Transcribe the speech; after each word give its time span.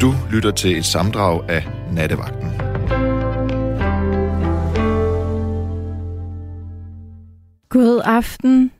Du 0.00 0.14
lytter 0.32 0.50
til 0.50 0.78
et 0.78 0.84
samdrag 0.84 1.50
af 1.50 1.66
Nattevagten. 1.92 2.50
God 7.68 8.02
aften, 8.04 8.72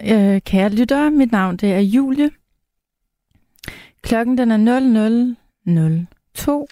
øh, 0.00 0.40
kære 0.40 0.68
lyttere. 0.68 1.10
Mit 1.10 1.32
navn 1.32 1.56
det 1.56 1.72
er 1.72 1.80
Julie. 1.80 2.30
Klokken 4.02 4.38
den 4.38 4.50
er 4.50 4.58
00.02. 6.46 6.66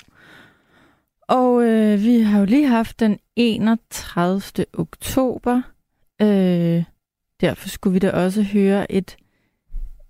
Og 1.29 1.65
øh, 1.65 2.03
vi 2.03 2.21
har 2.21 2.39
jo 2.39 2.45
lige 2.45 2.69
haft 2.69 3.01
den 3.01 3.19
31. 3.37 4.67
oktober. 4.73 5.63
Øh, 6.23 6.85
derfor 7.41 7.69
skulle 7.69 7.93
vi 7.93 7.99
da 7.99 8.11
også 8.11 8.43
høre 8.43 8.93
et, 8.93 9.17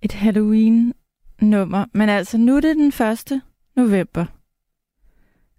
et 0.02 0.12
Halloween-nummer. 0.12 1.84
Men 1.92 2.08
altså, 2.08 2.38
nu 2.38 2.56
er 2.56 2.60
det 2.60 2.76
den 2.76 2.92
første 2.92 3.42
november. 3.76 4.26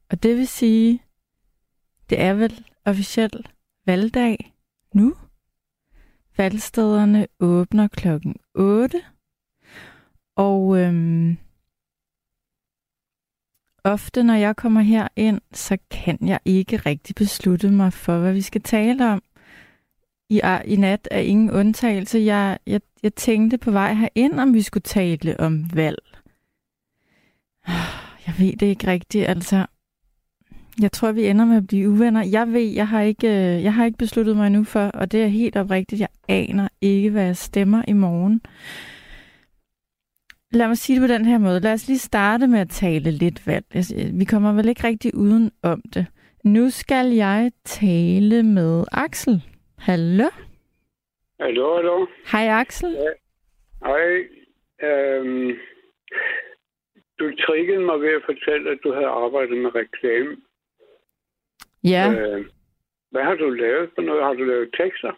Og 0.09 0.23
det 0.23 0.37
vil 0.37 0.47
sige, 0.47 1.01
det 2.09 2.21
er 2.21 2.33
vel 2.33 2.65
officielt 2.85 3.51
valgdag 3.85 4.53
nu. 4.93 5.15
Valgstederne 6.37 7.27
åbner 7.39 7.87
klokken 7.87 8.35
8. 8.53 9.03
Og 10.35 10.79
øhm, 10.79 11.37
ofte, 13.83 14.23
når 14.23 14.33
jeg 14.33 14.55
kommer 14.55 14.81
her 14.81 15.07
ind, 15.15 15.41
så 15.53 15.77
kan 15.91 16.17
jeg 16.21 16.39
ikke 16.45 16.77
rigtig 16.77 17.15
beslutte 17.15 17.71
mig 17.71 17.93
for, 17.93 18.19
hvad 18.19 18.33
vi 18.33 18.41
skal 18.41 18.61
tale 18.61 19.11
om. 19.11 19.23
I, 20.29 20.41
i 20.65 20.75
nat 20.75 21.07
er 21.11 21.19
ingen 21.19 21.51
undtagelse. 21.51 22.19
Jeg, 22.19 22.59
jeg, 22.67 22.81
jeg 23.03 23.15
tænkte 23.15 23.57
på 23.57 23.71
vej 23.71 23.93
herind, 23.93 24.39
om 24.39 24.53
vi 24.53 24.61
skulle 24.61 24.83
tale 24.83 25.39
om 25.39 25.75
valg. 25.75 26.03
Jeg 28.27 28.33
ved 28.39 28.57
det 28.57 28.65
ikke 28.65 28.87
rigtigt. 28.87 29.27
Altså, 29.27 29.65
jeg 30.81 30.91
tror, 30.91 31.11
vi 31.11 31.25
ender 31.27 31.45
med 31.45 31.57
at 31.57 31.67
blive 31.67 31.89
uvenner. 31.89 32.23
Jeg 32.31 32.53
ved, 32.53 32.73
jeg 32.73 32.87
har 32.87 33.01
ikke, 33.01 33.27
øh, 33.27 33.63
jeg 33.63 33.73
har 33.73 33.85
ikke 33.85 33.97
besluttet 33.97 34.37
mig 34.37 34.49
nu 34.49 34.63
for, 34.63 34.79
og 34.79 35.11
det 35.11 35.23
er 35.23 35.27
helt 35.27 35.57
oprigtigt. 35.57 36.01
Jeg 36.01 36.09
aner 36.29 36.67
ikke, 36.81 37.09
hvad 37.09 37.25
jeg 37.25 37.37
stemmer 37.37 37.83
i 37.87 37.93
morgen. 37.93 38.41
Lad 40.51 40.67
mig 40.67 40.77
sige 40.77 41.01
det 41.01 41.09
på 41.09 41.13
den 41.13 41.25
her 41.25 41.37
måde. 41.37 41.59
Lad 41.59 41.73
os 41.73 41.87
lige 41.87 41.99
starte 41.99 42.47
med 42.47 42.59
at 42.59 42.69
tale 42.69 43.11
lidt 43.11 43.47
valg. 43.47 43.65
Vi 44.19 44.25
kommer 44.25 44.53
vel 44.53 44.69
ikke 44.69 44.83
rigtig 44.87 45.15
uden 45.15 45.51
om 45.63 45.81
det. 45.93 46.05
Nu 46.43 46.69
skal 46.69 47.07
jeg 47.11 47.51
tale 47.63 48.43
med 48.43 48.83
Axel. 48.91 49.43
Hallo? 49.77 50.29
Hallo, 51.39 51.75
hallo. 51.75 52.05
Hej 52.31 52.47
Axel. 52.61 52.91
Ja. 52.91 53.11
Hej. 53.87 54.23
Øhm, 54.89 55.51
du 57.19 57.25
triggede 57.45 57.83
mig 57.89 58.01
ved 58.01 58.13
at 58.19 58.21
fortælle, 58.25 58.71
at 58.71 58.79
du 58.83 58.93
havde 58.93 59.07
arbejdet 59.07 59.57
med 59.57 59.75
reklame. 59.75 60.35
Ja. 61.83 62.11
Øh, 62.11 62.45
hvad 63.11 63.23
har 63.23 63.35
du 63.35 63.49
lavet 63.49 63.89
for 63.95 64.01
noget? 64.01 64.23
Har 64.23 64.33
du 64.33 64.43
lavet 64.43 64.69
tekster? 64.79 65.11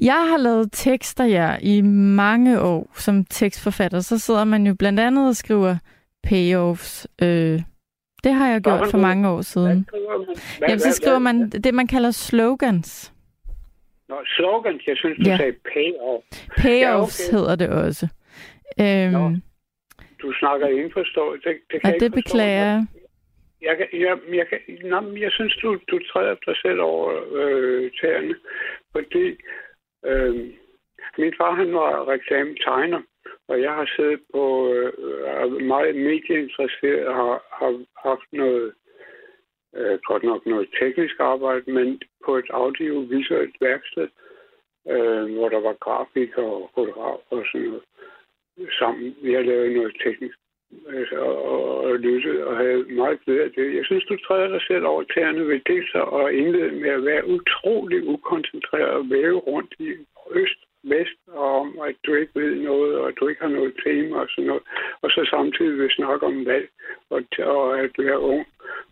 Jeg 0.00 0.28
har 0.30 0.36
lavet 0.36 0.68
tekster, 0.72 1.24
ja, 1.24 1.56
i 1.62 1.80
mange 2.20 2.60
år 2.60 2.90
som 2.94 3.24
tekstforfatter. 3.24 4.00
Så 4.00 4.18
sidder 4.18 4.44
man 4.44 4.66
jo 4.66 4.74
blandt 4.78 5.00
andet 5.00 5.28
og 5.28 5.36
skriver 5.36 5.76
payoffs. 6.22 7.08
Øh, 7.22 7.60
det 8.24 8.32
har 8.32 8.48
jeg 8.48 8.60
gjort 8.60 8.88
for 8.90 8.98
mange 8.98 9.28
år 9.28 9.40
siden. 9.40 9.88
Hvad, 10.58 10.68
Jamen, 10.68 10.80
så 10.80 10.92
skriver 10.92 11.18
man 11.18 11.50
det, 11.50 11.74
man 11.74 11.86
kalder 11.86 12.10
slogans. 12.10 13.12
Nå, 14.08 14.16
slogans. 14.26 14.82
Jeg 14.86 14.96
synes, 14.96 15.18
du 15.24 15.30
ja. 15.30 15.36
sagde 15.36 15.52
payoff. 15.52 16.24
Payoffs 16.56 17.20
ja, 17.20 17.26
okay. 17.26 17.38
hedder 17.38 17.56
det 17.56 17.68
også. 17.68 18.08
Øhm, 18.80 19.12
Nå, 19.12 19.32
du 20.22 20.32
snakker 20.32 20.66
indforstået. 20.66 21.44
Det, 21.44 21.60
det 21.70 21.80
kan 21.80 21.92
ja, 21.92 21.98
det 22.04 22.12
beklager 22.12 22.64
jeg. 22.64 22.86
Jeg, 23.62 23.78
jeg, 23.78 23.88
jeg, 23.92 24.18
jeg, 24.34 24.60
jeg, 24.68 25.20
jeg 25.20 25.32
synes, 25.32 25.56
du, 25.62 25.78
du 25.90 25.98
træder 26.12 26.36
dig 26.46 26.56
selv 26.62 26.80
over 26.80 27.08
øh, 27.32 27.90
tæerne, 28.00 28.34
fordi 28.92 29.26
øh, 30.04 30.34
min 31.18 31.34
far 31.38 31.54
han 31.54 31.74
var 31.74 32.08
reklametegner, 32.08 33.02
og 33.48 33.60
jeg 33.60 33.72
har 33.72 33.88
siddet 33.96 34.20
på 34.32 34.72
øh, 34.72 35.62
meget 35.62 35.96
medieinteresseret 35.96 37.06
og 37.06 37.14
har, 37.14 37.42
har 37.52 37.84
haft 38.08 38.32
noget, 38.32 38.72
øh, 39.76 39.98
godt 40.04 40.22
nok 40.22 40.46
noget 40.46 40.68
teknisk 40.80 41.14
arbejde, 41.20 41.70
men 41.72 42.02
på 42.24 42.36
et 42.36 42.50
audiovisuelt 42.50 43.56
værksted, 43.60 44.08
øh, 44.88 45.34
hvor 45.34 45.48
der 45.48 45.60
var 45.60 45.72
grafik 45.72 46.38
og 46.38 46.70
fotograf 46.74 47.20
og 47.30 47.44
sådan 47.52 47.66
noget 47.66 47.82
sammen. 48.78 49.16
Vi 49.22 49.32
har 49.32 49.42
lavet 49.42 49.72
noget 49.72 49.96
teknisk 50.04 50.38
altså, 50.96 51.16
og, 51.16 51.80
og 51.84 51.98
lyttet 51.98 52.44
og 52.44 52.56
havde 52.56 52.82
meget 52.82 53.24
glæde 53.24 53.44
af 53.44 53.50
det. 53.50 53.76
Jeg 53.76 53.84
synes, 53.84 54.04
du 54.04 54.16
træder 54.16 54.48
dig 54.48 54.62
selv 54.62 54.84
over 54.86 55.02
tæerne 55.02 55.48
ved 55.48 55.60
det 55.66 55.88
så 55.92 55.98
og 55.98 56.32
indlede 56.32 56.72
med 56.72 56.90
at 56.90 57.04
være 57.04 57.28
utrolig 57.28 58.04
ukoncentreret 58.04 58.90
og 58.90 59.10
væve 59.10 59.38
rundt 59.38 59.74
i 59.78 59.88
øst, 60.30 60.60
vest, 60.88 61.18
og 61.26 61.60
om, 61.60 61.78
at 61.88 61.96
du 62.06 62.14
ikke 62.14 62.32
ved 62.40 62.54
noget, 62.70 62.94
og 62.98 63.12
du 63.20 63.28
ikke 63.28 63.42
har 63.42 63.48
noget 63.48 63.72
tema 63.84 64.16
og 64.16 64.28
sådan 64.28 64.48
noget. 64.50 64.62
Og 65.02 65.10
så 65.10 65.20
samtidig 65.30 65.78
vil 65.78 65.90
snakke 65.90 66.26
om 66.26 66.46
valg, 66.46 66.68
og, 67.10 67.20
og 67.38 67.80
at 67.80 67.90
du 67.96 68.02
er 68.02 68.16
ung 68.16 68.46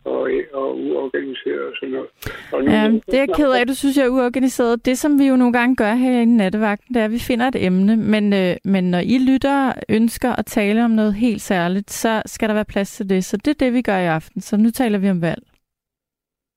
og, 0.05 0.31
og 0.53 0.79
uorganiseret 0.79 1.65
og 1.71 1.75
sådan 1.75 1.95
noget. 1.95 2.11
Og 2.53 2.65
nu, 2.65 2.71
ja, 2.71 2.83
det 3.11 3.15
er 3.15 3.25
jeg 3.27 3.37
ked 3.37 3.53
af, 3.53 3.67
du 3.67 3.75
synes, 3.75 3.97
jeg 3.97 4.07
er 4.07 4.17
uorganiseret. 4.19 4.87
Det, 4.87 4.99
som 4.99 5.19
vi 5.19 5.27
jo 5.27 5.37
nogle 5.37 5.53
gange 5.53 5.77
gør 5.77 5.95
her 5.95 6.21
i 6.21 6.25
nattevagten, 6.25 6.95
det 6.95 7.01
er, 7.01 7.05
at 7.05 7.11
vi 7.11 7.23
finder 7.29 7.47
et 7.49 7.65
emne, 7.67 7.97
men, 7.97 8.33
øh, 8.33 8.57
men 8.65 8.91
når 8.91 9.03
I 9.15 9.17
lytter 9.31 9.73
ønsker 9.89 10.33
at 10.41 10.47
tale 10.47 10.85
om 10.85 10.91
noget 10.91 11.15
helt 11.15 11.41
særligt, 11.41 11.91
så 11.91 12.23
skal 12.27 12.49
der 12.49 12.55
være 12.55 12.73
plads 12.75 12.91
til 12.97 13.09
det. 13.09 13.25
Så 13.25 13.37
det 13.37 13.51
er 13.51 13.65
det, 13.65 13.75
vi 13.75 13.83
gør 13.83 13.99
i 13.99 14.07
aften. 14.19 14.41
Så 14.41 14.57
nu 14.57 14.71
taler 14.71 14.99
vi 14.99 15.11
om 15.11 15.23
valg. 15.23 15.43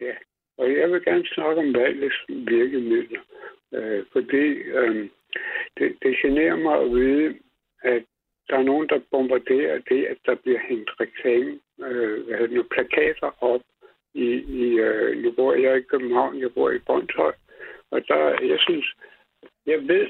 Ja, 0.02 0.16
og 0.58 0.66
jeg 0.80 0.92
vil 0.92 1.04
gerne 1.04 1.26
snakke 1.26 1.62
om 1.62 1.74
valgets 1.74 2.20
virkemidler. 2.30 3.20
Øh, 3.74 4.04
fordi 4.14 4.46
øh, 4.80 5.10
det, 5.78 5.98
det 6.02 6.18
generer 6.22 6.56
mig 6.56 6.82
at 6.82 6.92
vide, 6.92 7.40
at 7.84 8.04
der 8.50 8.58
er 8.58 8.64
nogen, 8.64 8.90
der 8.90 9.00
bombarderer 9.12 9.80
det, 9.90 10.06
at 10.06 10.18
der 10.26 10.36
bliver 10.36 10.60
hængt 10.60 10.92
reklame, 11.00 11.60
øh, 11.80 12.26
hvad 12.26 12.40
det 12.40 12.52
nu, 12.52 12.64
plakater 12.64 13.44
op 13.44 13.62
i, 14.14 14.28
i 14.62 14.80
øh, 14.80 15.24
nu 15.24 15.32
bor 15.32 15.54
jeg 15.54 15.78
i 15.78 15.82
København, 15.82 16.40
jeg 16.40 16.54
bor 16.54 16.70
i 16.70 16.80
Brøndshøj, 16.80 17.34
og 17.92 18.08
der, 18.08 18.46
jeg 18.52 18.60
synes, 18.60 18.96
jeg 19.66 19.88
ved, 19.88 20.08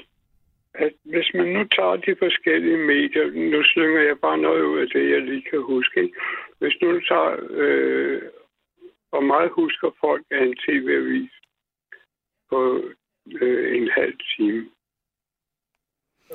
at 0.74 0.92
hvis 1.04 1.30
man 1.34 1.46
nu 1.46 1.64
tager 1.64 1.96
de 1.96 2.16
forskellige 2.16 2.76
medier, 2.76 3.50
nu 3.50 3.62
slynger 3.62 4.00
jeg 4.00 4.18
bare 4.18 4.38
noget 4.38 4.62
ud 4.62 4.78
af 4.80 4.88
det, 4.88 5.10
jeg 5.10 5.20
lige 5.20 5.42
kan 5.42 5.62
huske, 5.62 6.02
ikke? 6.02 6.18
hvis 6.58 6.76
nu 6.82 7.00
tager, 7.00 7.36
øh, 7.50 8.22
hvor 9.10 9.20
meget 9.20 9.50
husker 9.50 9.90
folk 10.00 10.26
af 10.30 10.42
en 10.44 10.56
tv-avis 10.56 11.30
på 12.50 12.82
øh, 13.40 13.76
en 13.76 13.88
halv 13.90 14.14
time, 14.36 14.70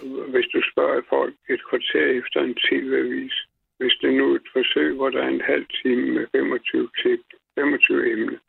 hvis 0.04 0.48
du 0.54 0.62
spørger 0.72 1.02
folk 1.10 1.36
et 1.50 1.62
kvarter 1.70 2.06
efter 2.20 2.42
en 2.42 2.56
tv-avis, 2.56 3.34
hvis 3.78 3.94
det 4.02 4.14
nu 4.14 4.32
er 4.32 4.36
et 4.36 4.48
forsøg, 4.54 4.96
hvor 4.96 5.10
der 5.10 5.22
er 5.24 5.28
en 5.28 5.42
halv 5.42 5.66
time 5.82 6.12
med 6.12 6.28
25 6.32 6.90
klip, 7.02 7.24
25 7.56 8.12
emne, 8.12 8.40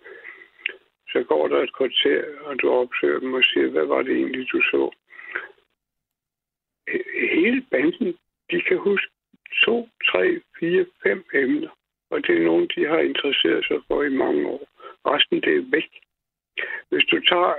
så 1.13 1.23
går 1.23 1.49
der 1.49 1.63
et 1.63 1.77
kvarter, 1.77 2.25
og 2.45 2.63
du 2.63 2.71
opsøger 2.71 3.19
dem 3.21 3.35
og 3.35 3.45
siger, 3.45 3.69
hvad 3.69 3.87
var 3.87 4.03
det 4.03 4.17
egentlig, 4.17 4.47
du 4.53 4.61
så? 4.63 4.91
Hele 7.33 7.67
banden, 7.71 8.19
de 8.51 8.61
kan 8.61 8.79
huske 8.79 9.13
to, 9.65 9.89
tre, 10.11 10.41
fire, 10.59 10.87
fem 11.03 11.25
emner, 11.35 11.71
og 12.11 12.27
det 12.27 12.37
er 12.37 12.45
nogen, 12.45 12.69
de 12.77 12.87
har 12.87 12.99
interesseret 12.99 13.65
sig 13.65 13.81
for 13.87 14.03
i 14.03 14.09
mange 14.09 14.47
år. 14.47 14.69
Resten, 15.07 15.41
det 15.41 15.57
er 15.57 15.71
væk. 15.71 15.91
Hvis 16.89 17.05
du 17.05 17.21
tager 17.21 17.55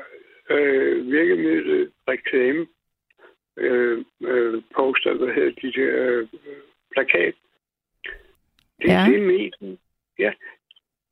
øh, 0.49 1.11
virkemidlet 1.11 1.91
reklame, 2.07 2.67
øh, 3.57 4.05
øh, 4.21 4.61
poster, 4.75 5.13
hvad 5.13 5.33
hedder 5.33 5.51
de 5.61 5.71
der 5.71 6.11
øh, 6.11 6.27
plakat. 6.91 7.35
Det 8.81 8.91
er 8.91 9.05
ja. 9.05 9.11
det 9.11 9.21
medien. 9.21 9.79
Ja, 10.19 10.31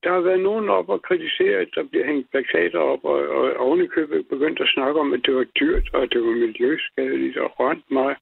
der 0.03 0.11
har 0.11 0.19
været 0.19 0.39
nogen 0.39 0.69
op 0.69 0.89
og 0.89 1.01
kritisere, 1.01 1.57
at 1.59 1.69
der 1.75 1.83
bliver 1.83 2.05
hængt 2.05 2.31
plakater 2.31 2.79
op, 2.79 3.05
og, 3.05 3.19
og 3.27 3.55
ovenikøbet 3.57 4.27
begyndt 4.27 4.61
at 4.61 4.69
snakke 4.73 4.99
om, 4.99 5.13
at 5.13 5.21
det 5.25 5.35
var 5.35 5.43
dyrt, 5.43 5.89
og 5.93 6.11
det 6.11 6.21
var 6.21 6.31
miljøskadeligt 6.31 7.37
og 7.37 7.59
rønt 7.59 7.91
meget. 7.91 8.17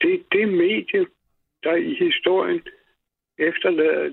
Det 0.00 0.14
er 0.14 0.22
det 0.32 0.48
medie, 0.48 1.06
der 1.62 1.74
i 1.74 1.94
historien 1.94 2.62
efterlader 3.38 4.12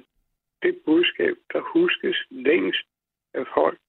det 0.63 0.79
budskab, 0.85 1.35
der 1.53 1.59
huskes 1.61 2.17
længst 2.29 2.87
af 3.33 3.45
folk. 3.53 3.79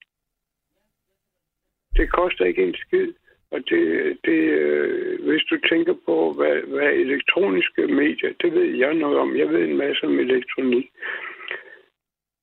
Det 1.97 2.13
koster 2.13 2.45
ikke 2.45 2.63
en 2.63 2.75
skid. 2.75 3.13
Og 3.51 3.61
det, 3.71 4.17
det, 4.25 4.41
øh, 4.61 5.29
hvis 5.29 5.43
du 5.51 5.57
tænker 5.71 5.95
på, 6.07 6.33
hvad, 6.33 6.57
hvad 6.75 6.93
elektroniske 6.93 7.87
medier, 7.87 8.33
det 8.43 8.53
ved 8.55 8.65
jeg 8.65 8.95
noget 8.95 9.19
om. 9.19 9.37
Jeg 9.37 9.49
ved 9.49 9.65
en 9.65 9.77
masse 9.77 10.07
om 10.07 10.19
elektronik. 10.19 10.87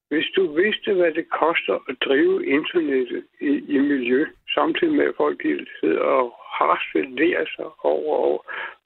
Hvis 0.09 0.27
du 0.35 0.55
vidste, 0.55 0.93
hvad 0.93 1.11
det 1.11 1.29
koster 1.29 1.75
at 1.89 1.95
drive 2.05 2.45
internettet 2.45 3.23
i, 3.41 3.51
i 3.75 3.77
miljø, 3.77 4.25
samtidig 4.53 4.93
med 4.93 5.05
at 5.05 5.15
folk 5.17 5.41
sidder 5.79 5.99
og 5.99 6.35
harcelerer 6.59 7.45
sig 7.55 7.69
over, 7.83 8.15
over 8.15 8.41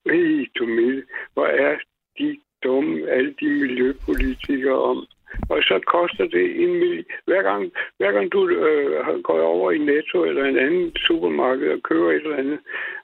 hey, 0.06 0.52
du 0.60 0.66
med, 0.66 1.04
hvor 1.34 1.46
er 1.46 1.78
de 2.20 2.38
dumme, 2.64 3.10
alle 3.10 3.36
de 3.40 3.46
miljøpolitikere, 3.46 4.80
om. 4.82 5.08
Og 5.50 5.64
så 5.64 5.80
koster 5.88 6.26
det 6.28 6.64
en 6.64 6.74
million. 6.80 7.06
Hver 7.26 7.42
gang, 7.42 7.72
hver 7.98 8.12
gang 8.12 8.32
du 8.32 8.50
øh, 8.50 9.24
går 9.24 9.42
over 9.42 9.72
i 9.72 9.78
Netto 9.78 10.24
eller 10.24 10.46
en 10.46 10.58
anden 10.58 10.96
supermarked 10.96 11.70
og 11.72 11.84
køber 11.84 12.10
et 12.12 12.16
eller 12.16 12.38
andet, 12.38 12.60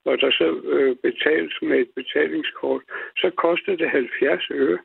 og 0.06 0.22
der 0.22 0.32
så 0.32 0.62
øh, 0.64 0.96
betales 0.96 1.56
med 1.62 1.80
et 1.80 1.90
betalingskort, 1.96 2.82
så 3.18 3.30
koster 3.30 3.76
det 3.76 3.90
70 3.90 4.48
øre 4.52 4.78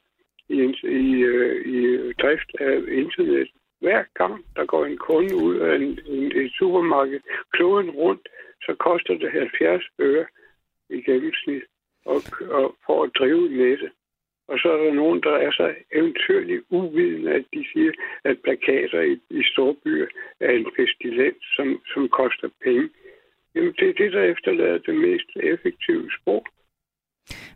i, 0.48 0.58
i, 0.82 1.20
øh, 1.32 1.66
i 1.66 2.12
drift 2.12 2.50
af 2.60 2.74
internet. 2.88 3.48
Hver 3.80 4.04
gang 4.14 4.44
der 4.56 4.64
går 4.64 4.84
en 4.84 4.98
kunde 4.98 5.36
ud 5.36 5.56
af 5.56 5.76
en, 5.76 5.98
en, 6.06 6.24
et 6.40 6.52
supermarked, 6.58 7.20
kloden 7.52 7.90
rundt, 7.90 8.28
så 8.62 8.74
koster 8.74 9.14
det 9.14 9.30
70 9.30 9.84
øre 10.00 10.26
i 10.90 11.02
gennemsnit 11.02 11.62
og, 12.04 12.22
og 12.50 12.76
for 12.86 13.04
at 13.04 13.10
drive 13.18 13.48
nettet. 13.48 13.90
Og 14.52 14.58
så 14.58 14.68
er 14.72 14.84
der 14.84 14.94
nogen, 15.02 15.20
der 15.22 15.36
er 15.46 15.50
så 15.50 15.74
eventyrligt 15.92 16.62
uvidende, 16.70 17.30
at 17.32 17.44
de 17.54 17.64
siger, 17.72 17.92
at 18.24 18.36
plakater 18.44 19.00
i, 19.00 19.14
i 19.30 19.42
storbyer 19.52 20.06
er 20.40 20.50
en 20.50 20.66
pestilens, 20.76 21.44
som, 21.56 21.80
som 21.92 22.08
koster 22.08 22.48
penge. 22.64 22.88
Jamen, 23.54 23.74
det 23.78 23.88
er 23.88 23.92
det, 23.92 24.12
der 24.12 24.22
efterlader 24.22 24.78
det 24.78 24.94
mest 24.94 25.28
effektive 25.52 26.10
spor. 26.20 26.42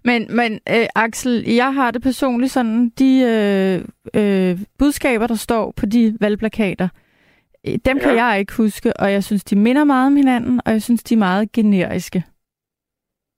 Men, 0.05 0.37
men 0.37 0.53
øh, 0.75 0.87
Axel, 0.95 1.45
jeg 1.63 1.75
har 1.75 1.91
det 1.91 2.03
personligt 2.03 2.53
sådan, 2.53 2.89
de 2.89 3.13
øh, 3.33 3.77
øh, 4.21 4.55
budskaber, 4.79 5.27
der 5.27 5.35
står 5.35 5.75
på 5.81 5.87
de 5.87 6.17
valgplakater, 6.21 6.89
øh, 7.67 7.75
dem 7.89 7.97
ja. 7.97 8.03
kan 8.03 8.15
jeg 8.17 8.37
ikke 8.41 8.57
huske, 8.57 8.93
og 9.01 9.13
jeg 9.13 9.25
synes, 9.25 9.45
de 9.45 9.59
minder 9.59 9.85
meget 9.85 10.07
om 10.07 10.17
hinanden, 10.17 10.61
og 10.67 10.73
jeg 10.73 10.83
synes, 10.83 11.03
de 11.03 11.15
er 11.15 11.19
meget 11.19 11.53
generiske. 11.53 12.23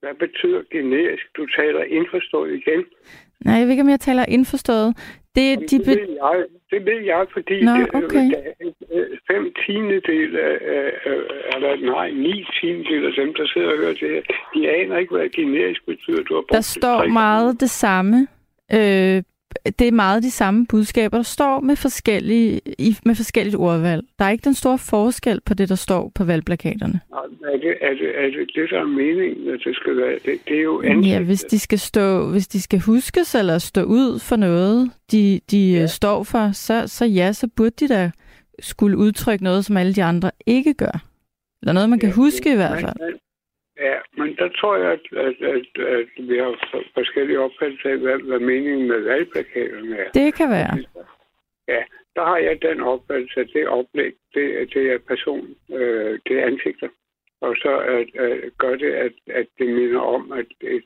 Hvad 0.02 0.14
betyder 0.14 0.62
generisk? 0.72 1.24
Du 1.36 1.46
taler 1.46 1.82
indforstået 1.82 2.54
igen. 2.54 2.84
Nej, 3.44 3.54
jeg 3.54 3.64
ved 3.64 3.70
ikke, 3.70 3.82
om 3.82 3.88
jeg 3.88 4.00
taler 4.00 4.24
indforstået. 4.28 4.96
Det, 5.34 5.70
de 5.70 5.78
det, 5.78 5.86
ved 5.86 6.08
jeg, 6.22 6.44
det 6.70 6.80
ved 6.84 7.00
jeg, 7.12 7.26
fordi 7.32 7.64
Nå, 7.64 7.72
okay. 7.94 8.26
det, 8.30 8.68
fem 9.30 9.44
tiendedel 9.66 10.36
af, 10.36 10.56
eller 11.54 11.92
nej, 11.94 12.10
ni 12.10 12.46
tiendedel 12.60 13.06
af 13.06 13.12
dem, 13.20 13.34
der 13.34 13.46
sidder 13.52 13.70
og 13.72 13.78
hører 13.78 13.96
det 14.00 14.10
her, 14.14 14.22
de 14.54 14.70
aner 14.70 14.96
ikke, 14.96 15.14
hvad 15.14 15.28
generisk 15.28 15.86
betyder. 15.86 16.22
Du 16.22 16.34
har 16.34 16.42
der 16.50 16.60
står 16.60 17.06
meget 17.06 17.60
det 17.60 17.70
samme. 17.70 18.16
Øh, 18.72 19.22
det 19.78 19.88
er 19.88 19.92
meget 19.92 20.22
de 20.22 20.30
samme 20.30 20.66
budskaber, 20.66 21.16
der 21.16 21.22
står 21.22 21.60
med, 21.60 21.76
forskellige, 21.76 22.60
med 23.04 23.14
forskelligt 23.14 23.56
ordvalg. 23.56 24.04
Der 24.18 24.24
er 24.24 24.30
ikke 24.30 24.44
den 24.44 24.54
store 24.54 24.78
forskel 24.78 25.40
på 25.40 25.54
det, 25.54 25.68
der 25.68 25.74
står 25.74 26.12
på 26.14 26.24
valgplakaterne. 26.24 27.00
Nej, 27.10 27.52
er 27.52 27.56
det, 27.56 27.74
er 27.80 27.90
det, 27.90 28.24
er 28.24 28.26
det, 28.26 28.50
det 28.54 28.70
der 28.70 28.80
er 28.80 28.86
meningen, 28.86 29.48
at 29.48 29.60
det 29.64 29.76
skal 29.76 29.96
være? 29.96 30.12
Det, 30.12 30.40
det 30.48 30.58
er 30.58 30.62
jo 30.62 30.82
ansigtet. 30.82 31.10
Ja, 31.10 31.22
hvis 31.22 31.40
de 31.40 31.58
skal 31.58 31.78
stå, 31.78 32.30
hvis 32.30 32.48
de 32.48 32.62
skal 32.62 32.80
huskes 32.80 33.34
eller 33.34 33.58
stå 33.58 33.82
ud 33.82 34.18
for 34.18 34.36
noget, 34.36 34.90
de, 35.12 35.40
de 35.50 35.72
ja. 35.72 35.86
står 35.86 36.22
for, 36.22 36.50
så, 36.52 36.82
så 36.86 37.04
ja, 37.04 37.32
så 37.32 37.48
burde 37.56 37.74
de 37.80 37.88
da 37.88 38.10
skulle 38.60 38.96
udtrykke 38.96 39.44
noget, 39.44 39.64
som 39.64 39.76
alle 39.76 39.94
de 39.94 40.02
andre 40.02 40.30
ikke 40.46 40.74
gør. 40.74 41.04
Eller 41.62 41.72
noget, 41.72 41.90
man 41.90 41.98
kan 41.98 42.08
ja, 42.08 42.14
huske 42.14 42.52
i 42.52 42.56
hvert 42.56 42.80
fald. 42.80 42.94
Man, 43.00 43.17
Ja, 43.78 43.98
men 44.16 44.36
der 44.36 44.48
tror 44.48 44.76
jeg, 44.76 44.92
at, 44.92 45.06
at, 45.12 45.36
at, 45.42 45.82
at 45.82 46.08
vi 46.16 46.38
har 46.38 46.54
forskellige 46.94 47.40
opfattelser 47.40 47.90
af, 47.90 47.98
hvad, 47.98 48.18
hvad 48.18 48.40
meningen 48.40 48.88
med 48.88 49.00
valgplakaterne 49.00 49.96
er. 49.96 50.10
Det 50.10 50.34
kan 50.34 50.50
være. 50.50 51.04
Ja, 51.68 51.82
der 52.16 52.24
har 52.24 52.38
jeg 52.38 52.62
den 52.62 52.80
opfattelse, 52.80 53.40
at 53.40 53.50
det 53.52 53.68
oplæg, 53.68 54.12
det, 54.34 54.74
det 54.74 54.92
er 54.92 54.98
person, 54.98 55.56
øh, 55.72 56.18
det 56.26 56.38
er 56.38 56.46
ansigter. 56.46 56.88
Og 57.40 57.56
så 57.56 57.78
at, 57.78 58.22
at 58.24 58.58
gør 58.58 58.74
det, 58.76 58.92
at, 58.92 59.12
at 59.26 59.46
det 59.58 59.68
minder 59.68 60.00
om, 60.00 60.32
at 60.32 60.46
et, 60.60 60.84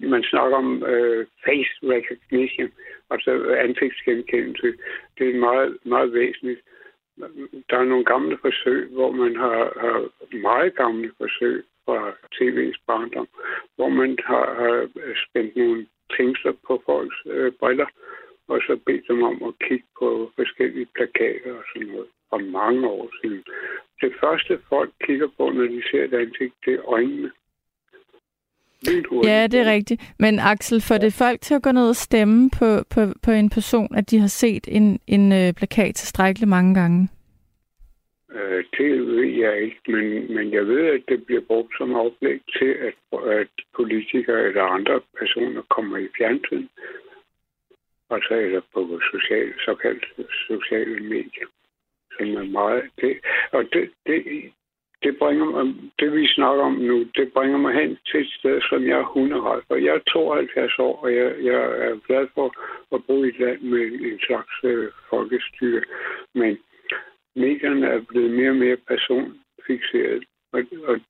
man 0.00 0.22
snakker 0.22 0.56
om 0.56 0.82
øh, 0.82 1.26
face 1.44 1.74
recognition, 1.82 2.70
altså 3.10 3.54
ansigtsgenkendelse. 3.58 4.72
Det 5.18 5.30
er 5.30 5.38
meget, 5.38 5.78
meget 5.84 6.12
væsentligt. 6.12 6.60
Der 7.70 7.78
er 7.78 7.84
nogle 7.84 8.04
gamle 8.04 8.38
forsøg, 8.40 8.88
hvor 8.90 9.10
man 9.10 9.36
har, 9.36 9.72
har 9.80 10.08
meget 10.36 10.76
gamle 10.76 11.10
forsøg, 11.18 11.64
fra 11.86 11.98
tv's 12.34 12.78
barndom, 12.86 13.28
hvor 13.76 13.88
man 13.88 14.18
har, 14.30 14.46
har 14.60 14.76
spændt 15.24 15.56
nogle 15.56 15.86
tændsler 16.16 16.52
på 16.66 16.82
folks 16.86 17.18
øh, 17.26 17.52
briller, 17.60 17.88
og 18.48 18.58
så 18.66 18.78
bedt 18.86 19.08
dem 19.08 19.22
om 19.22 19.42
at 19.48 19.54
kigge 19.68 19.88
på 19.98 20.30
forskellige 20.36 20.88
plakater 20.94 21.52
og 21.58 21.64
sådan 21.72 21.88
noget 21.88 22.08
for 22.30 22.38
mange 22.38 22.88
år 22.88 23.10
siden. 23.20 23.42
Det 24.00 24.12
første 24.20 24.58
folk 24.68 24.92
kigger 25.04 25.28
på, 25.36 25.50
når 25.50 25.66
de 25.74 25.82
ser 25.90 26.04
et 26.04 26.14
ansigt, 26.14 26.54
det 26.64 26.74
er 26.74 26.88
øjnene. 26.88 27.30
Ja, 29.24 29.46
det 29.46 29.60
er 29.60 29.72
rigtigt. 29.72 30.14
Men 30.18 30.38
Axel, 30.38 30.80
får 30.80 30.98
det 30.98 31.12
folk 31.12 31.40
til 31.40 31.54
at 31.54 31.62
gå 31.62 31.72
ned 31.72 31.88
og 31.88 31.96
stemme 31.96 32.50
på, 32.58 32.84
på, 32.90 33.00
på 33.22 33.30
en 33.30 33.50
person, 33.50 33.94
at 33.94 34.10
de 34.10 34.18
har 34.18 34.26
set 34.26 34.68
en, 34.68 35.00
en 35.06 35.32
øh, 35.32 35.52
plakat 35.52 35.94
tilstrækkeligt 35.94 36.48
mange 36.48 36.74
gange? 36.74 37.08
Øh, 38.36 38.64
det 38.78 39.06
ved 39.06 39.24
jeg 39.24 39.62
ikke, 39.62 39.80
men, 39.86 40.34
men 40.34 40.52
jeg 40.52 40.66
ved, 40.66 40.86
at 40.86 41.02
det 41.08 41.26
bliver 41.26 41.40
brugt 41.40 41.76
som 41.78 41.94
oplæg 41.94 42.40
til, 42.58 42.72
at, 42.88 42.94
at 43.40 43.48
politikere 43.76 44.42
eller 44.48 44.62
andre 44.62 45.00
personer 45.18 45.62
kommer 45.62 45.96
i 45.96 46.08
fjernsyn, 46.18 46.66
så 48.10 48.34
eller 48.34 48.60
på 48.74 49.00
sociale, 49.12 49.54
såkaldte 49.64 50.06
sociale 50.48 51.00
medier, 51.00 51.48
som 52.16 52.26
er 52.36 52.44
meget... 52.44 52.90
Det, 53.00 53.18
og 53.52 53.64
det, 53.72 53.90
det, 54.06 54.52
det 55.02 55.18
bringer 55.18 55.44
mig, 55.44 55.74
det 55.98 56.12
vi 56.12 56.26
snakker 56.26 56.64
om 56.64 56.72
nu, 56.72 57.04
det 57.16 57.32
bringer 57.32 57.58
mig 57.58 57.74
hen 57.74 57.98
til 58.10 58.20
et 58.20 58.32
sted, 58.38 58.60
som 58.68 58.82
jeg 58.86 58.98
er 58.98 59.12
hunderet. 59.14 59.62
Og 59.68 59.84
jeg 59.84 59.94
er 59.94 60.10
72 60.12 60.78
år, 60.78 60.96
og 61.02 61.14
jeg, 61.14 61.34
jeg 61.42 61.54
er 61.86 62.06
glad 62.06 62.26
for 62.34 62.46
at 62.94 63.04
bo 63.06 63.24
i 63.24 63.28
et 63.28 63.38
land 63.38 63.60
med 63.60 63.84
en 64.10 64.20
slags 64.26 64.54
øh, 64.64 64.88
folkestyre. 65.10 65.82
Men 66.34 66.58
medierne 67.36 67.86
er 67.86 68.00
blevet 68.08 68.30
mere 68.30 68.50
og 68.50 68.56
mere 68.56 68.76
personfixeret. 68.76 70.24
Og, 70.52 70.62
og 70.88 71.00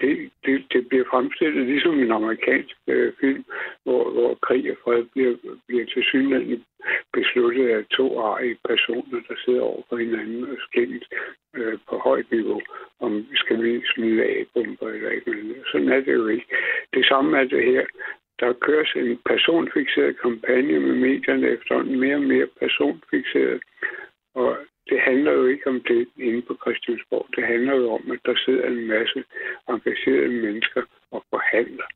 det, 0.00 0.30
det, 0.44 0.66
det 0.72 0.88
bliver 0.88 1.04
fremstillet 1.10 1.66
ligesom 1.66 1.98
en 1.98 2.12
amerikansk 2.12 2.76
øh, 2.86 3.12
film, 3.20 3.44
hvor, 3.84 4.10
hvor 4.10 4.34
krig 4.34 4.70
og 4.70 4.76
fred 4.84 5.04
bliver, 5.12 5.36
bliver 5.66 5.86
til 5.86 6.02
synligheden 6.02 6.64
besluttet 7.12 7.68
af 7.68 7.84
to 7.90 8.20
arige 8.20 8.58
personer, 8.68 9.20
der 9.28 9.34
sidder 9.44 9.60
over 9.60 9.82
for 9.88 9.96
hinanden 9.96 10.42
og 10.44 10.56
skændes 10.58 11.08
øh, 11.54 11.78
på 11.88 11.98
højt 11.98 12.30
niveau, 12.30 12.60
om 13.00 13.26
skal 13.34 13.62
vi 13.62 13.82
smide 13.94 14.24
A-bomber 14.24 14.88
eller 14.88 15.10
ikke. 15.10 15.62
Sådan 15.72 15.88
er 15.88 16.00
det 16.00 16.14
jo 16.14 16.26
ikke. 16.26 16.46
Det 16.94 17.06
samme 17.06 17.38
er 17.38 17.44
det 17.44 17.64
her. 17.64 17.86
Der 18.40 18.52
køres 18.52 18.92
en 18.96 19.18
personfixeret 19.26 20.20
kampagne 20.20 20.80
med 20.80 20.94
medierne 20.94 21.48
efterhånden 21.48 22.00
mere 22.00 22.16
og 22.16 22.22
mere 22.22 22.46
personfixeret. 22.60 23.62
Og 24.34 24.56
det 24.88 25.00
handler 25.00 25.32
jo 25.32 25.46
ikke 25.46 25.66
om 25.66 25.80
det 25.80 26.08
inde 26.18 26.42
på 26.42 26.56
Christiansborg. 26.62 27.26
Det 27.36 27.44
handler 27.44 27.74
jo 27.74 27.90
om, 27.90 28.10
at 28.10 28.20
der 28.24 28.36
sidder 28.44 28.66
en 28.66 28.86
masse 28.86 29.24
engagerede 29.68 30.28
mennesker 30.28 30.82
og 31.10 31.24
forhandler. 31.30 31.88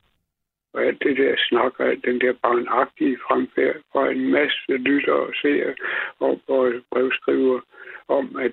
Og 0.73 0.83
alt 0.85 1.03
det 1.03 1.17
der 1.17 1.35
snakker, 1.49 1.95
den 1.95 2.21
der 2.21 2.33
barnagtige 2.33 3.17
fremfærd 3.27 3.75
fra 3.91 4.11
en 4.11 4.31
masse 4.31 4.77
lytter 4.77 5.13
og 5.13 5.33
ser 5.41 5.73
og, 6.19 6.41
og 6.47 6.73
brevskriver 6.91 7.59
om, 8.07 8.35
at 8.35 8.51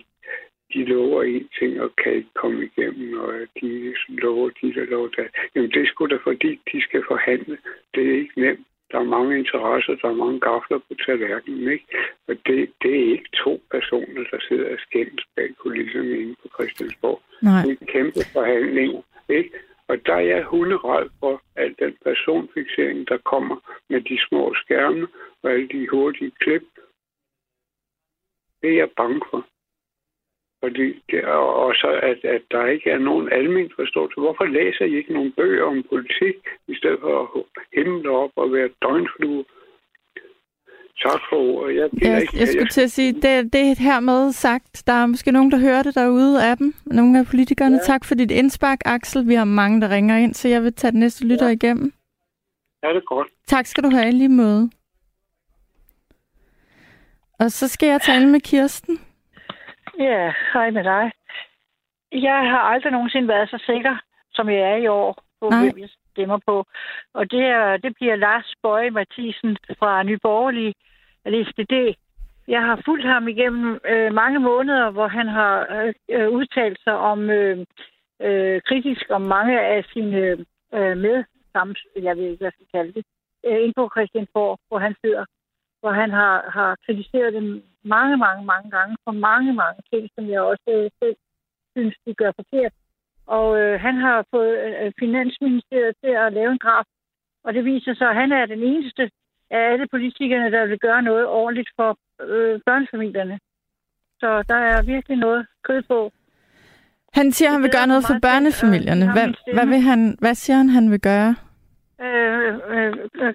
de 0.73 0.85
lover 0.85 1.23
en 1.23 1.49
ting 1.59 1.80
og 1.80 1.97
kan 1.97 2.12
ikke 2.12 2.35
komme 2.35 2.64
igennem, 2.64 3.21
og 3.21 3.35
at 3.37 3.49
de 3.61 3.68
ligesom 3.68 4.16
lover 4.16 4.50
de 4.62 4.75
der 4.75 4.85
lover 4.85 5.09
der. 5.09 5.28
Jamen 5.54 5.71
det 5.71 5.83
er 5.83 5.87
sgu 5.87 6.07
da 6.07 6.18
fordi, 6.23 6.61
de 6.73 6.83
skal 6.83 7.02
forhandle. 7.09 7.59
Det 7.95 8.11
er 8.11 8.14
ikke 8.14 8.40
nemt. 8.40 8.68
Der 8.90 8.99
er 8.99 9.14
mange 9.16 9.38
interesser, 9.38 9.95
der 10.02 10.09
er 10.09 10.23
mange 10.25 10.40
gafler 10.40 10.78
på 10.78 10.95
tallerkenen, 11.07 11.68
ikke? 11.68 11.87
Og 12.28 12.35
det, 12.47 12.73
det 12.83 12.95
er 13.00 13.12
ikke 13.12 13.30
to 13.45 13.62
personer, 13.71 14.25
der 14.30 14.38
sidder 14.49 14.73
og 14.73 14.78
skændes 14.78 15.25
bag 15.37 15.54
kulisserne 15.57 16.18
inde 16.18 16.37
på 16.42 16.49
Christiansborg. 16.54 17.23
Nej. 17.42 17.62
Det 17.62 17.71
er 17.71 17.76
en 17.80 17.87
kæmpe 17.87 18.21
forhandling, 18.33 19.04
ikke? 19.28 19.50
Og 19.88 20.07
der 20.07 20.14
er 20.14 20.26
jeg 20.35 20.45
hunderad 20.45 21.09
for 21.21 21.42
al 21.57 21.75
den 21.78 21.97
personfixering, 22.04 23.09
der 23.09 23.18
kommer 23.18 23.57
med 23.90 24.00
de 24.00 24.18
små 24.28 24.54
skærme 24.54 25.07
og 25.42 25.50
alle 25.50 25.68
de 25.68 25.88
hurtige 25.88 26.33
klip. 26.40 26.62
Det 28.62 28.71
er 28.71 28.76
jeg 28.76 28.90
bange 28.97 29.21
for. 29.30 29.47
Fordi 30.62 30.88
det 31.11 31.19
er 31.19 31.41
også, 31.67 31.87
at, 32.11 32.25
at 32.35 32.43
der 32.50 32.67
ikke 32.67 32.91
er 32.91 32.99
nogen 32.99 33.33
almindelig 33.33 33.77
forståelse. 33.77 34.21
Hvorfor 34.21 34.45
læser 34.45 34.85
I 34.85 34.97
ikke 34.97 35.12
nogen 35.12 35.33
bøger 35.33 35.65
om 35.65 35.85
politik, 35.88 36.37
i 36.69 36.75
stedet 36.75 36.99
for 37.00 37.15
at 37.23 37.45
himle 37.73 38.11
op 38.11 38.31
og 38.37 38.53
være 38.53 38.69
døgnflue? 38.83 39.45
Tak 41.07 41.21
for 41.31 41.37
ordet. 41.37 41.77
Jeg, 41.77 41.88
jeg, 42.03 42.21
ikke, 42.21 42.38
jeg 42.38 42.49
skulle 42.49 42.69
til 42.69 42.81
at 42.81 42.91
sige, 42.91 43.12
det, 43.12 43.53
det 43.53 43.61
er 43.61 43.83
hermed 43.83 44.33
sagt. 44.33 44.87
Der 44.87 44.93
er 44.93 45.07
måske 45.07 45.33
nogen, 45.33 45.50
der 45.50 45.59
hører 45.59 45.83
det 45.83 45.95
derude 45.95 46.45
af 46.50 46.57
dem. 46.57 46.75
Nogle 46.87 47.19
af 47.19 47.27
politikerne. 47.27 47.77
Ja. 47.77 47.83
Tak 47.83 48.05
for 48.05 48.15
dit 48.15 48.31
indspark, 48.31 48.79
Axel. 48.85 49.29
Vi 49.29 49.35
har 49.35 49.45
mange, 49.45 49.81
der 49.81 49.91
ringer 49.91 50.17
ind, 50.17 50.35
så 50.35 50.49
jeg 50.49 50.62
vil 50.62 50.73
tage 50.73 50.91
den 50.91 51.00
næste 51.00 51.27
lytter 51.27 51.47
ja. 51.47 51.53
igennem. 51.53 51.93
Ja, 52.83 52.88
det 52.88 52.97
er 52.97 53.00
godt. 53.00 53.29
Tak 53.47 53.67
skal 53.67 53.85
du 53.85 53.91
have 53.91 54.12
lige 54.12 54.29
måde. 54.29 54.71
Og 57.41 57.50
så 57.50 57.69
skal 57.69 57.88
jeg 57.88 58.00
tale 58.00 58.29
med 58.29 58.41
Kirsten. 58.41 58.99
Ja, 59.99 60.33
hej 60.52 60.71
med 60.71 60.85
dig. 60.85 61.12
Jeg 62.12 62.50
har 62.50 62.59
aldrig 62.59 62.93
nogensinde 62.93 63.28
været 63.28 63.50
så 63.50 63.62
sikker, 63.67 63.97
som 64.33 64.49
jeg 64.49 64.61
er 64.61 64.76
i 64.76 64.87
år, 64.87 65.23
på 65.40 65.49
Nej. 65.49 65.61
hvem 65.61 65.78
jeg 65.78 65.88
stemmer 66.12 66.38
på. 66.47 66.64
Og 67.14 67.31
det, 67.31 67.45
er, 67.45 67.76
det 67.76 67.95
bliver 67.95 68.17
Lars 68.17 68.55
Bøje 68.62 68.90
Mathisen 68.90 69.57
fra 69.78 70.02
Nyborgerlige. 70.02 70.75
det. 71.71 71.97
Jeg 72.49 72.62
har 72.62 72.83
fulgt 72.85 73.07
ham 73.07 73.28
igennem 73.28 73.81
øh, 73.85 74.12
mange 74.12 74.38
måneder, 74.38 74.90
hvor 74.90 75.09
han 75.09 75.28
har 75.28 75.55
øh, 76.11 76.28
udtalt 76.28 76.78
sig 76.85 76.97
om 76.97 77.31
øh, 77.31 77.67
øh, 78.23 78.61
kritisk 78.69 79.05
om 79.11 79.23
mange 79.23 79.61
af 79.61 79.85
sine 79.93 80.17
øh, 80.75 80.97
med, 80.97 81.25
jeg 82.02 82.17
ved 82.17 82.25
ikke, 82.25 82.37
hvad 82.37 82.47
jeg 82.47 82.52
skal 82.52 82.67
kalde 82.75 82.93
det, 82.93 83.05
øh, 83.47 83.64
ind 83.64 83.75
på 83.75 83.90
Christiansborg, 83.95 84.59
hvor 84.69 84.78
han 84.78 84.95
sidder, 85.05 85.25
hvor 85.81 85.93
han 85.93 86.11
har, 86.11 86.50
har 86.50 86.76
kritiseret 86.87 87.33
dem 87.33 87.62
mange, 87.85 88.16
mange, 88.16 88.44
mange 88.44 88.70
gange 88.70 88.97
for 89.04 89.12
mange, 89.12 89.52
mange 89.52 89.80
ting, 89.92 90.08
som 90.14 90.25
jeg 90.30 90.40
også 90.40 90.68
øh, 90.68 90.90
selv 91.00 91.16
synes, 91.76 91.94
de 92.06 92.14
gør 92.14 92.32
forkert. 92.40 92.73
Og 93.26 93.61
øh, 93.61 93.80
han 93.80 93.97
har 93.97 94.25
fået 94.30 94.54
øh, 94.66 94.92
Finansministeriet 94.99 95.94
til 96.02 96.12
at 96.25 96.32
lave 96.32 96.52
en 96.52 96.58
graf, 96.58 96.85
og 97.44 97.54
det 97.54 97.64
viser 97.64 97.94
sig, 97.94 98.08
at 98.08 98.16
han 98.16 98.32
er 98.32 98.47
den 98.47 98.62
eneste 98.62 99.11
af 99.50 99.73
alle 99.73 99.87
politikerne, 99.90 100.50
der 100.50 100.66
vil 100.66 100.78
gøre 100.78 101.02
noget 101.02 101.26
ordentligt 101.26 101.70
for 101.76 101.99
øh, 102.20 102.61
børnefamilierne. 102.66 103.38
Så 104.20 104.42
der 104.49 104.54
er 104.54 104.82
virkelig 104.82 105.18
noget 105.18 105.47
kød 105.64 105.82
på. 105.82 106.12
Han 107.14 107.32
siger, 107.32 107.49
at 107.49 107.52
han 107.52 107.62
vil 107.62 107.70
gøre 107.70 107.87
noget 107.87 108.04
for 108.06 108.18
børnefamilierne. 108.23 109.12
Hvad, 109.12 109.28
hvad, 109.54 109.66
vil 109.66 109.80
han, 109.80 110.16
hvad 110.20 110.35
siger 110.35 110.56
han, 110.56 110.68
han 110.68 110.90
vil 110.90 111.00
gøre? 111.00 111.35
Øh, 112.00 112.54
øh, 112.75 112.92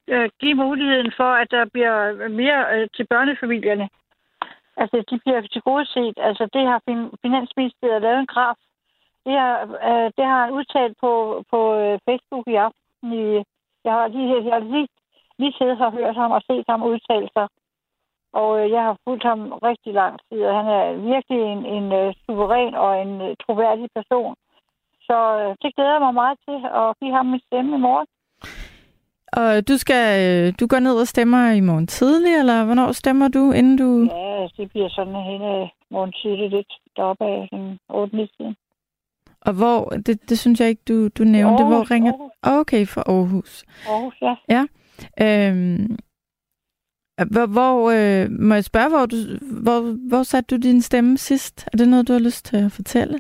øh, 0.08 0.30
give 0.40 0.56
muligheden 0.56 1.12
for, 1.18 1.32
at 1.42 1.48
der 1.52 1.66
bliver 1.74 2.30
mere 2.30 2.62
øh, 2.76 2.88
til 2.96 3.06
børnefamilierne. 3.10 3.90
Altså, 4.78 5.04
de 5.10 5.20
bliver 5.24 5.42
til 5.42 5.62
gode 5.62 5.86
set. 5.86 6.18
Altså, 6.18 6.44
det 6.54 6.64
har 6.70 6.80
Finansministeriet 7.22 8.02
lavet 8.02 8.20
en 8.20 8.34
graf. 8.36 8.56
Det 9.26 9.34
har, 9.40 9.56
øh, 9.90 10.12
det 10.18 10.26
har 10.26 10.40
han 10.44 10.54
udtalt 10.58 10.96
på, 11.04 11.44
på 11.52 11.60
øh, 11.76 12.00
Facebook 12.08 12.48
i 12.48 12.56
aften. 12.56 13.14
I, 13.14 13.44
jeg 13.86 13.94
har 13.94 14.08
lige, 14.08 14.46
jeg 14.46 14.54
har 14.54 14.66
lige, 14.74 14.88
lige 15.40 15.54
siddet 15.58 15.82
og 15.82 15.92
hørt 15.92 16.16
ham 16.16 16.32
og 16.32 16.42
set 16.50 16.66
ham 16.70 16.84
udtale 16.84 17.30
sig. 17.38 17.48
Og 18.34 18.50
øh, 18.60 18.72
jeg 18.72 18.82
har 18.88 18.98
fulgt 19.04 19.24
ham 19.24 19.40
rigtig 19.70 19.94
lang 19.94 20.20
tid, 20.28 20.42
og 20.44 20.54
han 20.60 20.68
er 20.80 20.86
virkelig 21.14 21.42
en, 21.54 21.66
en 21.76 21.86
uh, 22.02 22.14
suveræn 22.26 22.74
og 22.76 23.02
en 23.02 23.22
uh, 23.22 23.34
troværdig 23.44 23.88
person. 23.96 24.36
Så 25.08 25.18
uh, 25.40 25.56
det 25.62 25.76
glæder 25.76 26.00
mig 26.00 26.14
meget 26.14 26.38
til 26.48 26.60
at 26.82 26.88
give 27.00 27.14
ham 27.16 27.26
min 27.26 27.42
stemme 27.48 27.76
i 27.78 27.80
morgen. 27.88 28.08
Og 29.42 29.68
du 29.68 29.78
skal 29.84 30.08
du 30.60 30.68
går 30.68 30.80
ned 30.80 30.96
og 31.04 31.08
stemmer 31.08 31.52
i 31.52 31.60
morgen 31.60 31.88
tidlig, 31.88 32.34
eller 32.42 32.66
hvornår 32.66 32.92
stemmer 32.92 33.28
du, 33.28 33.52
inden 33.52 33.78
du... 33.78 33.90
Ja, 34.16 34.33
det 34.58 34.70
bliver 34.72 34.90
sådan 34.90 35.16
hen 35.30 35.70
morgen 35.90 36.12
tidlig 36.12 36.50
lidt 36.50 36.74
deroppe 36.96 37.26
af 37.26 37.48
sådan 37.52 37.80
8 37.90 38.28
tiden. 38.38 38.56
Og 39.42 39.54
hvor, 39.54 39.90
det, 40.06 40.30
det 40.30 40.40
synes 40.40 40.60
jeg 40.60 40.70
ikke, 40.70 40.82
du, 40.88 41.08
du 41.08 41.24
nævnte, 41.24 41.64
Aarhus, 41.64 41.76
hvor 41.76 41.92
ringer... 41.92 42.14
Aarhus. 42.14 42.62
Okay, 42.62 42.86
for 42.86 43.02
Aarhus. 43.10 43.66
Aarhus, 43.88 44.16
ja. 44.22 44.36
Ja. 44.56 44.64
Øhm, 45.26 45.98
hvor, 47.34 47.46
hvor 47.56 47.76
øh, 47.98 48.26
må 48.48 48.54
jeg 48.54 48.64
spørge, 48.64 48.90
hvor, 48.90 49.06
du, 49.06 49.18
hvor, 49.66 49.80
hvor 50.10 50.24
satte 50.24 50.56
du 50.56 50.62
din 50.62 50.82
stemme 50.82 51.18
sidst? 51.18 51.68
Er 51.74 51.78
det 51.78 51.88
noget, 51.90 52.08
du 52.08 52.14
har 52.14 52.20
lyst 52.20 52.46
til 52.46 52.58
at 52.66 52.72
fortælle? 52.72 53.20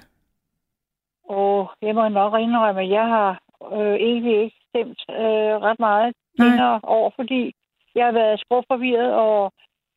Og 1.29 1.71
jeg 1.81 1.95
må 1.95 2.07
nok 2.07 2.33
indrømme, 2.39 2.81
at 2.81 2.89
jeg 2.89 3.07
har 3.15 3.41
øh, 3.73 3.95
egentlig 4.09 4.43
ikke 4.43 4.57
stemt 4.69 4.99
øh, 5.09 5.53
ret 5.67 5.79
meget 5.79 6.15
senere 6.39 6.79
år, 6.83 7.13
fordi 7.15 7.53
jeg 7.95 8.05
har 8.05 8.11
været 8.11 8.39
sprogforvirret 8.39 9.13
og, 9.13 9.53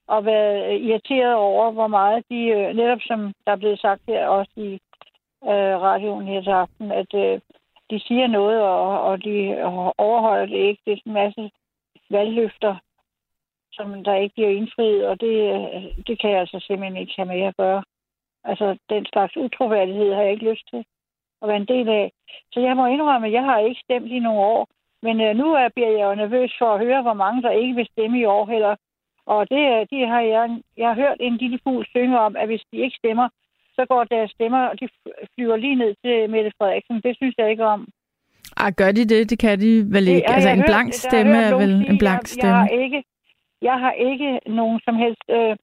og 0.08 0.24
været 0.24 0.74
øh, 0.74 0.80
irriteret 0.86 1.34
over, 1.34 1.70
hvor 1.70 1.86
meget 1.86 2.24
de, 2.30 2.40
øh, 2.46 2.76
netop 2.76 2.98
som 3.00 3.32
der 3.46 3.52
er 3.52 3.56
blevet 3.56 3.80
sagt 3.80 4.02
her 4.08 4.28
også 4.28 4.52
i 4.56 4.72
øh, 5.44 5.74
radioen 5.86 6.26
her 6.26 6.40
til 6.42 6.50
aften, 6.50 6.92
at 6.92 7.14
øh, 7.14 7.40
de 7.90 8.00
siger 8.00 8.26
noget, 8.26 8.62
og, 8.62 9.02
og 9.02 9.24
de 9.24 9.62
overholder 9.98 10.46
det 10.46 10.56
ikke. 10.56 10.82
Det 10.86 10.92
er 10.92 11.00
en 11.06 11.12
masse 11.12 11.50
valgløfter, 12.10 12.76
som 13.72 14.04
der 14.04 14.14
ikke 14.14 14.34
bliver 14.34 14.48
indfriet, 14.48 15.06
og 15.06 15.20
det, 15.20 15.34
øh, 15.54 15.82
det 16.06 16.20
kan 16.20 16.30
jeg 16.30 16.40
altså 16.40 16.58
simpelthen 16.60 16.96
ikke 16.96 17.12
have 17.16 17.28
med 17.28 17.42
at 17.42 17.56
gøre. 17.56 17.82
Altså, 18.44 18.78
den 18.90 19.06
slags 19.06 19.36
utroværdighed 19.36 20.14
har 20.14 20.22
jeg 20.22 20.32
ikke 20.32 20.50
lyst 20.50 20.68
til 20.70 20.84
at 21.42 21.48
være 21.48 21.56
en 21.56 21.72
del 21.74 21.88
af. 21.88 22.12
Så 22.52 22.60
jeg 22.60 22.76
må 22.76 22.86
indrømme, 22.86 23.26
at 23.26 23.32
jeg 23.32 23.44
har 23.44 23.58
ikke 23.58 23.80
stemt 23.84 24.10
i 24.10 24.18
nogle 24.18 24.40
år. 24.40 24.68
Men 25.02 25.20
øh, 25.20 25.36
nu 25.36 25.54
er, 25.54 25.68
bliver 25.68 25.90
jeg 25.90 26.04
jo 26.04 26.14
nervøs 26.14 26.52
for 26.58 26.74
at 26.74 26.80
høre, 26.86 27.02
hvor 27.02 27.12
mange 27.12 27.42
der 27.42 27.50
ikke 27.50 27.74
vil 27.74 27.88
stemme 27.92 28.18
i 28.18 28.24
år 28.24 28.46
heller. 28.46 28.76
Og 29.26 29.40
det, 29.50 29.90
det 29.90 30.08
har 30.08 30.20
jeg, 30.20 30.44
jeg 30.76 30.88
har 30.88 30.94
hørt 30.94 31.18
en 31.20 31.36
lille 31.36 31.58
fugl 31.64 31.86
synge 31.86 32.18
om, 32.26 32.36
at 32.36 32.46
hvis 32.48 32.64
de 32.72 32.76
ikke 32.84 32.96
stemmer, 33.02 33.28
så 33.76 33.86
går 33.88 34.04
deres 34.04 34.30
stemmer, 34.30 34.62
og 34.70 34.80
de 34.80 34.88
flyver 35.34 35.56
lige 35.56 35.74
ned 35.74 35.94
til 36.04 36.30
Mette 36.30 36.52
Frederiksen. 36.58 37.00
Det 37.06 37.16
synes 37.16 37.34
jeg 37.38 37.50
ikke 37.50 37.66
om. 37.66 37.88
Ah, 38.56 38.72
gør 38.80 38.90
de 38.92 39.04
det? 39.12 39.30
Det 39.30 39.38
kan 39.38 39.60
de 39.60 39.72
vel 39.94 40.08
ikke. 40.08 40.26
Det, 40.28 40.34
altså, 40.34 40.50
en 40.50 40.64
blank 40.70 40.92
stemme 40.92 41.36
er 41.46 41.56
vel 41.62 41.72
en 41.90 41.98
blank 41.98 42.26
stemme. 42.26 42.56
Jeg 42.56 42.58
har 42.58 42.68
ikke, 42.84 43.04
jeg 43.62 43.76
har 43.84 43.92
ikke 43.92 44.40
nogen 44.46 44.80
som 44.86 44.94
helst 45.04 45.24
øh, 45.36 45.56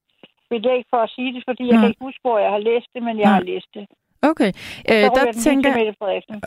belæg 0.49 0.81
for 0.91 0.99
at 1.05 1.09
sige 1.15 1.33
det, 1.35 1.43
fordi 1.47 1.63
jeg 1.67 1.77
kan 1.79 1.89
ikke 1.89 2.05
huske, 2.07 2.21
hvor 2.25 2.39
jeg 2.45 2.51
har 2.55 2.63
læst 2.69 2.89
det, 2.95 3.01
men 3.07 3.15
jeg 3.19 3.29
Nej. 3.29 3.37
har 3.37 3.43
læst 3.51 3.69
det. 3.73 3.85
Okay, 4.31 4.51
øh, 4.91 5.03
der 5.17 5.31
tænker 5.43 5.71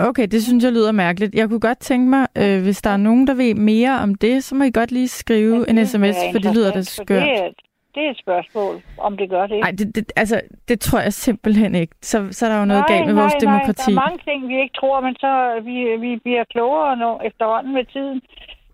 Okay, 0.08 0.26
det 0.26 0.42
synes 0.42 0.64
jeg 0.64 0.72
lyder 0.72 0.92
mærkeligt. 0.92 1.34
Jeg 1.34 1.48
kunne 1.48 1.60
godt 1.60 1.78
tænke 1.78 2.10
mig, 2.10 2.26
øh, 2.38 2.62
hvis 2.62 2.82
der 2.82 2.90
er 2.90 2.96
nogen, 2.96 3.26
der 3.26 3.34
ved 3.34 3.54
mere 3.54 3.98
om 4.02 4.14
det, 4.14 4.44
så 4.44 4.54
må 4.54 4.64
I 4.64 4.70
godt 4.70 4.92
lige 4.92 5.08
skrive 5.08 5.64
ja, 5.68 5.72
en 5.72 5.86
sms, 5.86 6.16
for 6.32 6.38
det 6.38 6.54
lyder 6.54 6.72
da 6.72 6.82
skørt. 6.82 7.22
Det 7.22 7.32
er, 7.32 7.48
det 7.94 8.02
er 8.06 8.10
et 8.10 8.18
spørgsmål, 8.18 8.82
om 8.98 9.16
det 9.16 9.30
gør 9.30 9.46
det. 9.46 9.60
Nej, 9.60 9.70
det, 9.78 9.96
det, 9.96 10.12
altså, 10.16 10.40
det 10.68 10.80
tror 10.80 11.00
jeg 11.00 11.12
simpelthen 11.12 11.74
ikke. 11.74 11.94
Så, 12.02 12.28
så 12.30 12.46
er 12.46 12.50
der 12.50 12.58
jo 12.58 12.64
noget 12.64 12.84
nej, 12.88 12.96
galt 12.96 13.06
med 13.06 13.14
nej, 13.14 13.22
vores 13.22 13.34
nej, 13.34 13.44
demokrati. 13.44 13.92
der 13.92 14.00
er 14.00 14.04
mange 14.06 14.22
ting, 14.28 14.48
vi 14.48 14.56
ikke 14.62 14.74
tror, 14.80 15.00
men 15.00 15.14
så 15.24 15.60
vi, 15.68 15.76
vi 16.06 16.16
bliver 16.24 16.44
klogere 16.54 16.96
nu, 16.96 17.10
efterhånden 17.28 17.72
med 17.74 17.84
tiden 17.84 18.20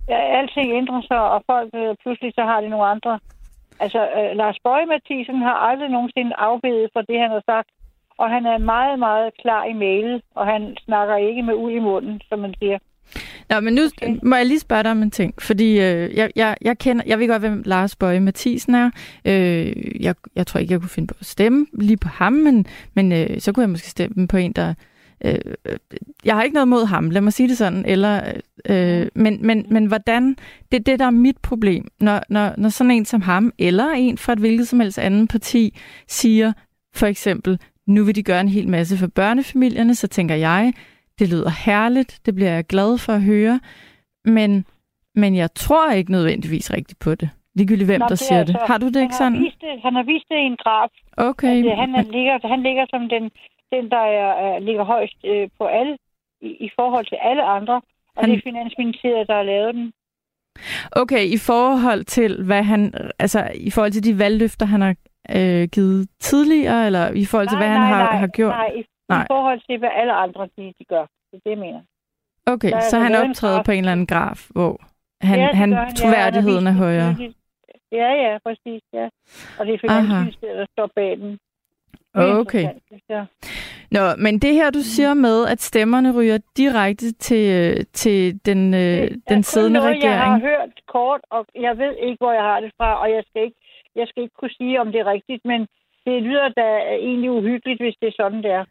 ja, 0.09 0.18
alting 0.38 0.68
ændrer 0.80 1.02
sig, 1.11 1.23
og 1.35 1.42
folk 1.50 1.71
øh, 1.75 1.97
pludselig 2.02 2.32
så 2.35 2.42
har 2.50 2.61
de 2.61 2.68
nogle 2.68 2.87
andre. 2.94 3.18
Altså, 3.80 4.00
øh, 4.18 4.30
Lars 4.40 4.59
Bøge 4.64 4.87
Mathisen 4.87 5.38
har 5.49 5.56
aldrig 5.68 5.88
nogensinde 5.97 6.32
afbedet 6.49 6.90
for 6.92 7.02
det, 7.09 7.18
han 7.25 7.30
har 7.30 7.42
sagt. 7.52 7.68
Og 8.23 8.31
han 8.31 8.47
er 8.47 8.59
meget, 8.59 8.99
meget 8.99 9.31
klar 9.43 9.64
i 9.64 9.73
mailet, 9.73 10.23
og 10.35 10.47
han 10.47 10.76
snakker 10.85 11.17
ikke 11.17 11.43
med 11.43 11.55
ud 11.55 11.71
i 11.71 11.79
munden, 11.79 12.21
som 12.29 12.38
man 12.38 12.55
siger. 12.59 12.79
Nå, 13.50 13.61
men 13.61 13.75
nu 13.75 13.83
okay. 13.85 14.19
må 14.23 14.37
jeg 14.37 14.47
lige 14.47 14.59
spørge 14.59 14.83
dig 14.83 14.91
om 14.91 15.02
en 15.02 15.11
ting, 15.11 15.43
fordi 15.43 15.71
øh, 15.81 16.17
jeg, 16.17 16.31
jeg, 16.37 16.57
jeg 16.61 16.79
kender, 16.79 17.05
jeg 17.07 17.19
ved 17.19 17.29
godt, 17.29 17.43
hvem 17.43 17.62
Lars 17.67 17.97
Bøje 17.97 18.21
Mathisen 18.21 18.75
er. 18.75 18.91
Øh, 19.25 20.02
jeg, 20.05 20.14
jeg 20.37 20.47
tror 20.47 20.61
ikke, 20.61 20.73
jeg 20.73 20.81
kunne 20.81 20.88
finde 20.88 21.07
på 21.07 21.14
at 21.21 21.26
stemme 21.26 21.67
lige 21.73 21.97
på 21.97 22.09
ham, 22.09 22.33
men, 22.33 22.67
men 22.95 23.12
øh, 23.12 23.41
så 23.41 23.52
kunne 23.52 23.62
jeg 23.62 23.71
måske 23.71 23.91
stemme 23.91 24.29
på 24.29 24.37
en, 24.37 24.52
der, 24.52 24.75
Øh, 25.25 25.38
jeg 26.25 26.35
har 26.35 26.43
ikke 26.43 26.55
noget 26.55 26.69
mod 26.69 26.87
ham, 26.87 27.11
lad 27.11 27.21
mig 27.21 27.33
sige 27.33 27.49
det 27.49 27.59
sådan. 27.59 27.85
Eller, 27.87 28.33
øh, 28.69 29.07
men, 29.14 29.47
men, 29.47 29.67
men 29.71 29.87
hvordan, 29.87 30.37
det 30.73 30.79
er 30.79 30.83
det, 30.83 30.99
der 30.99 31.07
er 31.07 31.11
mit 31.11 31.37
problem. 31.43 31.88
Når, 32.00 32.23
når, 32.29 32.55
når 32.59 32.69
sådan 32.69 32.91
en 32.91 33.05
som 33.05 33.21
ham, 33.21 33.52
eller 33.59 33.88
en 33.91 34.19
fra 34.19 34.33
et 34.33 34.38
hvilket 34.38 34.69
som 34.69 34.81
helst 34.81 34.99
andet 34.99 35.29
parti, 35.29 35.79
siger 36.09 36.52
for 36.95 37.07
eksempel, 37.07 37.59
nu 37.87 38.05
vil 38.05 38.15
de 38.15 38.23
gøre 38.23 38.41
en 38.41 38.49
hel 38.49 38.69
masse 38.69 38.99
for 38.99 39.07
børnefamilierne, 39.07 39.95
så 39.95 40.09
tænker 40.09 40.35
jeg, 40.35 40.73
det 41.19 41.29
lyder 41.29 41.51
herligt, 41.67 42.21
det 42.27 42.35
bliver 42.35 42.51
jeg 42.51 42.65
glad 42.65 42.99
for 42.99 43.12
at 43.12 43.23
høre, 43.23 43.61
men, 44.25 44.65
men 45.15 45.37
jeg 45.37 45.55
tror 45.55 45.91
ikke 45.91 46.12
nødvendigvis 46.12 46.73
rigtigt 46.73 46.99
på 46.99 47.15
det. 47.15 47.31
Ligegyldigt 47.55 47.89
hvem, 47.89 48.01
Nå, 48.01 48.07
der 48.09 48.15
siger 48.15 48.39
altså, 48.39 48.53
det. 48.53 48.62
Har 48.67 48.79
du 48.79 48.87
det 48.87 49.03
ikke 49.03 49.15
sådan? 49.15 49.39
Vist 49.45 49.61
det, 49.61 49.81
han 49.83 49.95
har 49.95 50.03
vist 50.03 50.29
det 50.29 50.37
i 50.37 50.47
en 50.53 50.57
graf. 50.57 50.91
Okay. 51.17 51.57
Altså, 51.57 51.75
han, 51.75 51.95
er, 51.95 52.03
ligger, 52.03 52.49
han 52.49 52.62
ligger 52.62 52.87
som 52.91 53.09
den 53.09 53.31
den, 53.73 53.91
der 53.91 54.05
er, 54.21 54.31
er, 54.47 54.59
ligger 54.59 54.85
højst 54.85 55.21
øh, 55.25 55.49
på 55.59 55.65
alle, 55.67 55.97
i, 56.41 56.51
i 56.67 56.71
forhold 56.79 57.07
til 57.07 57.19
alle 57.21 57.43
andre, 57.43 57.75
og 58.17 58.21
han... 58.21 58.31
det 58.31 58.37
er 58.37 58.43
Finansministeriet, 58.51 59.29
der 59.29 59.35
har 59.35 59.43
lavet 59.43 59.75
den. 59.75 59.93
Okay, 60.93 61.25
i 61.37 61.39
forhold 61.39 62.05
til, 62.05 62.45
hvad 62.45 62.62
han, 62.62 62.95
altså 63.19 63.51
i 63.55 63.71
forhold 63.71 63.93
til 63.93 64.05
de 64.05 64.19
valgløfter, 64.19 64.67
han 64.67 64.81
har 64.81 64.95
øh, 65.37 65.69
givet 65.69 66.09
tidligere, 66.21 66.87
eller 66.87 67.11
i 67.11 67.25
forhold 67.25 67.49
til, 67.49 67.59
nej, 67.59 67.67
hvad 67.67 67.79
nej, 67.79 67.87
han 67.87 67.95
har, 67.95 68.05
nej, 68.05 68.17
har 68.17 68.26
gjort? 68.26 68.55
Nej, 68.55 68.71
i, 68.75 68.85
nej, 69.09 69.23
i 69.23 69.26
forhold 69.31 69.61
til, 69.69 69.79
hvad 69.79 69.91
alle 70.00 70.12
andre 70.12 70.49
de, 70.57 70.75
de 70.79 70.85
gør. 70.85 71.07
Det 71.31 71.37
er 71.38 71.41
det, 71.45 71.50
jeg 71.50 71.59
mener. 71.59 71.81
Okay, 72.47 72.71
der 72.71 72.81
så 72.81 72.99
han 72.99 73.14
optræder 73.14 73.62
på 73.62 73.73
en 73.73 73.79
eller 73.79 73.93
anden 73.93 74.07
graf, 74.07 74.47
hvor 74.50 74.81
han, 75.21 75.38
ja, 75.38 75.49
han, 75.52 75.73
han 75.73 75.95
troværdigheden 75.95 76.64
ja, 76.64 76.71
er 76.71 76.75
højere. 76.75 77.17
Ja, 77.93 78.11
ja, 78.25 78.38
præcis, 78.45 78.83
ja. 78.93 79.09
Og 79.59 79.67
det 79.67 79.75
er 79.75 79.79
Finansministeriet, 79.81 80.59
der 80.59 80.67
står 80.73 80.91
bag 80.97 81.17
den. 81.19 81.38
Okay. 82.14 82.69
Nå, 83.91 84.05
men 84.19 84.38
det 84.38 84.55
her, 84.55 84.71
du 84.71 84.79
mm. 84.79 84.91
siger 84.95 85.14
med, 85.14 85.47
at 85.47 85.61
stemmerne 85.61 86.17
ryger 86.19 86.38
direkte 86.57 87.12
til, 87.12 87.47
til 87.93 88.47
den, 88.47 88.75
øh, 88.75 89.11
den 89.29 89.43
siddende 89.43 89.81
noget, 89.81 89.97
regering. 89.97 90.05
jeg 90.05 90.25
har 90.25 90.38
hørt 90.38 90.71
kort, 90.88 91.21
og 91.31 91.47
jeg 91.55 91.79
ved 91.79 91.95
ikke, 92.07 92.17
hvor 92.21 92.33
jeg 92.33 92.43
har 92.43 92.61
det 92.61 92.73
fra, 92.76 93.02
og 93.02 93.11
jeg 93.11 93.23
skal 93.29 93.43
ikke, 93.43 93.62
jeg 93.96 94.06
skal 94.08 94.22
ikke 94.22 94.37
kunne 94.40 94.56
sige, 94.61 94.80
om 94.80 94.92
det 94.92 95.00
er 95.00 95.12
rigtigt, 95.16 95.42
men 95.44 95.61
det 96.06 96.22
lyder 96.22 96.49
da 96.49 96.66
egentlig 97.08 97.30
uhyggeligt, 97.30 97.80
hvis 97.82 97.96
det 98.00 98.08
er 98.08 98.16
sådan, 98.16 98.42
det 98.42 98.50
er. 98.50 98.64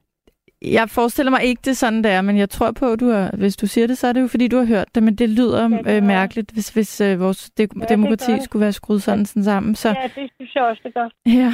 Jeg 0.62 0.90
forestiller 0.90 1.30
mig 1.32 1.44
ikke, 1.44 1.62
det 1.66 1.78
sådan, 1.78 2.04
det 2.04 2.12
er, 2.12 2.22
men 2.22 2.38
jeg 2.38 2.50
tror 2.50 2.72
på, 2.72 2.86
at 2.92 3.00
du 3.00 3.10
har, 3.10 3.32
hvis 3.38 3.58
du 3.58 3.68
siger 3.68 3.88
det, 3.88 3.98
så 3.98 4.08
er 4.08 4.14
det 4.14 4.22
jo, 4.22 4.28
fordi 4.28 4.48
du 4.48 4.58
har 4.58 4.66
hørt 4.66 4.96
det, 4.96 5.04
men 5.04 5.16
det 5.16 5.30
lyder 5.30 5.70
ja, 5.86 5.98
øh, 5.98 6.04
mærkeligt, 6.04 6.52
hvis, 6.54 6.70
hvis 6.70 7.02
øh, 7.02 7.20
vores 7.20 7.50
de- 7.50 7.68
ja, 7.82 7.86
demokrati 7.86 8.32
skulle 8.42 8.62
være 8.62 8.72
skruet 8.72 9.02
sådan, 9.02 9.26
sådan 9.26 9.44
sammen. 9.44 9.76
Så, 9.76 9.90
ja, 9.90 10.04
det 10.22 10.32
synes 10.36 10.56
jeg 10.56 10.64
også, 10.64 10.82
det 10.86 10.94
gør. 10.94 11.10
Ja, 11.26 11.52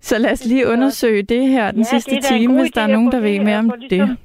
så 0.00 0.18
lad 0.18 0.32
os 0.32 0.46
lige 0.46 0.68
undersøge 0.68 1.22
det 1.22 1.48
her 1.48 1.70
den 1.70 1.80
ja, 1.80 1.84
sidste 1.84 2.20
time, 2.20 2.60
hvis 2.60 2.70
der 2.70 2.80
er 2.82 2.86
nogen, 2.86 3.12
der 3.12 3.20
ved 3.20 3.40
mere 3.40 3.58
om 3.58 3.70
det. 3.80 3.90
Ligesom 3.90 4.16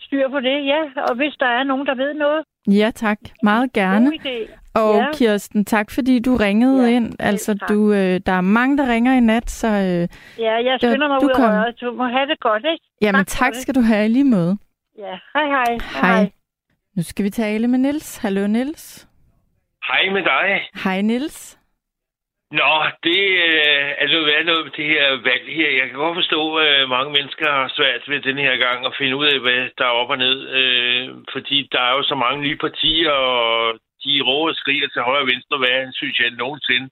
styr 0.00 0.28
på 0.28 0.40
det, 0.40 0.66
ja. 0.66 0.80
Og 1.08 1.14
hvis 1.16 1.34
der 1.40 1.46
er 1.46 1.64
nogen, 1.64 1.86
der 1.86 1.94
ved 1.94 2.14
noget, 2.14 2.44
Ja, 2.68 2.90
tak. 2.94 3.18
Meget 3.42 3.72
gerne. 3.72 4.10
God 4.10 4.18
idé. 4.18 4.58
Og 4.74 4.94
Ja. 4.96 5.06
Kirsten, 5.14 5.64
tak 5.64 5.90
fordi 5.90 6.18
du 6.18 6.36
ringede 6.36 6.82
Ja, 6.90 6.96
ind. 6.96 7.12
Altså, 7.18 7.54
tak. 7.58 7.68
du, 7.68 7.92
øh, 7.92 8.20
der 8.26 8.32
er 8.32 8.40
mange, 8.40 8.78
der 8.78 8.92
ringer 8.92 9.14
i 9.14 9.20
nat, 9.20 9.50
så 9.50 9.66
øh, 9.68 10.08
Ja, 10.44 10.54
jeg 10.64 10.78
skynder 10.80 11.08
mig 11.08 11.20
du 11.20 11.26
ud 11.26 11.30
af 11.30 11.36
kom. 11.36 11.44
røret. 11.50 11.80
Du 11.80 11.92
må 11.92 12.04
have 12.04 12.26
det 12.26 12.40
godt, 12.40 12.64
ikke? 12.72 12.84
jamen, 13.02 13.18
Tak 13.24 13.26
tak 13.26 13.52
det. 13.52 13.62
skal 13.62 13.74
du 13.74 13.80
have 13.80 14.04
i 14.04 14.08
lige 14.08 14.24
måde. 14.24 14.58
Ja, 14.98 15.14
hej 15.34 15.46
hej. 15.46 15.78
Hej. 16.02 16.30
Nu 16.96 17.02
skal 17.02 17.24
vi 17.24 17.30
tale 17.30 17.68
med 17.68 17.78
Nils. 17.78 18.16
Hallo, 18.16 18.46
Nils. 18.46 19.08
Hej 19.88 20.12
med 20.12 20.22
dig. 20.22 20.60
Hej, 20.84 21.00
Nils. 21.02 21.58
Nå, 22.60 22.72
det 23.08 23.22
øh, 23.48 23.88
altså, 24.00 24.14
er 24.16 24.20
jo 24.20 24.30
været 24.32 24.46
noget 24.46 24.64
med 24.64 24.74
det 24.80 24.86
her 24.94 25.06
valg 25.28 25.46
her. 25.58 25.70
Jeg 25.78 25.86
kan 25.88 25.98
godt 26.04 26.18
forstå, 26.20 26.40
at 26.56 26.82
øh, 26.82 26.88
mange 26.96 27.12
mennesker 27.16 27.48
har 27.58 27.68
svært 27.76 28.02
ved 28.10 28.20
den 28.20 28.38
her 28.46 28.56
gang 28.56 28.86
at 28.86 28.96
finde 28.98 29.16
ud 29.20 29.26
af, 29.32 29.38
hvad 29.40 29.62
der 29.78 29.84
er 29.86 29.98
op 30.00 30.10
og 30.14 30.18
ned. 30.18 30.38
Øh, 30.58 31.08
fordi 31.32 31.68
der 31.72 31.80
er 31.88 31.92
jo 31.98 32.02
så 32.02 32.14
mange 32.24 32.42
nye 32.42 32.58
partier, 32.66 33.10
og 33.10 33.78
de 34.04 34.12
råber 34.28 34.50
og 34.50 34.56
skriger 34.62 34.88
til 34.88 35.02
højre 35.02 35.24
og 35.26 35.30
venstre, 35.32 35.56
hvad 35.58 35.92
synes 35.92 36.18
jeg 36.18 36.30
nogensinde. 36.30 36.88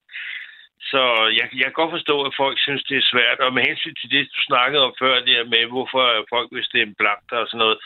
Så 0.90 1.02
jeg, 1.38 1.46
jeg 1.60 1.68
kan 1.68 1.80
godt 1.80 1.96
forstå, 1.96 2.16
at 2.28 2.32
folk 2.42 2.56
synes, 2.60 2.82
det 2.88 2.96
er 2.98 3.10
svært. 3.12 3.38
Og 3.44 3.52
med 3.52 3.62
hensyn 3.68 3.94
til 3.94 4.10
det, 4.10 4.22
du 4.36 4.40
snakkede 4.50 4.84
om 4.86 4.94
før, 5.02 5.14
det 5.26 5.34
her 5.36 5.44
med, 5.54 5.64
hvorfor 5.74 6.04
folk 6.34 6.48
vil 6.52 6.64
stemme 6.70 6.94
blankt 7.00 7.32
og 7.32 7.46
sådan 7.46 7.62
noget. 7.64 7.78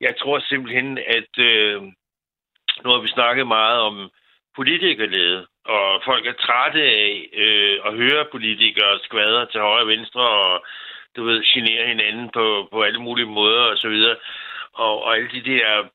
Jeg 0.00 0.14
tror 0.20 0.38
simpelthen, 0.38 0.98
at 1.18 1.32
øh, 1.50 1.82
nu 2.82 2.88
har 2.94 3.00
vi 3.04 3.08
snakket 3.08 3.46
meget 3.46 3.78
om 3.88 4.10
politikerlede, 4.56 5.46
og 5.76 6.02
folk 6.04 6.26
er 6.26 6.32
trætte 6.32 6.82
af 6.82 7.28
øh, 7.32 7.76
at 7.86 7.92
høre 8.02 8.24
politikere 8.34 8.98
skvader 9.02 9.44
til 9.44 9.60
højre 9.60 9.82
og 9.82 9.88
venstre, 9.88 10.20
og 10.20 10.64
du 11.16 11.24
ved, 11.24 11.42
genere 11.52 11.86
hinanden 11.86 12.30
på, 12.30 12.68
på 12.72 12.82
alle 12.82 12.98
mulige 12.98 13.26
måder 13.38 13.62
og 13.62 13.76
så 13.78 13.88
videre. 13.88 14.16
Og, 14.72 15.02
og 15.04 15.16
alle 15.16 15.30
de 15.30 15.44
der 15.50 15.88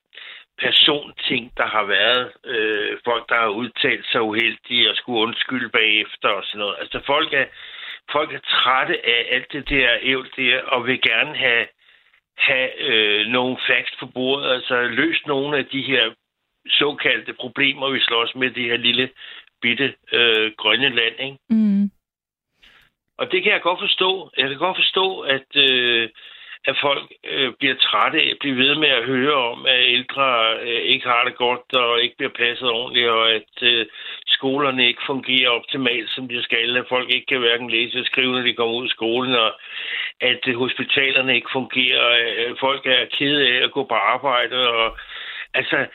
personting, 0.57 1.51
der 1.57 1.65
har 1.65 1.83
været. 1.83 2.31
Øh, 2.45 2.97
folk, 3.03 3.29
der 3.29 3.35
har 3.35 3.47
udtalt 3.47 4.05
sig 4.11 4.21
uheldige 4.21 4.89
og 4.89 4.95
skulle 4.95 5.21
undskylde 5.21 5.69
bagefter 5.69 6.29
og 6.29 6.43
sådan 6.43 6.59
noget. 6.59 6.75
Altså 6.79 6.99
folk 7.05 7.33
er, 7.33 7.45
folk 8.11 8.33
er 8.33 8.39
trætte 8.39 9.05
af 9.05 9.27
alt 9.31 9.51
det 9.51 9.69
der 9.69 9.97
ævl 10.01 10.29
der, 10.37 10.61
og 10.61 10.87
vil 10.87 11.01
gerne 11.01 11.35
have, 11.37 11.67
have 12.37 12.69
øh, 12.81 13.27
nogle 13.27 13.57
facts 13.67 13.95
på 13.99 14.05
bordet, 14.05 14.51
altså 14.51 14.81
løst 14.81 15.27
nogle 15.27 15.57
af 15.57 15.65
de 15.65 15.81
her 15.81 16.11
såkaldte 16.69 17.33
problemer, 17.33 17.89
vi 17.89 17.99
slås 17.99 18.35
med 18.35 18.49
det 18.51 18.63
her 18.63 18.77
lille 18.77 19.09
bitte 19.61 19.93
øh, 20.11 20.51
grønne 20.57 20.89
land. 20.89 21.15
Ikke? 21.19 21.37
Mm. 21.49 21.91
Og 23.17 23.31
det 23.31 23.43
kan 23.43 23.51
jeg 23.51 23.61
godt 23.61 23.79
forstå. 23.79 24.31
Jeg 24.37 24.49
kan 24.49 24.57
godt 24.57 24.77
forstå, 24.77 25.19
at, 25.19 25.49
øh, 25.55 26.09
at 26.65 26.75
folk 26.81 27.11
øh, 27.23 27.53
bliver 27.59 27.75
trætte 27.75 28.21
af 28.21 28.29
at 28.31 28.37
blive 28.39 28.57
ved 28.57 28.75
med 28.75 28.89
at 28.89 29.05
høre 29.05 29.33
om, 29.33 29.65
at 29.65 29.81
ældre 29.97 30.57
øh, 30.61 30.81
ikke 30.81 31.07
har 31.07 31.23
det 31.23 31.35
godt 31.35 31.73
og 31.73 32.01
ikke 32.01 32.17
bliver 32.17 32.31
passet 32.31 32.69
ordentligt, 32.69 33.09
og 33.09 33.31
at 33.31 33.53
øh, 33.61 33.85
skolerne 34.27 34.87
ikke 34.87 35.01
fungerer 35.05 35.49
optimalt, 35.49 36.09
som 36.09 36.27
de 36.27 36.43
skal, 36.43 36.77
at 36.77 36.85
folk 36.89 37.13
ikke 37.13 37.25
kan 37.25 37.39
hverken 37.39 37.69
læse 37.69 37.99
og 37.99 38.05
skrive, 38.05 38.31
når 38.31 38.41
de 38.41 38.53
kommer 38.53 38.75
ud 38.75 38.83
af 38.83 38.89
skolen, 38.89 39.35
og 39.35 39.51
at 40.21 40.47
øh, 40.47 40.55
hospitalerne 40.55 41.35
ikke 41.35 41.49
fungerer, 41.53 42.01
og 42.01 42.17
øh, 42.19 42.55
folk 42.59 42.85
er 42.85 43.05
kede 43.17 43.47
af 43.47 43.63
at 43.63 43.71
gå 43.71 43.83
på 43.83 43.93
arbejde, 43.93 44.69
og 44.69 44.97
altså, 45.53 45.85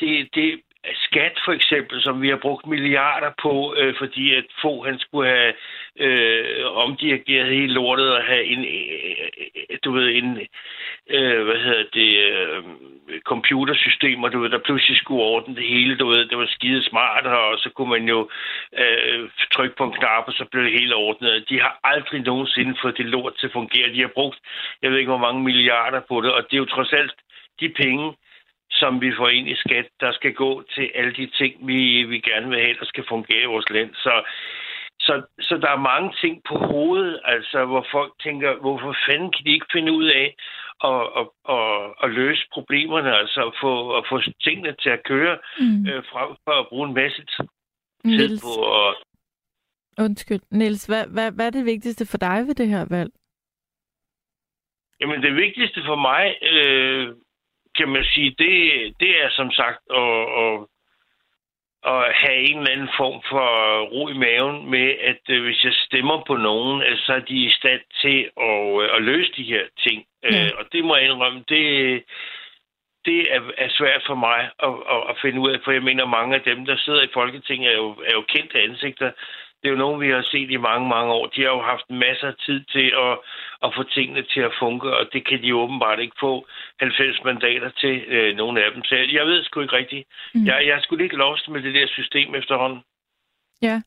det, 0.00 0.28
det, 0.34 0.60
skat 0.94 1.40
for 1.44 1.52
eksempel, 1.52 2.02
som 2.02 2.22
vi 2.22 2.28
har 2.28 2.36
brugt 2.36 2.66
milliarder 2.66 3.30
på, 3.42 3.74
øh, 3.78 3.94
fordi 3.98 4.34
at 4.34 4.44
få 4.62 4.84
han 4.84 4.98
skulle 4.98 5.28
have 5.28 5.52
øh, 6.00 6.76
omdirigeret 6.76 7.48
hele 7.48 7.72
lortet 7.72 8.16
og 8.16 8.22
have 8.22 8.44
en, 8.44 8.64
øh, 8.64 9.78
du 9.84 9.92
ved, 9.92 10.08
en, 10.08 10.38
øh, 11.10 11.44
hvad 11.44 11.56
hedder 11.64 11.84
det, 11.92 12.10
øh, 12.18 12.62
computersystemer, 13.24 14.28
du 14.28 14.40
ved, 14.40 14.50
der 14.50 14.58
pludselig 14.58 14.96
skulle 14.98 15.22
ordne 15.22 15.56
det 15.56 15.64
hele, 15.64 15.96
du 15.96 16.06
ved, 16.06 16.26
det 16.26 16.38
var 16.38 16.46
skide 16.46 16.82
smart, 16.84 17.26
og 17.26 17.58
så 17.58 17.70
kunne 17.70 17.90
man 17.90 18.08
jo 18.08 18.30
øh, 18.78 19.30
trykke 19.52 19.76
på 19.76 19.84
en 19.84 19.92
knap, 19.92 20.24
og 20.26 20.32
så 20.32 20.44
blev 20.50 20.64
det 20.64 20.80
hele 20.80 20.94
ordnet. 20.94 21.48
De 21.48 21.60
har 21.60 21.80
aldrig 21.84 22.20
nogensinde 22.20 22.74
fået 22.82 22.98
det 22.98 23.06
lort 23.06 23.34
til 23.38 23.46
at 23.46 23.52
fungere. 23.52 23.92
De 23.92 24.00
har 24.00 24.10
brugt, 24.14 24.38
jeg 24.82 24.90
ved 24.90 24.98
ikke, 24.98 25.10
hvor 25.10 25.26
mange 25.26 25.42
milliarder 25.42 26.00
på 26.08 26.20
det, 26.20 26.32
og 26.32 26.42
det 26.42 26.52
er 26.52 26.64
jo 26.64 26.74
trods 26.74 26.92
alt 26.92 27.14
de 27.60 27.68
penge, 27.68 28.12
som 28.80 29.00
vi 29.00 29.10
får 29.18 29.28
ind 29.28 29.48
i 29.48 29.56
skat, 29.56 29.88
der 30.00 30.12
skal 30.12 30.32
gå 30.34 30.62
til 30.74 30.90
alle 30.94 31.12
de 31.12 31.26
ting, 31.26 31.66
vi, 31.66 32.02
vi 32.02 32.18
gerne 32.20 32.48
vil 32.48 32.60
have, 32.60 32.74
der 32.80 32.84
skal 32.84 33.04
fungere 33.08 33.42
i 33.42 33.52
vores 33.54 33.70
land. 33.70 33.94
Så, 33.94 34.14
så, 35.00 35.22
så 35.40 35.54
der 35.62 35.70
er 35.70 35.88
mange 35.92 36.12
ting 36.20 36.42
på 36.48 36.54
hovedet, 36.58 37.20
altså 37.24 37.64
hvor 37.64 37.86
folk 37.92 38.12
tænker, 38.22 38.60
hvorfor 38.60 38.96
fanden 39.08 39.32
kan 39.32 39.44
de 39.46 39.52
ikke 39.52 39.72
finde 39.72 39.92
ud 39.92 40.04
af 40.04 40.34
at, 40.90 41.02
at, 41.20 41.26
at, 41.56 41.94
at 42.02 42.10
løse 42.10 42.44
problemerne, 42.52 43.16
altså 43.16 43.40
at 43.46 43.54
få, 43.60 43.96
at 43.98 44.04
få 44.10 44.16
tingene 44.44 44.74
til 44.82 44.90
at 44.90 45.04
køre, 45.04 45.38
Mm. 45.60 45.86
øh, 45.88 46.04
frem 46.12 46.30
for 46.44 46.52
at 46.60 46.68
bruge 46.68 46.88
en 46.88 46.94
masse 46.94 47.22
tid 47.24 47.46
Niels, 48.04 48.42
på 48.42 48.52
at 48.88 48.94
undskyld. 49.98 50.40
Niels, 50.50 50.86
hvad, 50.86 51.06
hvad, 51.06 51.32
hvad 51.32 51.46
er 51.46 51.50
det 51.50 51.64
vigtigste 51.64 52.06
for 52.10 52.18
dig 52.18 52.38
ved 52.46 52.54
det 52.54 52.68
her 52.68 52.84
valg? 52.90 53.10
Jamen 55.00 55.22
det 55.22 55.34
vigtigste 55.36 55.80
for 55.86 55.96
mig, 55.96 56.24
øh, 56.52 57.14
kan 57.82 57.92
man 57.92 58.04
sige, 58.04 58.30
det, 58.38 58.54
det 59.00 59.12
er 59.24 59.30
som 59.30 59.50
sagt 59.60 59.80
at, 60.02 60.14
at, 60.42 60.54
at 61.92 62.14
have 62.22 62.38
en 62.48 62.58
eller 62.58 62.72
anden 62.74 62.92
form 63.00 63.18
for 63.30 63.46
ro 63.92 64.08
i 64.08 64.16
maven 64.24 64.70
med, 64.70 64.88
at 65.10 65.22
øh, 65.34 65.42
hvis 65.44 65.64
jeg 65.64 65.72
stemmer 65.86 66.24
på 66.26 66.34
nogen, 66.36 66.82
så 66.96 67.12
er 67.12 67.24
de 67.30 67.36
i 67.48 67.50
stand 67.50 67.82
til 68.02 68.18
at, 68.50 68.82
øh, 68.82 68.96
at 68.96 69.02
løse 69.02 69.32
de 69.36 69.50
her 69.52 69.64
ting. 69.84 69.98
Ja. 70.22 70.28
Øh, 70.28 70.50
og 70.58 70.64
det 70.72 70.84
må 70.84 70.96
jeg 70.96 71.04
indrømme, 71.04 71.44
det, 71.48 71.64
det 73.04 73.20
er, 73.34 73.40
er 73.58 73.70
svært 73.78 74.02
for 74.06 74.14
mig 74.14 74.40
at, 74.66 74.74
at, 74.94 75.00
at 75.10 75.16
finde 75.22 75.40
ud 75.40 75.50
af, 75.50 75.58
for 75.64 75.72
jeg 75.72 75.82
mener, 75.82 76.16
mange 76.18 76.34
af 76.36 76.42
dem, 76.42 76.66
der 76.66 76.76
sidder 76.76 77.02
i 77.02 77.14
Folketinget, 77.14 77.72
er 77.72 77.76
jo, 77.76 77.90
er 78.08 78.12
jo 78.12 78.22
kendte 78.22 78.62
ansigter. 78.66 79.10
Det 79.62 79.68
er 79.68 79.72
jo 79.72 79.84
nogen, 79.84 80.00
vi 80.00 80.10
har 80.10 80.22
set 80.22 80.50
i 80.50 80.56
mange, 80.56 80.88
mange 80.88 81.12
år. 81.12 81.26
De 81.26 81.40
har 81.42 81.48
jo 81.48 81.62
haft 81.62 81.90
masser 81.90 82.28
af 82.28 82.34
tid 82.46 82.64
til 82.64 82.86
at, 83.06 83.18
at 83.64 83.74
få 83.76 83.82
tingene 83.82 84.22
til 84.22 84.40
at 84.40 84.56
funke, 84.58 84.96
og 84.96 85.08
det 85.12 85.26
kan 85.28 85.42
de 85.42 85.54
åbenbart 85.54 86.00
ikke 86.00 86.16
få 86.20 86.46
90 86.80 87.24
mandater 87.24 87.70
til, 87.70 88.04
øh, 88.08 88.36
nogle 88.36 88.64
af 88.64 88.72
dem. 88.72 88.84
Så 88.84 88.94
jeg 88.94 89.26
ved 89.26 89.44
sgu 89.44 89.60
ikke 89.60 89.76
rigtigt. 89.76 90.08
Mm. 90.34 90.40
Mm. 90.40 90.46
Jeg, 90.46 90.66
jeg 90.66 90.76
er 90.76 90.80
sgu 90.80 90.96
lidt 90.96 91.12
lost 91.12 91.48
med 91.48 91.62
det 91.62 91.74
der 91.74 91.86
system 91.86 92.34
efterhånden. 92.34 92.80
Ja, 93.62 93.82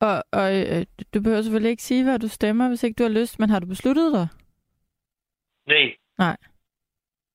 og, 0.00 0.24
og 0.32 0.46
øh, 0.60 0.86
du 1.14 1.22
behøver 1.22 1.42
selvfølgelig 1.42 1.70
ikke 1.70 1.82
sige, 1.82 2.04
hvad 2.04 2.18
du 2.18 2.28
stemmer, 2.28 2.68
hvis 2.68 2.82
ikke 2.82 2.98
du 2.98 3.02
har 3.02 3.20
lyst, 3.20 3.38
men 3.38 3.50
har 3.50 3.60
du 3.60 3.66
besluttet 3.66 4.12
dig? 4.12 4.28
Nej. 5.66 5.94
Nej. 6.18 6.36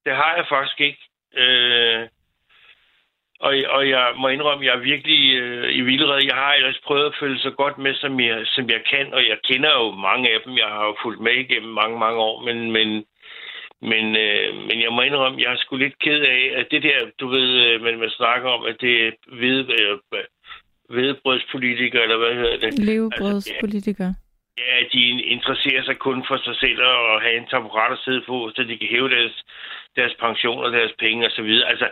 Det 0.05 0.15
har 0.15 0.35
jeg 0.35 0.45
faktisk 0.49 0.81
ikke. 0.81 1.01
Øh, 1.35 2.07
og, 3.47 3.53
og 3.75 3.89
jeg 3.89 4.05
må 4.21 4.27
indrømme, 4.27 4.63
at 4.63 4.67
jeg 4.67 4.75
er 4.75 4.89
virkelig 4.91 5.21
øh, 5.41 5.77
i 5.79 5.81
vildred. 5.81 6.29
Jeg 6.31 6.39
har 6.43 6.53
ellers 6.53 6.81
prøvet 6.87 7.05
at 7.05 7.17
følge 7.19 7.39
så 7.39 7.51
godt 7.61 7.77
med, 7.77 7.93
som 7.95 8.19
jeg, 8.19 8.39
som 8.55 8.65
jeg 8.75 8.81
kan, 8.91 9.13
og 9.13 9.21
jeg 9.29 9.37
kender 9.49 9.71
jo 9.81 9.91
mange 10.07 10.25
af 10.33 10.39
dem. 10.45 10.53
Jeg 10.63 10.69
har 10.75 10.85
jo 10.85 10.95
fulgt 11.03 11.21
med 11.21 11.35
igennem 11.43 11.73
mange, 11.81 11.99
mange 11.99 12.19
år, 12.29 12.35
men, 12.47 12.57
men, 12.75 12.87
men, 13.91 14.05
øh, 14.25 14.49
men 14.67 14.77
jeg 14.85 14.91
må 14.95 15.01
indrømme, 15.01 15.41
jeg 15.41 15.51
er 15.53 15.57
sgu 15.57 15.75
lidt 15.75 15.99
ked 15.99 16.21
af, 16.21 16.43
at 16.59 16.65
det 16.71 16.83
der, 16.83 16.97
du 17.19 17.27
ved, 17.27 17.49
øh, 17.65 17.81
man, 17.81 17.99
man 17.99 18.09
snakker 18.09 18.49
om, 18.49 18.65
at 18.65 18.75
det 18.81 19.07
er 19.07 19.11
ved, 19.43 19.57
øh, 19.79 20.23
vedbrødspolitikere, 20.89 22.03
eller 22.03 22.17
hvad 22.17 22.33
hedder 22.39 22.57
det? 22.57 22.79
Levebrødspolitiker. 22.79 24.09
Ja, 24.57 24.75
de 24.93 25.01
interesserer 25.35 25.83
sig 25.83 25.97
kun 25.97 26.23
for 26.27 26.37
sig 26.37 26.55
selv 26.55 26.81
og 26.81 27.21
have 27.21 27.37
en 27.37 27.47
taburet 27.51 27.91
at 27.91 28.03
sidde 28.05 28.23
på, 28.27 28.51
så 28.55 28.63
de 28.63 28.77
kan 28.77 28.87
hæve 28.87 29.09
deres, 29.09 29.35
deres 29.95 30.15
pension 30.19 30.63
og 30.65 30.71
deres 30.71 30.93
penge 30.99 31.25
osv. 31.27 31.51
Altså, 31.71 31.87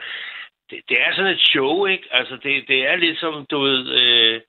det, 0.71 0.79
det 0.89 1.01
er 1.01 1.11
sådan 1.15 1.31
et 1.31 1.41
show, 1.41 1.85
ikke? 1.85 2.07
Altså, 2.11 2.35
det, 2.43 2.67
det 2.67 2.87
er 2.87 2.95
ligesom, 2.95 3.45
du 3.45 3.59
ved, 3.59 3.81
øh, 4.01 4.41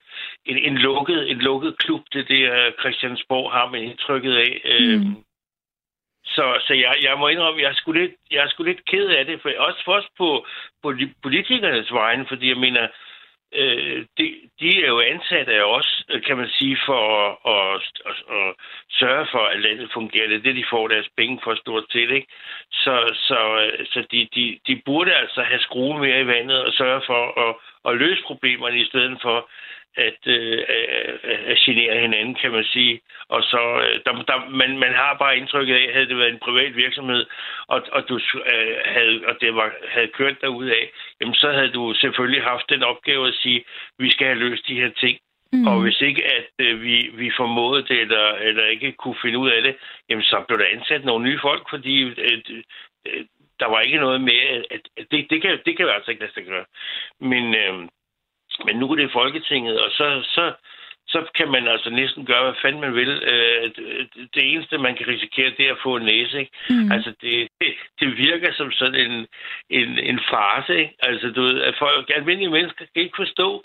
en, 0.44 0.58
en, 0.58 0.78
lukket, 0.78 1.30
en 1.30 1.38
lukket 1.38 1.78
klub, 1.78 2.02
det 2.12 2.28
der 2.28 2.70
Christiansborg 2.80 3.52
har 3.52 3.68
man 3.70 3.82
indtrykket 3.82 4.34
af. 4.36 4.60
Øh, 4.64 5.00
Mm. 5.00 5.24
Så, 6.24 6.44
så 6.66 6.74
jeg, 6.74 6.94
jeg 7.02 7.18
må 7.18 7.28
indrømme, 7.28 7.62
jeg 7.62 7.70
er 7.70 7.74
sgu 7.74 7.92
lidt, 7.92 8.12
jeg 8.30 8.44
er 8.44 8.48
sgu 8.48 8.62
lidt 8.62 8.84
ked 8.84 9.06
af 9.08 9.26
det, 9.26 9.42
for 9.42 9.50
også 9.58 9.82
først 9.84 10.08
på, 10.18 10.46
på 10.82 10.94
politikernes 11.22 11.92
vegne, 11.92 12.26
fordi 12.28 12.48
jeg 12.48 12.56
mener, 12.56 12.82
øh, 12.82 12.88
Øh, 13.54 14.06
de, 14.18 14.26
de 14.60 14.84
er 14.84 14.88
jo 14.88 15.00
ansat 15.00 15.48
af 15.48 15.62
os, 15.62 16.04
øh, 16.10 16.22
kan 16.22 16.36
man 16.36 16.48
sige, 16.48 16.78
for 16.86 17.02
at, 17.24 17.36
at, 17.54 17.82
at, 18.10 18.36
at 18.36 18.54
sørge 18.90 19.26
for, 19.32 19.38
at 19.38 19.60
landet 19.60 19.90
fungerer. 19.92 20.28
Det 20.28 20.36
er 20.36 20.42
det, 20.42 20.56
de 20.56 20.64
får 20.70 20.88
deres 20.88 21.08
penge 21.16 21.40
for 21.44 21.54
stort 21.54 21.84
set, 21.90 22.10
ikke? 22.10 22.26
Så, 22.72 23.14
så, 23.28 23.40
øh, 23.62 23.86
så 23.86 24.06
de, 24.12 24.28
de, 24.34 24.58
de 24.66 24.82
burde 24.86 25.14
altså 25.14 25.42
have 25.42 25.60
skruen 25.60 26.00
mere 26.00 26.20
i 26.20 26.26
vandet 26.26 26.64
og 26.66 26.72
sørge 26.72 27.02
for 27.06 27.48
at, 27.48 27.54
at 27.88 27.98
løse 27.98 28.22
problemerne, 28.22 28.80
i 28.80 28.84
stedet 28.84 29.18
for 29.22 29.48
at, 29.96 30.20
øh, 30.26 30.64
at, 30.68 31.40
at 31.52 31.58
genere 31.58 32.00
hinanden, 32.00 32.34
kan 32.34 32.52
man 32.52 32.64
sige. 32.64 33.00
Og 33.28 33.42
så, 33.42 33.62
øh, 33.84 34.00
der, 34.06 34.12
der, 34.22 34.50
man, 34.50 34.78
man 34.78 34.94
har 34.94 35.16
bare 35.18 35.36
indtrykket 35.36 35.74
af, 35.74 35.84
at 35.86 35.92
havde 35.94 36.08
det 36.08 36.18
været 36.18 36.32
en 36.32 36.46
privat 36.46 36.76
virksomhed, 36.76 37.26
og, 37.66 37.82
og 37.92 38.08
du 38.08 38.20
øh, 38.54 38.76
havde, 38.84 39.22
og 39.26 39.34
det 39.40 39.54
var, 39.54 39.72
havde 39.88 40.08
kørt 40.18 40.40
derude 40.40 40.72
af, 40.72 40.90
jamen 41.20 41.34
så 41.34 41.52
havde 41.52 41.72
du 41.72 41.94
selvfølgelig 41.94 42.42
haft 42.42 42.70
den 42.70 42.82
opgave 42.82 43.28
at 43.28 43.34
sige, 43.34 43.64
vi 43.98 44.10
skal 44.10 44.26
have 44.26 44.38
løst 44.38 44.68
de 44.68 44.80
her 44.80 44.90
ting. 44.90 45.18
Mm. 45.52 45.66
Og 45.66 45.80
hvis 45.80 46.00
ikke, 46.00 46.24
at 46.24 46.50
øh, 46.58 46.82
vi, 46.82 47.10
vi 47.14 47.32
formåede 47.36 47.82
det, 47.82 48.00
eller, 48.00 48.32
eller 48.32 48.64
ikke 48.66 48.92
kunne 48.92 49.16
finde 49.22 49.38
ud 49.38 49.50
af 49.50 49.62
det, 49.62 49.76
jamen 50.08 50.24
så 50.24 50.44
blev 50.48 50.58
der 50.58 50.76
ansat 50.76 51.04
nogle 51.04 51.24
nye 51.24 51.38
folk, 51.42 51.70
fordi 51.70 52.02
øh, 52.02 52.38
øh, 53.06 53.24
der 53.60 53.68
var 53.68 53.80
ikke 53.80 53.98
noget 53.98 54.20
med, 54.20 54.38
at, 54.70 54.82
at 54.96 55.06
det, 55.10 55.26
det, 55.30 55.42
kan, 55.42 55.58
det 55.66 55.76
kan 55.76 55.88
altså 55.88 56.10
ikke 56.10 56.22
lade 56.22 56.32
sig 56.32 56.44
gøre. 56.44 56.64
Men, 57.20 57.54
øh, 57.54 57.88
men 58.66 58.76
nu 58.76 58.90
er 58.90 58.96
det 58.96 59.12
Folketinget, 59.12 59.80
og 59.80 59.90
så, 59.90 60.06
så, 60.22 60.52
så 61.08 61.24
kan 61.34 61.48
man 61.50 61.68
altså 61.68 61.90
næsten 61.90 62.26
gøre, 62.26 62.44
hvad 62.44 62.60
fanden 62.62 62.80
man 62.80 62.94
vil. 62.94 63.22
Øh, 63.32 63.70
det 64.34 64.52
eneste, 64.52 64.78
man 64.78 64.96
kan 64.96 65.08
risikere, 65.08 65.54
det 65.56 65.66
er 65.66 65.72
at 65.72 65.82
få 65.82 65.96
en 65.96 66.04
næse. 66.04 66.38
Ikke? 66.40 66.52
Mm. 66.70 66.92
Altså, 66.92 67.10
det, 67.20 67.48
det, 67.60 67.70
det 68.00 68.18
virker 68.18 68.52
som 68.52 68.72
sådan 68.72 69.00
en, 69.06 69.26
en, 69.70 69.98
en 69.98 70.20
farse. 70.30 70.78
Ikke? 70.78 70.94
Altså, 71.00 71.30
du 71.30 71.42
ved, 71.42 71.60
at 71.62 71.74
folk, 71.78 72.10
almindelige 72.14 72.50
mennesker 72.50 72.84
kan 72.94 73.02
ikke 73.02 73.16
forstå, 73.16 73.64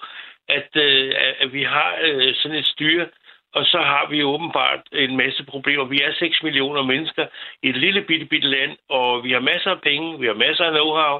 at, 0.49 0.69
øh, 0.75 1.13
at 1.39 1.53
vi 1.53 1.63
har 1.63 1.97
øh, 2.03 2.35
sådan 2.35 2.57
et 2.57 2.67
styre, 2.67 3.07
og 3.53 3.65
så 3.65 3.77
har 3.77 4.07
vi 4.09 4.23
åbenbart 4.23 4.81
en 4.91 5.17
masse 5.17 5.43
problemer. 5.45 5.83
Vi 5.85 6.01
er 6.01 6.13
6 6.13 6.43
millioner 6.43 6.81
mennesker 6.81 7.25
i 7.63 7.69
et 7.69 7.77
lille 7.77 8.01
bitte, 8.01 8.25
bitte 8.25 8.47
land, 8.47 8.77
og 8.89 9.23
vi 9.23 9.31
har 9.31 9.39
masser 9.39 9.71
af 9.71 9.81
penge, 9.81 10.19
vi 10.19 10.25
har 10.27 10.33
masser 10.33 10.65
af 10.65 10.73
know-how, 10.77 11.15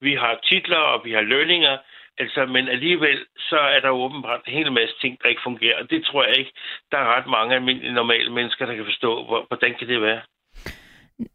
vi 0.00 0.14
har 0.14 0.40
titler, 0.42 0.82
og 0.92 1.04
vi 1.04 1.12
har 1.12 1.20
lønninger, 1.20 1.76
Altså, 2.22 2.46
men 2.46 2.68
alligevel, 2.68 3.18
så 3.38 3.58
er 3.74 3.80
der 3.80 3.90
åbenbart 3.90 4.40
en 4.46 4.52
hel 4.52 4.72
masse 4.72 4.94
ting, 5.00 5.18
der 5.22 5.28
ikke 5.28 5.46
fungerer. 5.48 5.82
Og 5.82 5.90
det 5.90 6.04
tror 6.04 6.24
jeg 6.24 6.36
ikke, 6.38 6.52
der 6.90 6.98
er 6.98 7.16
ret 7.16 7.26
mange 7.26 7.54
almindelige 7.54 7.92
normale 7.92 8.32
mennesker, 8.32 8.66
der 8.66 8.74
kan 8.74 8.84
forstå. 8.84 9.10
Hvordan 9.48 9.74
kan 9.78 9.88
det 9.88 10.02
være? 10.02 10.20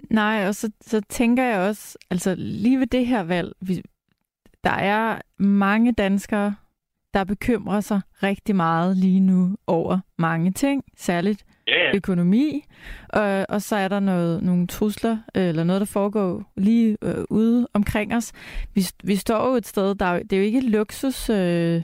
Nej, 0.10 0.48
og 0.48 0.56
så, 0.56 0.72
så 0.82 1.02
tænker 1.10 1.44
jeg 1.44 1.60
også, 1.70 1.98
altså 2.12 2.36
lige 2.38 2.80
ved 2.80 2.88
det 2.88 3.06
her 3.06 3.24
valg, 3.24 3.54
vi, 3.62 3.74
der 4.64 4.78
er 4.96 5.22
mange 5.38 5.94
danskere, 5.94 6.56
der 7.14 7.24
bekymrer 7.24 7.82
sig 7.82 8.02
rigtig 8.24 8.56
meget 8.56 8.98
lige 8.98 9.20
nu 9.20 9.58
over 9.68 10.00
mange 10.18 10.52
ting, 10.52 10.84
særligt 10.98 11.46
ja, 11.68 11.84
ja. 11.84 11.96
økonomi, 11.96 12.64
og, 13.10 13.46
og 13.50 13.62
så 13.62 13.76
er 13.76 13.88
der 13.88 14.00
noget, 14.00 14.44
nogle 14.44 14.68
trusler, 14.68 15.18
øh, 15.36 15.48
eller 15.48 15.64
noget, 15.64 15.80
der 15.80 15.86
foregår 15.86 16.52
lige 16.58 16.98
øh, 17.02 17.24
ude 17.30 17.68
omkring 17.74 18.16
os. 18.16 18.32
Vi, 18.74 18.86
vi 19.04 19.16
står 19.16 19.50
jo 19.50 19.56
et 19.56 19.68
sted, 19.68 19.96
der 19.96 20.20
det 20.20 20.34
er 20.34 20.38
jo 20.38 20.44
ikke 20.44 20.62
luksus... 20.62 21.30
Øh, 21.30 21.82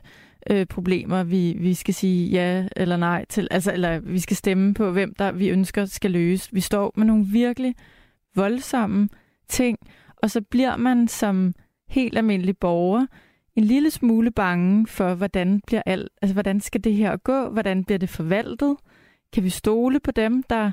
øh, 0.50 0.66
problemer, 0.66 1.24
vi, 1.24 1.56
vi 1.60 1.74
skal 1.74 1.94
sige 1.94 2.30
ja 2.30 2.68
eller 2.76 2.98
nej 2.98 3.26
til, 3.30 3.48
altså, 3.52 3.74
eller 3.74 4.00
vi 4.00 4.20
skal 4.20 4.38
stemme 4.38 4.74
på, 4.74 4.92
hvem 4.92 5.14
der 5.14 5.32
vi 5.32 5.50
ønsker 5.50 5.86
skal 5.86 6.12
løse. 6.12 6.50
Vi 6.52 6.62
står 6.62 6.94
med 6.96 7.06
nogle 7.06 7.26
virkelig 7.26 7.76
voldsomme 8.36 9.10
ting, 9.48 9.78
og 10.18 10.32
så 10.32 10.42
bliver 10.42 10.78
man 10.78 11.08
som 11.08 11.54
helt 11.90 12.18
almindelig 12.18 12.58
borger 12.58 13.06
en 13.56 13.64
lille 13.64 13.92
smule 13.92 14.32
bange 14.32 14.88
for, 14.88 15.14
hvordan 15.14 15.62
bliver 15.68 15.82
alt, 15.86 16.10
altså 16.22 16.34
hvordan 16.34 16.60
skal 16.60 16.84
det 16.84 16.94
her 16.94 17.18
gå, 17.18 17.50
hvordan 17.50 17.84
bliver 17.84 17.98
det 18.00 18.10
forvaltet, 18.10 18.78
kan 19.34 19.44
vi 19.44 19.50
stole 19.50 20.00
på 20.00 20.12
dem, 20.12 20.44
der, 20.44 20.72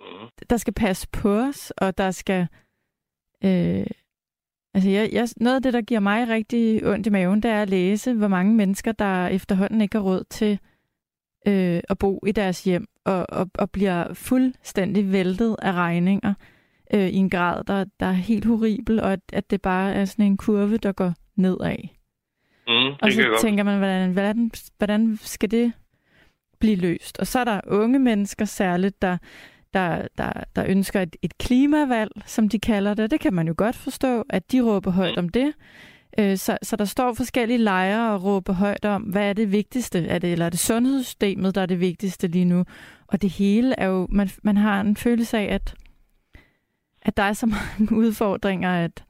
mm. 0.00 0.28
der 0.50 0.56
skal 0.56 0.74
passe 0.74 1.08
på 1.12 1.40
os, 1.40 1.70
og 1.70 1.98
der 1.98 2.10
skal... 2.10 2.48
Øh, 3.44 3.86
altså, 4.74 4.90
jeg, 4.90 5.08
jeg, 5.12 5.28
noget 5.36 5.56
af 5.56 5.62
det, 5.62 5.72
der 5.72 5.80
giver 5.80 6.00
mig 6.00 6.28
rigtig 6.28 6.86
ondt 6.86 7.06
i 7.06 7.10
maven, 7.10 7.42
det 7.42 7.50
er 7.50 7.62
at 7.62 7.70
læse, 7.70 8.14
hvor 8.14 8.28
mange 8.28 8.54
mennesker, 8.54 8.92
der 8.92 9.26
efterhånden 9.26 9.80
ikke 9.80 9.96
har 9.96 10.04
råd 10.04 10.24
til 10.30 10.58
øh, 11.46 11.80
at 11.88 11.98
bo 11.98 12.20
i 12.26 12.32
deres 12.32 12.64
hjem, 12.64 12.86
og, 13.04 13.26
og, 13.28 13.50
og 13.54 13.70
bliver 13.70 14.14
fuldstændig 14.14 15.12
væltet 15.12 15.56
af 15.62 15.72
regninger 15.72 16.34
øh, 16.94 17.08
i 17.08 17.16
en 17.16 17.30
grad, 17.30 17.64
der, 17.64 17.84
der 18.00 18.06
er 18.06 18.12
helt 18.12 18.44
horribel, 18.44 19.00
og 19.00 19.12
at, 19.12 19.20
at 19.32 19.50
det 19.50 19.62
bare 19.62 19.94
er 19.94 20.04
sådan 20.04 20.24
en 20.24 20.36
kurve, 20.36 20.76
der 20.76 20.92
går 20.92 21.14
nedad. 21.36 21.76
Mm, 22.68 22.94
og 23.02 23.12
så 23.12 23.38
tænker 23.40 23.64
man, 23.64 23.78
hvordan, 23.78 24.12
hvordan, 24.12 24.50
hvordan 24.78 25.16
skal 25.16 25.50
det 25.50 25.72
blive 26.60 26.76
løst. 26.76 27.18
Og 27.18 27.26
så 27.26 27.38
er 27.38 27.44
der 27.44 27.60
unge 27.66 27.98
mennesker 27.98 28.44
særligt, 28.44 29.02
der, 29.02 29.18
der, 29.74 30.08
der, 30.18 30.32
der 30.56 30.64
ønsker 30.68 31.00
et, 31.00 31.16
et 31.22 31.38
klimavalg, 31.38 32.10
som 32.26 32.48
de 32.48 32.58
kalder 32.58 32.94
det. 32.94 33.10
Det 33.10 33.20
kan 33.20 33.34
man 33.34 33.48
jo 33.48 33.54
godt 33.56 33.76
forstå, 33.76 34.24
at 34.30 34.52
de 34.52 34.60
råber 34.60 34.90
højt 34.90 35.18
om 35.18 35.28
det. 35.28 35.52
Øh, 36.18 36.36
så, 36.36 36.58
så 36.62 36.76
der 36.76 36.84
står 36.84 37.14
forskellige 37.14 37.58
lejre 37.58 38.12
og 38.12 38.24
råber 38.24 38.52
højt 38.52 38.84
om, 38.84 39.02
hvad 39.02 39.28
er 39.28 39.32
det 39.32 39.52
vigtigste? 39.52 40.06
Er 40.06 40.18
det, 40.18 40.32
eller 40.32 40.46
er 40.46 40.50
det 40.50 40.60
sundhedssystemet, 40.60 41.54
der 41.54 41.60
er 41.60 41.66
det 41.66 41.80
vigtigste 41.80 42.26
lige 42.26 42.44
nu? 42.44 42.64
Og 43.06 43.22
det 43.22 43.30
hele 43.30 43.74
er 43.78 43.86
jo, 43.86 44.06
man, 44.10 44.30
man 44.42 44.56
har 44.56 44.80
en 44.80 44.96
følelse 44.96 45.38
af, 45.38 45.54
at, 45.54 45.74
at 47.02 47.16
der 47.16 47.22
er 47.22 47.32
så 47.32 47.46
mange 47.78 47.96
udfordringer, 47.96 48.84
at 48.84 49.04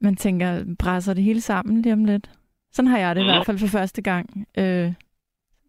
man 0.00 0.16
tænker, 0.16 0.64
brænder 0.78 1.14
det 1.14 1.24
hele 1.24 1.40
sammen 1.40 1.82
lige 1.82 1.92
om 1.92 2.04
lidt. 2.04 2.30
Sådan 2.72 2.88
har 2.88 2.98
jeg 2.98 3.14
det 3.14 3.20
i 3.20 3.24
hvert 3.24 3.46
fald 3.46 3.58
for 3.58 3.66
første 3.66 4.02
gang. 4.02 4.46
Øh, 4.58 4.92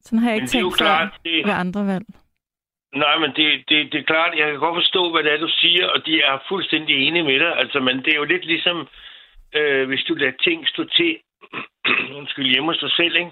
sådan 0.03 0.19
har 0.19 0.29
jeg 0.29 0.35
ikke 0.35 0.47
tænkt 0.47 0.77
klart, 0.77 1.13
det... 1.25 1.45
ved 1.45 1.53
andre 1.53 1.87
valg. 1.87 2.05
Nej, 2.95 3.17
men 3.17 3.31
det, 3.35 3.69
det, 3.69 3.91
det 3.91 3.99
er 3.99 4.11
klart, 4.13 4.37
jeg 4.37 4.51
kan 4.51 4.59
godt 4.59 4.77
forstå, 4.81 5.11
hvad 5.11 5.23
det 5.23 5.33
er, 5.33 5.37
du 5.37 5.51
siger, 5.61 5.87
og 5.87 6.05
de 6.05 6.21
er 6.21 6.45
fuldstændig 6.47 7.07
enige 7.07 7.23
med 7.23 7.39
dig. 7.39 7.57
Altså, 7.57 7.79
men 7.79 7.97
det 7.97 8.13
er 8.13 8.17
jo 8.17 8.23
lidt 8.23 8.45
ligesom, 8.45 8.87
øh, 9.55 9.87
hvis 9.87 10.03
du 10.07 10.13
lader 10.13 10.37
ting 10.43 10.67
stå 10.67 10.83
til, 10.83 11.17
undskyld, 12.19 12.51
hjemme 12.51 12.69
hos 12.71 12.79
dig 12.79 12.91
selv, 12.91 13.15
ikke? 13.15 13.31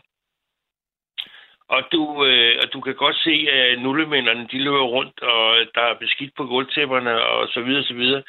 Og 1.75 1.81
du, 1.91 2.25
øh, 2.25 2.59
og 2.63 2.73
du 2.73 2.81
kan 2.81 2.95
godt 2.95 3.15
se, 3.15 3.35
at 3.51 3.81
nullemænderne, 3.81 4.47
de 4.51 4.63
løber 4.63 4.83
rundt, 4.95 5.21
og 5.21 5.57
der 5.75 5.81
er 5.81 5.99
beskidt 5.99 6.33
på 6.37 6.45
gulvtæpperne, 6.45 7.21
og 7.25 7.47
så 7.47 7.61
videre, 7.61 7.83
så 7.83 7.93
videre. 7.93 8.23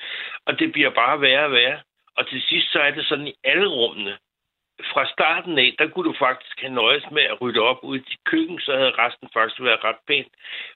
Og 0.46 0.58
det 0.58 0.72
bliver 0.72 0.90
bare 0.90 1.20
værre 1.20 1.44
og 1.44 1.52
værre. 1.52 1.80
Og 2.16 2.28
til 2.28 2.42
sidst, 2.42 2.72
så 2.72 2.78
er 2.78 2.90
det 2.90 3.06
sådan 3.06 3.26
i 3.26 3.34
alle 3.44 3.68
rummene 3.68 4.18
fra 4.92 5.06
starten 5.06 5.58
af, 5.58 5.74
der 5.78 5.86
kunne 5.88 6.08
du 6.10 6.14
faktisk 6.18 6.60
have 6.60 6.74
nøjes 6.74 7.04
med 7.10 7.22
at 7.22 7.40
rydde 7.40 7.60
op 7.60 7.78
ud 7.82 7.98
i 7.98 8.16
køkken, 8.24 8.60
så 8.60 8.72
havde 8.76 8.98
resten 8.98 9.28
faktisk 9.32 9.60
været 9.62 9.84
ret 9.84 10.02
pænt. 10.08 10.32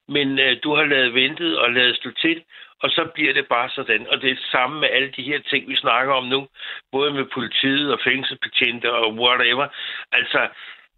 Men 0.09 0.39
øh, 0.39 0.57
du 0.65 0.75
har 0.75 0.85
lavet 0.85 1.15
ventet 1.15 1.59
og 1.59 1.73
lavet 1.73 1.97
stå 1.97 2.11
til, 2.11 2.45
og 2.83 2.91
så 2.91 3.09
bliver 3.15 3.33
det 3.33 3.49
bare 3.49 3.71
sådan. 3.71 4.07
Og 4.11 4.21
det 4.21 4.31
er 4.31 4.35
det 4.35 4.51
samme 4.53 4.81
med 4.81 4.89
alle 4.89 5.13
de 5.17 5.23
her 5.23 5.41
ting, 5.41 5.69
vi 5.69 5.77
snakker 5.77 6.15
om 6.15 6.25
nu, 6.25 6.49
både 6.93 7.11
med 7.11 7.25
politiet 7.25 7.93
og 7.93 8.01
fængselsbetjente 8.05 8.93
og 8.93 9.15
whatever. 9.15 9.67
Altså, 10.13 10.49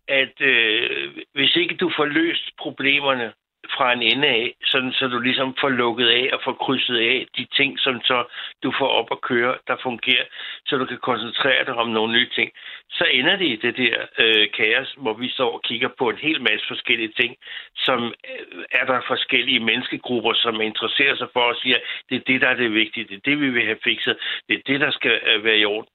at 0.09 0.41
øh, 0.41 1.11
hvis 1.35 1.57
ikke 1.57 1.77
du 1.77 1.91
får 1.97 2.05
løst 2.05 2.51
problemerne, 2.59 3.33
fra 3.77 3.93
en 3.93 4.03
ende 4.03 4.29
af, 4.29 4.55
sådan 4.65 4.93
så 4.93 5.09
du 5.09 5.19
ligesom 5.19 5.57
får 5.61 5.69
lukket 5.69 6.09
af 6.09 6.31
og 6.33 6.41
får 6.45 6.53
krydset 6.53 6.97
af 6.97 7.27
de 7.37 7.45
ting, 7.57 7.79
som 7.79 8.01
så 8.05 8.25
du 8.63 8.73
får 8.79 8.89
op 8.89 9.09
at 9.11 9.21
køre, 9.21 9.55
der 9.67 9.77
fungerer, 9.83 10.25
så 10.67 10.77
du 10.77 10.85
kan 10.85 10.99
koncentrere 10.99 11.65
dig 11.65 11.75
om 11.75 11.89
nogle 11.89 12.13
nye 12.13 12.29
ting. 12.29 12.51
Så 12.91 13.05
ender 13.13 13.37
det 13.37 13.47
i 13.47 13.57
det 13.57 13.77
der 13.77 13.97
øh, 14.19 14.47
kaos, 14.57 14.95
hvor 14.97 15.13
vi 15.13 15.29
står 15.29 15.53
og 15.53 15.63
kigger 15.63 15.89
på 15.99 16.11
en 16.11 16.17
hel 16.17 16.43
masse 16.43 16.67
forskellige 16.69 17.13
ting, 17.21 17.37
som 17.77 18.15
øh, 18.31 18.65
er 18.71 18.85
der 18.85 19.01
forskellige 19.07 19.61
menneskegrupper, 19.61 20.33
som 20.35 20.61
interesserer 20.61 21.17
sig 21.17 21.29
for 21.33 21.41
og 21.41 21.57
siger, 21.63 21.79
det 22.09 22.17
er 22.17 22.25
det, 22.27 22.41
der 22.41 22.49
er 22.49 22.55
det 22.57 22.75
vigtige, 22.75 23.07
det 23.09 23.17
er 23.17 23.31
det, 23.31 23.41
vi 23.41 23.51
vil 23.51 23.65
have 23.65 23.85
fikset, 23.85 24.17
det 24.49 24.55
er 24.59 24.63
det, 24.67 24.81
der 24.81 24.91
skal 24.91 25.21
øh, 25.27 25.45
være 25.45 25.59
i 25.59 25.65
orden. 25.65 25.91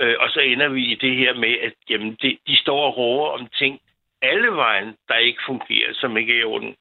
Øh, 0.00 0.16
og 0.20 0.30
så 0.30 0.40
ender 0.40 0.68
vi 0.68 0.82
i 0.84 0.94
det 0.94 1.16
her 1.16 1.34
med, 1.34 1.54
at 1.62 1.72
jamen, 1.90 2.16
det, 2.22 2.38
de 2.46 2.56
står 2.56 2.80
og 2.86 2.96
råber 2.96 3.28
om 3.28 3.48
ting, 3.58 3.80
alle 4.22 4.48
vejen, 4.48 4.96
der 5.08 5.16
ikke 5.16 5.42
fungerer, 5.46 5.90
som 5.92 6.16
ikke 6.16 6.34
er 6.34 6.40
i 6.40 6.44
orden 6.44 6.76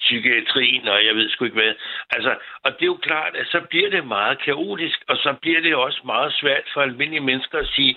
psykiatrien, 0.00 0.88
og 0.88 1.06
jeg 1.06 1.14
ved 1.14 1.30
sgu 1.30 1.44
ikke 1.44 1.60
hvad. 1.60 1.74
Altså, 2.10 2.34
og 2.64 2.72
det 2.72 2.82
er 2.82 2.94
jo 2.94 2.98
klart, 3.08 3.36
at 3.36 3.46
så 3.46 3.60
bliver 3.70 3.90
det 3.90 4.06
meget 4.06 4.38
kaotisk, 4.38 5.04
og 5.08 5.16
så 5.16 5.34
bliver 5.42 5.60
det 5.60 5.74
også 5.74 6.00
meget 6.04 6.32
svært 6.32 6.64
for 6.72 6.80
almindelige 6.80 7.28
mennesker 7.30 7.58
at 7.58 7.66
sige, 7.66 7.96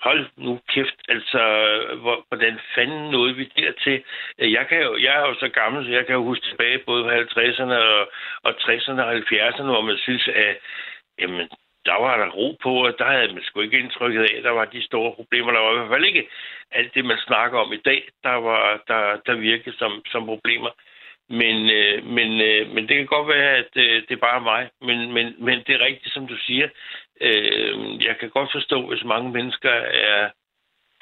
hold 0.00 0.26
nu 0.36 0.60
kæft, 0.68 0.98
altså, 1.08 1.42
hvor, 2.02 2.24
hvordan 2.28 2.60
fanden 2.74 3.10
nåede 3.10 3.34
vi 3.36 3.52
dertil? 3.56 4.02
Jeg, 4.38 4.66
kan 4.68 4.82
jo, 4.82 4.96
jeg 4.96 5.14
er 5.16 5.28
jo 5.28 5.34
så 5.34 5.48
gammel, 5.48 5.84
så 5.84 5.90
jeg 5.90 6.06
kan 6.06 6.14
jo 6.14 6.22
huske 6.22 6.46
tilbage 6.46 6.78
både 6.78 7.04
på 7.04 7.10
50'erne 7.10 7.74
og, 7.74 8.10
og 8.42 8.52
60'erne 8.60 9.02
og 9.02 9.12
70'erne, 9.16 9.72
hvor 9.72 9.80
man 9.80 9.98
synes, 9.98 10.28
at 10.28 10.56
jamen, 11.18 11.48
der 11.86 11.98
var 12.00 12.16
der 12.16 12.30
ro 12.30 12.56
på, 12.62 12.86
og 12.86 12.94
der 12.98 13.04
havde 13.04 13.34
man 13.34 13.42
sgu 13.42 13.60
ikke 13.60 13.78
indtrykket 13.78 14.22
af, 14.22 14.34
at 14.38 14.44
der 14.44 14.50
var 14.50 14.64
de 14.64 14.84
store 14.84 15.12
problemer. 15.12 15.52
Der 15.52 15.60
var 15.60 15.72
i 15.72 15.76
hvert 15.76 15.88
fald 15.88 16.04
ikke 16.04 16.28
alt 16.70 16.94
det, 16.94 17.04
man 17.04 17.18
snakker 17.18 17.58
om 17.58 17.72
i 17.72 17.80
dag, 17.84 18.08
der, 18.22 18.34
var, 18.34 18.82
der, 18.88 19.16
der 19.26 19.34
virkede 19.34 19.76
som, 19.78 20.02
som 20.12 20.26
problemer. 20.26 20.70
Men, 21.40 21.70
øh, 21.70 22.06
men, 22.06 22.30
øh, 22.40 22.70
men 22.74 22.88
det 22.88 22.96
kan 22.96 23.06
godt 23.06 23.28
være, 23.28 23.50
at 23.56 23.70
øh, 23.76 24.02
det 24.06 24.10
er 24.14 24.26
bare 24.30 24.40
mig. 24.40 24.70
Men, 24.80 25.12
men, 25.12 25.34
men 25.38 25.58
det 25.66 25.74
er 25.74 25.86
rigtigt, 25.86 26.14
som 26.14 26.26
du 26.26 26.36
siger. 26.36 26.68
Øh, 27.20 28.04
jeg 28.06 28.16
kan 28.20 28.30
godt 28.30 28.52
forstå, 28.52 28.88
hvis 28.88 29.04
mange 29.04 29.30
mennesker 29.30 29.70
er 30.10 30.30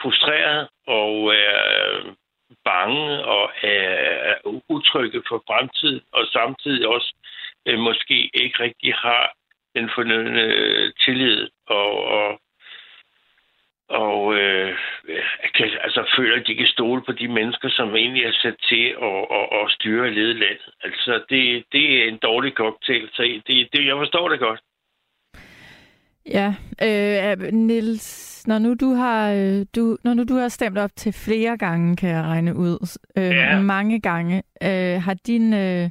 frustreret 0.03 0.69
og 0.87 1.35
er 1.35 1.63
øh, 1.99 2.13
bange 2.65 3.25
og 3.25 3.51
er 3.63 4.35
utrygge 4.69 5.23
for 5.29 5.43
fremtiden, 5.47 6.01
og 6.13 6.27
samtidig 6.33 6.89
også 6.89 7.15
øh, 7.67 7.79
måske 7.79 8.31
ikke 8.35 8.63
rigtig 8.63 8.95
har 8.95 9.33
den 9.75 9.91
fornødne 9.95 10.43
øh, 10.43 10.93
tillid 11.05 11.49
og, 11.67 12.05
og 12.05 12.41
og 13.91 14.35
øh, 14.35 14.73
kan, 15.55 15.69
altså 15.83 16.15
føler, 16.17 16.37
at 16.37 16.47
de 16.47 16.55
kan 16.55 16.67
stole 16.67 17.03
på 17.07 17.13
de 17.13 17.29
mennesker, 17.29 17.69
som 17.71 17.97
egentlig 17.97 18.25
er 18.25 18.33
sat 18.33 18.57
til 18.69 18.85
at, 19.03 19.21
at, 19.39 19.47
at 19.59 19.71
styre 19.71 20.07
og 20.07 20.13
lede 20.13 20.35
landet. 20.35 20.71
Altså, 20.85 21.13
det, 21.31 21.65
det 21.73 21.85
er 21.99 22.09
en 22.09 22.19
dårlig 22.23 22.53
cocktail, 22.53 23.09
så 23.13 23.23
det, 23.23 23.69
det, 23.73 23.87
jeg 23.87 23.97
forstår 23.97 24.29
det 24.29 24.41
godt. 24.41 24.61
Ja, 26.27 26.55
øh, 26.83 27.53
Nils, 27.53 28.47
når 28.47 28.59
nu 28.59 28.75
du 28.75 28.95
har 28.95 29.33
øh, 29.33 29.67
du, 29.77 29.97
når 30.05 30.15
nu 30.15 30.25
du 30.25 30.35
har 30.35 30.49
stemt 30.49 30.79
op 30.79 30.91
til 30.97 31.13
flere 31.13 31.57
gange, 31.57 31.97
kan 31.97 32.09
jeg 32.11 32.23
regne 32.23 32.57
ud, 32.57 32.99
øh, 33.17 33.25
ja. 33.25 33.61
mange 33.61 34.01
gange, 34.01 34.43
øh, 34.63 35.03
har 35.03 35.15
din, 35.27 35.55
øh, 35.55 35.91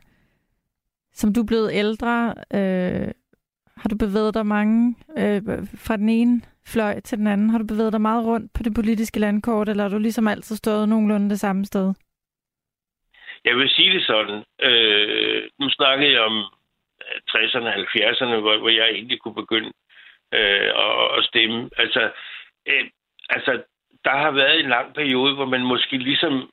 som 1.13 1.33
du 1.33 1.41
er 1.41 1.45
blevet 1.45 1.71
ældre, 1.73 2.33
øh, 2.53 3.11
har 3.81 3.89
du 3.89 3.97
bevæget 3.97 4.33
dig 4.33 4.45
mange 4.45 4.95
øh, 5.17 5.41
fra 5.85 5.97
den 5.97 6.09
ene 6.09 6.41
fløj 6.73 6.99
til 6.99 7.17
den 7.17 7.27
anden? 7.27 7.49
Har 7.49 7.57
du 7.57 7.65
bevæget 7.67 7.93
dig 7.93 8.01
meget 8.01 8.25
rundt 8.25 8.51
på 8.55 8.63
det 8.63 8.73
politiske 8.75 9.19
landkort, 9.19 9.69
eller 9.69 9.83
har 9.83 9.89
du 9.89 9.97
ligesom 9.97 10.27
altid 10.27 10.55
stået 10.55 10.89
nogenlunde 10.89 11.29
det 11.29 11.39
samme 11.39 11.65
sted? 11.65 11.93
Jeg 13.45 13.55
vil 13.55 13.69
sige 13.69 13.93
det 13.93 14.05
sådan. 14.05 14.43
Øh, 14.61 15.49
nu 15.59 15.69
snakkede 15.69 16.11
jeg 16.11 16.21
om 16.21 16.45
60'erne 17.31 17.67
og 17.67 17.73
70'erne, 17.73 18.35
hvor, 18.39 18.57
hvor 18.57 18.69
jeg 18.69 18.89
egentlig 18.89 19.19
kunne 19.19 19.35
begynde 19.35 19.71
øh, 20.33 20.69
at, 20.85 21.17
at 21.17 21.25
stemme. 21.25 21.69
Altså, 21.77 22.11
øh, 22.65 22.85
altså, 23.29 23.63
der 24.05 24.15
har 24.23 24.31
været 24.31 24.59
en 24.59 24.69
lang 24.69 24.93
periode, 24.93 25.35
hvor 25.35 25.45
man 25.45 25.61
måske 25.61 25.97
ligesom 25.97 26.49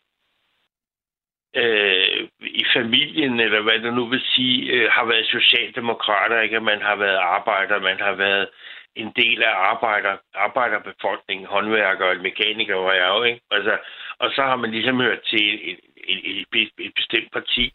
øh, 1.54 2.28
i 2.40 2.64
familien, 2.76 3.40
eller 3.40 3.61
hvad 3.61 3.78
det 3.78 3.94
nu 3.94 4.06
vil 4.06 4.22
sige, 4.35 4.72
øh, 4.72 4.90
har 4.90 5.04
været 5.04 5.26
socialdemokrater, 5.26 6.40
ikke? 6.40 6.61
Man 6.61 6.82
har 6.82 6.96
været 6.96 7.16
arbejder, 7.16 7.80
man 7.80 8.00
har 8.00 8.12
været 8.12 8.48
en 8.96 9.12
del 9.16 9.42
af 9.42 9.54
arbejder, 9.72 10.16
arbejderbefolkningen, 10.35 11.46
håndværkere 11.46 12.11
og 12.11 12.22
mekanikere 12.22 12.85
var 12.85 12.92
jeg 12.92 13.09
jo, 13.09 13.22
ikke? 13.22 13.40
Altså, 13.50 13.78
og 14.18 14.30
så 14.30 14.42
har 14.42 14.56
man 14.56 14.70
ligesom 14.70 15.00
hørt 15.00 15.22
til 15.22 15.70
et, 15.70 15.78
et, 16.09 16.46
et, 16.54 16.70
et 16.78 16.92
bestemt 16.96 17.32
parti, 17.32 17.72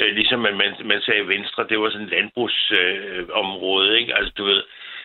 øh, 0.00 0.14
ligesom 0.14 0.40
man, 0.40 0.56
man, 0.56 0.74
man 0.84 1.00
sagde 1.00 1.28
Venstre, 1.28 1.66
det 1.68 1.80
var 1.80 1.90
sådan 1.90 2.06
et 2.06 2.10
landbrugsområde, 2.10 3.90
øh, 3.90 4.00
ikke? 4.00 4.14
Altså, 4.14 4.32
du 4.38 4.44
ved, 4.44 4.62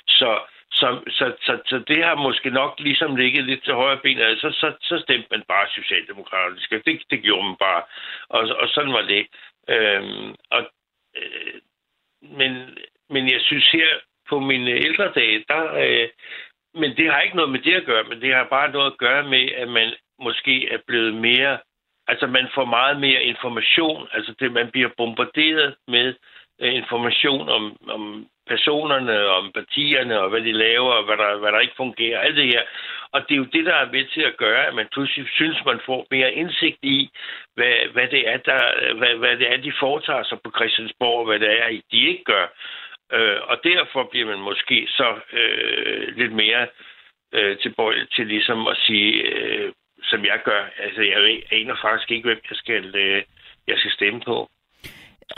så, 0.07 0.39
så, 0.71 1.01
så, 1.07 1.33
så, 1.41 1.59
så 1.65 1.79
det 1.87 2.03
har 2.03 2.15
måske 2.15 2.49
nok 2.49 2.79
ligesom 2.79 3.15
ligget 3.15 3.45
lidt 3.45 3.63
til 3.63 3.73
højre 3.73 3.99
ben, 4.03 4.19
altså 4.19 4.51
så, 4.51 4.73
så 4.81 4.99
stemte 4.99 5.27
man 5.31 5.43
bare 5.47 5.67
socialdemokratisk. 5.69 6.69
Det, 6.71 7.01
det 7.09 7.21
gjorde 7.21 7.47
man 7.47 7.55
bare. 7.59 7.83
Og, 8.29 8.41
og 8.61 8.69
sådan 8.69 8.93
var 8.93 9.01
det. 9.01 9.27
Øhm, 9.69 10.35
og, 10.51 10.61
øh, 11.17 11.53
men, 12.21 12.77
men 13.09 13.31
jeg 13.31 13.41
synes 13.41 13.71
her 13.71 13.87
på 14.29 14.39
mine 14.39 14.71
ældre 14.71 15.11
dage, 15.11 15.45
der, 15.47 15.73
øh, 15.73 16.09
men 16.73 16.97
det 16.97 17.11
har 17.11 17.21
ikke 17.21 17.35
noget 17.35 17.51
med 17.51 17.59
det 17.59 17.73
at 17.73 17.85
gøre, 17.85 18.03
men 18.03 18.21
det 18.21 18.35
har 18.35 18.47
bare 18.49 18.71
noget 18.71 18.91
at 18.91 18.97
gøre 18.97 19.23
med, 19.23 19.51
at 19.51 19.67
man 19.67 19.93
måske 20.19 20.69
er 20.69 20.77
blevet 20.87 21.13
mere, 21.13 21.59
altså 22.07 22.27
man 22.27 22.47
får 22.55 22.65
meget 22.65 22.99
mere 22.99 23.23
information, 23.23 24.07
altså 24.11 24.33
det, 24.39 24.51
man 24.51 24.71
bliver 24.71 24.89
bombarderet 24.97 25.75
med 25.87 26.13
Øh, 26.61 26.75
information 26.75 27.49
om, 27.49 27.77
om 27.89 28.27
personerne, 28.47 29.25
om 29.27 29.51
partierne, 29.51 30.19
og 30.19 30.29
hvad 30.29 30.41
de 30.41 30.51
laver, 30.51 30.91
og 30.91 31.03
hvad 31.05 31.17
der, 31.17 31.37
hvad 31.37 31.51
der 31.51 31.59
ikke 31.59 31.81
fungerer, 31.83 32.19
alt 32.19 32.37
det 32.37 32.47
her. 32.47 32.63
Og 33.11 33.19
det 33.21 33.33
er 33.33 33.43
jo 33.43 33.53
det, 33.55 33.65
der 33.65 33.75
er 33.75 33.91
med 33.91 34.05
til 34.05 34.21
at 34.21 34.37
gøre, 34.37 34.67
at 34.67 34.75
man 34.75 34.87
pludselig 34.91 35.27
synes, 35.29 35.65
man 35.65 35.79
får 35.85 36.07
mere 36.11 36.33
indsigt 36.33 36.79
i, 36.81 37.09
hvad, 37.55 37.75
hvad, 37.93 38.07
det, 38.07 38.29
er, 38.29 38.37
der, 38.37 38.93
hvad, 38.97 39.15
hvad 39.15 39.37
det 39.37 39.53
er, 39.53 39.57
de 39.57 39.73
foretager 39.79 40.23
sig 40.23 40.37
på 40.43 40.51
Christiansborg, 40.55 41.19
og 41.19 41.25
hvad 41.25 41.39
det 41.39 41.49
er, 41.59 41.81
de 41.91 42.07
ikke 42.09 42.23
gør. 42.23 42.47
Øh, 43.13 43.37
og 43.43 43.57
derfor 43.63 44.03
bliver 44.11 44.25
man 44.25 44.39
måske 44.39 44.87
så 44.89 45.19
øh, 45.33 46.17
lidt 46.17 46.33
mere 46.33 46.67
øh, 47.33 47.57
tilbøjelig 47.57 48.09
til 48.11 48.27
ligesom 48.27 48.67
at 48.67 48.77
sige, 48.77 49.13
øh, 49.21 49.71
som 50.03 50.25
jeg 50.25 50.39
gør. 50.43 50.63
Altså, 50.79 51.01
jeg 51.01 51.41
aner 51.51 51.75
faktisk 51.81 52.11
ikke, 52.11 52.27
hvem 52.27 52.41
jeg 52.49 52.57
skal, 52.57 52.95
øh, 52.95 53.23
jeg 53.67 53.77
skal 53.77 53.91
stemme 53.91 54.21
på. 54.21 54.49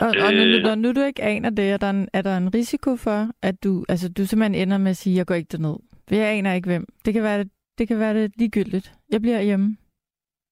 Og, 0.00 0.08
og 0.08 0.32
når, 0.34 0.56
øh. 0.56 0.62
når 0.62 0.74
nu 0.74 0.92
du 0.92 1.02
ikke 1.04 1.22
aner 1.22 1.50
det, 1.50 1.70
er 1.70 1.76
der, 1.76 1.90
en, 1.90 2.08
er 2.12 2.22
der 2.22 2.36
en 2.36 2.54
risiko 2.54 2.96
for, 2.96 3.28
at 3.42 3.64
du, 3.64 3.84
altså, 3.88 4.12
du 4.16 4.26
simpelthen 4.26 4.62
ender 4.62 4.78
med 4.78 4.90
at 4.90 4.96
sige, 4.96 5.16
jeg 5.16 5.26
går 5.26 5.34
ikke 5.34 5.52
derned? 5.52 5.76
Jeg 6.10 6.28
aner 6.28 6.54
ikke 6.54 6.68
hvem. 6.68 6.86
Det 7.04 7.14
kan 7.14 7.22
være, 7.22 7.44
det 7.78 7.88
kan 7.88 7.98
være 7.98 8.14
det 8.14 8.32
ligegyldigt. 8.38 8.92
Jeg 9.12 9.20
bliver 9.22 9.40
hjemme. 9.40 9.76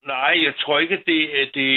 Nej, 0.06 0.34
jeg 0.42 0.54
tror 0.60 0.78
ikke, 0.78 0.94
at 0.94 1.02
det, 1.06 1.20
det 1.54 1.68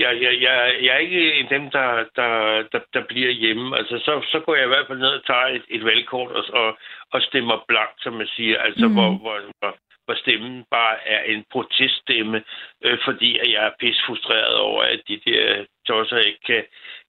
jeg, 0.00 0.22
jeg, 0.22 0.32
jeg, 0.40 0.76
jeg 0.82 0.94
er 0.94 0.98
ikke 0.98 1.34
en 1.34 1.48
dem, 1.50 1.70
der, 1.70 2.04
der, 2.16 2.62
der, 2.72 2.80
der 2.94 3.02
bliver 3.08 3.30
hjemme. 3.30 3.76
Altså, 3.76 3.98
så, 3.98 4.12
så 4.32 4.40
går 4.40 4.54
jeg 4.54 4.64
i 4.64 4.68
hvert 4.68 4.86
fald 4.86 4.98
ned 4.98 5.08
og 5.08 5.26
tager 5.26 5.46
et, 5.46 5.64
et 5.68 5.84
valgkort 5.84 6.30
og, 6.30 6.44
og, 6.52 6.78
og 7.12 7.22
stemmer 7.22 7.64
blankt, 7.68 8.02
som 8.02 8.12
man 8.12 8.26
siger. 8.26 8.58
Altså, 8.58 8.88
mm. 8.88 8.94
hvor, 8.94 9.10
hvor, 9.10 9.40
hvor, 9.58 9.76
hvor 10.04 10.14
stemmen 10.14 10.64
bare 10.70 10.96
er 11.08 11.22
en 11.32 11.44
proteststemme, 11.52 12.42
øh, 12.84 12.98
fordi 13.04 13.38
at 13.38 13.52
jeg 13.52 13.66
er 13.66 13.78
pis 13.80 14.02
frustreret 14.06 14.56
over, 14.56 14.82
at 14.82 15.00
de 15.08 15.20
der 15.26 15.64
tosser 15.86 16.18
ikke 16.18 16.44
kan, 16.46 16.64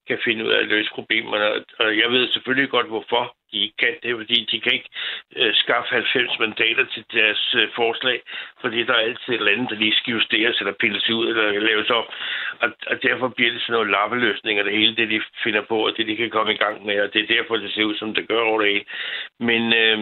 kan 0.08 0.18
finde 0.24 0.44
ud 0.44 0.50
af 0.50 0.58
at 0.58 0.70
løse 0.74 0.90
problemerne. 0.94 1.64
Og 1.78 1.98
jeg 1.98 2.10
ved 2.10 2.28
selvfølgelig 2.28 2.70
godt, 2.70 2.86
hvorfor 2.86 3.36
de 3.52 3.58
ikke 3.64 3.76
kan 3.76 3.94
det, 4.02 4.16
fordi 4.16 4.38
de 4.50 4.60
kan 4.60 4.72
ikke 4.72 4.90
øh, 5.36 5.54
skaffe 5.54 5.94
90 5.94 6.38
mandater 6.38 6.84
til 6.94 7.04
deres 7.12 7.54
øh, 7.54 7.68
forslag, 7.74 8.20
fordi 8.60 8.78
der 8.84 8.92
er 8.94 9.06
altid 9.08 9.28
et 9.28 9.38
eller 9.38 9.52
andet, 9.52 9.70
der 9.70 9.76
lige 9.76 9.96
skal 9.96 10.12
justeres 10.12 10.58
eller 10.60 10.72
pilles 10.80 11.10
ud 11.10 11.28
eller 11.28 11.60
laves 11.70 11.90
op. 11.90 12.08
Og, 12.60 12.70
og 12.86 13.02
derfor 13.02 13.28
bliver 13.28 13.52
det 13.52 13.60
sådan 13.60 13.72
nogle 13.72 13.90
lappeløsninger, 13.90 14.62
det 14.62 14.72
hele 14.72 14.96
det, 14.96 15.10
de 15.10 15.20
finder 15.44 15.62
på, 15.62 15.86
og 15.86 15.96
det, 15.96 16.06
de 16.06 16.16
kan 16.16 16.30
komme 16.30 16.52
i 16.54 16.62
gang 16.64 16.86
med, 16.86 17.00
og 17.00 17.12
det 17.12 17.20
er 17.22 17.34
derfor, 17.36 17.56
det 17.56 17.72
ser 17.74 17.84
ud, 17.84 17.96
som 17.96 18.14
det 18.14 18.28
gør 18.28 18.40
over 18.40 18.60
det 18.60 18.72
hele. 18.72 18.84
Men, 19.40 19.62
øh, 19.82 19.98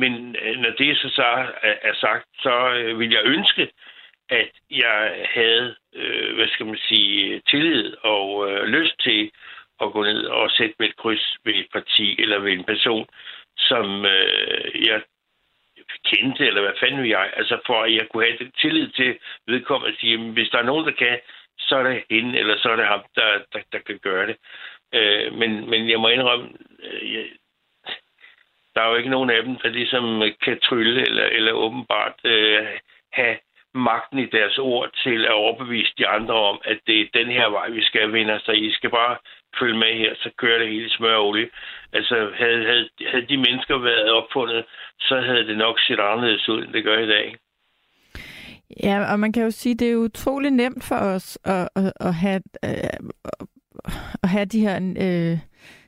men 0.00 0.36
øh, 0.42 0.56
når 0.56 0.70
det 0.70 0.96
så, 0.96 1.08
så 1.08 1.22
er, 1.62 1.74
er 1.82 1.94
sagt, 1.94 2.24
så 2.42 2.54
øh, 2.74 2.98
vil 2.98 3.10
jeg 3.10 3.22
ønske, 3.24 3.68
at 4.30 4.50
jeg 4.70 5.26
havde, 5.34 5.74
øh, 5.94 6.34
hvad 6.34 6.48
skal 6.48 6.66
man 6.66 6.78
sige, 6.88 7.40
tillid 7.50 7.94
og 8.02 8.50
øh, 8.50 8.64
lyst 8.64 8.94
til 9.00 9.30
at 9.82 9.92
gå 9.92 10.02
ned 10.02 10.24
og 10.24 10.50
sætte 10.50 10.74
mit 10.78 10.90
et 10.90 10.96
kryds 10.96 11.36
ved 11.44 11.54
et 11.54 11.66
parti 11.72 12.20
eller 12.22 12.38
ved 12.38 12.52
en 12.52 12.64
person, 12.64 13.06
som 13.56 14.04
øh, 14.04 14.86
jeg 14.86 15.02
kendte, 16.04 16.46
eller 16.46 16.62
hvad 16.62 16.80
fanden 16.80 17.08
jeg, 17.08 17.30
altså 17.36 17.58
for 17.66 17.82
at 17.82 17.94
jeg 17.94 18.08
kunne 18.08 18.24
have 18.24 18.50
tillid 18.60 18.88
til 18.88 19.18
vedkommende 19.46 19.92
at 19.92 20.00
sige, 20.00 20.32
hvis 20.32 20.48
der 20.48 20.58
er 20.58 20.70
nogen, 20.70 20.86
der 20.86 20.92
kan, 20.92 21.18
så 21.58 21.76
er 21.76 21.82
det 21.82 22.04
hende, 22.10 22.38
eller 22.38 22.58
så 22.58 22.70
er 22.70 22.76
det 22.76 22.86
ham, 22.86 23.02
der, 23.14 23.38
der, 23.52 23.60
der 23.72 23.78
kan 23.78 23.98
gøre 23.98 24.26
det. 24.26 24.36
Øh, 24.94 25.34
men, 25.34 25.70
men 25.70 25.90
jeg 25.90 26.00
må 26.00 26.08
indrømme, 26.08 26.48
øh, 26.82 27.14
jeg, 27.14 27.24
der 28.74 28.82
er 28.82 28.88
jo 28.88 28.96
ikke 28.96 29.10
nogen 29.10 29.30
af 29.30 29.42
dem, 29.42 29.56
der 29.56 29.68
ligesom 29.68 30.22
kan 30.42 30.60
trylle, 30.60 31.02
eller, 31.02 31.24
eller 31.24 31.52
åbenbart 31.52 32.14
øh, 32.24 32.66
have 33.12 33.36
magten 33.74 34.18
i 34.18 34.26
deres 34.26 34.58
ord 34.58 34.90
til 35.02 35.24
at 35.24 35.32
overbevise 35.32 35.92
de 35.98 36.06
andre 36.06 36.34
om, 36.34 36.60
at 36.64 36.78
det 36.86 37.00
er 37.00 37.06
den 37.14 37.28
her 37.28 37.48
vej, 37.48 37.68
vi 37.68 37.82
skal 37.82 38.12
vinde 38.12 38.40
sig 38.44 38.56
I 38.64 38.72
skal 38.72 38.90
bare 38.90 39.16
følge 39.58 39.78
med 39.78 39.98
her, 39.98 40.14
så 40.14 40.30
kører 40.38 40.58
det 40.58 40.68
hele 40.68 40.90
smør 40.90 41.14
og 41.14 41.28
olie. 41.28 41.48
Altså, 41.92 42.14
havde, 42.34 42.64
havde, 42.64 42.88
havde 43.10 43.26
de 43.26 43.36
mennesker 43.36 43.78
været 43.78 44.10
opfundet, 44.10 44.64
så 45.00 45.20
havde 45.20 45.46
det 45.46 45.58
nok 45.58 45.80
set 45.80 46.00
anderledes 46.00 46.48
ud, 46.48 46.64
end 46.64 46.72
det 46.72 46.84
gør 46.84 46.98
i 46.98 47.06
dag. 47.06 47.36
Ja, 48.82 49.12
og 49.12 49.20
man 49.20 49.32
kan 49.32 49.42
jo 49.42 49.50
sige, 49.50 49.74
det 49.74 49.90
er 49.90 49.96
utrolig 49.96 50.50
nemt 50.50 50.84
for 50.84 50.96
os 50.96 51.38
at, 51.44 51.68
at, 51.76 51.92
at, 52.00 52.14
have, 52.14 52.42
øh, 52.64 53.10
at 54.22 54.28
have 54.28 54.44
de 54.44 54.60
her 54.60 54.76
øh, 54.76 55.38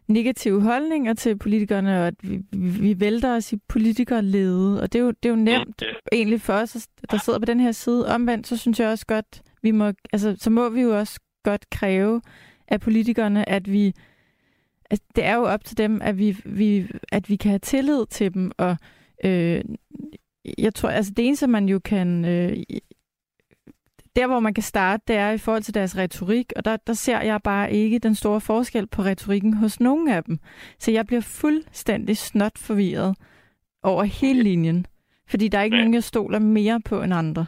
negative 0.09 0.62
holdninger 0.62 1.14
til 1.14 1.38
politikerne, 1.38 2.01
og 2.01 2.07
at 2.07 2.14
vi, 2.22 2.40
vi 2.81 3.01
vælter 3.01 3.37
os 3.37 3.53
i 3.53 3.57
politikerlede. 3.68 4.83
Og 4.83 4.92
det 4.92 4.98
er 4.98 5.03
jo, 5.03 5.11
det 5.11 5.25
er 5.25 5.31
jo 5.31 5.37
nemt 5.37 5.83
mm, 5.83 5.88
egentlig 6.12 6.40
for 6.40 6.53
os, 6.53 6.88
der 7.11 7.16
sidder 7.16 7.38
på 7.38 7.44
den 7.44 7.61
her 7.61 7.72
side. 7.72 8.07
Omvendt, 8.14 8.46
så 8.46 8.57
synes 8.59 8.81
jeg 8.81 8.88
også 8.88 9.07
godt, 9.07 9.42
vi 9.62 9.70
må, 9.70 9.92
altså, 10.12 10.37
så 10.38 10.51
må 10.51 10.68
vi 10.68 10.81
jo 10.81 10.98
også 10.98 11.20
godt 11.44 11.70
kræve 11.70 12.22
af 12.68 12.81
politikerne, 12.81 13.48
at 13.48 13.72
vi 13.72 13.94
at 14.92 15.01
det 15.16 15.25
er 15.25 15.35
jo 15.35 15.44
op 15.44 15.64
til 15.64 15.79
dem, 15.79 16.03
at 16.03 16.18
vi, 16.18 16.37
vi, 16.44 16.87
at 17.12 17.29
vi 17.29 17.37
kan 17.37 17.51
have 17.51 17.59
tillid 17.59 18.07
til 18.07 18.35
dem, 18.35 18.53
og 18.59 18.77
øh, 19.25 19.64
jeg 20.59 20.75
tror, 20.75 20.88
altså 20.88 21.12
det 21.16 21.27
eneste, 21.27 21.46
man 21.46 21.68
jo 21.68 21.79
kan, 21.79 22.25
øh, 22.25 22.57
der 24.16 24.27
hvor 24.27 24.40
man 24.40 24.55
kan 24.55 24.62
starte, 24.62 25.03
det 25.09 25.16
er 25.16 25.31
i 25.31 25.38
forhold 25.38 25.62
til 25.62 25.75
deres 25.75 25.96
retorik, 25.96 26.53
og 26.57 26.64
der, 26.64 26.77
der 26.77 26.92
ser 26.92 27.20
jeg 27.20 27.40
bare 27.44 27.72
ikke 27.72 27.98
den 27.98 28.14
store 28.14 28.40
forskel 28.40 28.87
på 28.87 29.03
retorikken 29.03 29.55
hos 29.55 29.81
nogen 29.81 30.09
af 30.09 30.25
dem. 30.25 30.38
Så 30.79 30.90
jeg 30.90 31.07
bliver 31.07 31.22
fuldstændig 31.22 32.16
snot 32.16 32.59
forvirret 32.59 33.16
over 33.83 34.05
hele 34.05 34.42
linjen, 34.42 34.87
fordi 35.29 35.48
der 35.48 35.59
er 35.59 35.62
ikke 35.62 35.77
ja. 35.77 35.83
nogen, 35.83 35.94
jeg 35.94 36.05
stoler 36.05 36.38
mere 36.38 36.81
på 36.81 37.03
end 37.03 37.14
andre. 37.14 37.46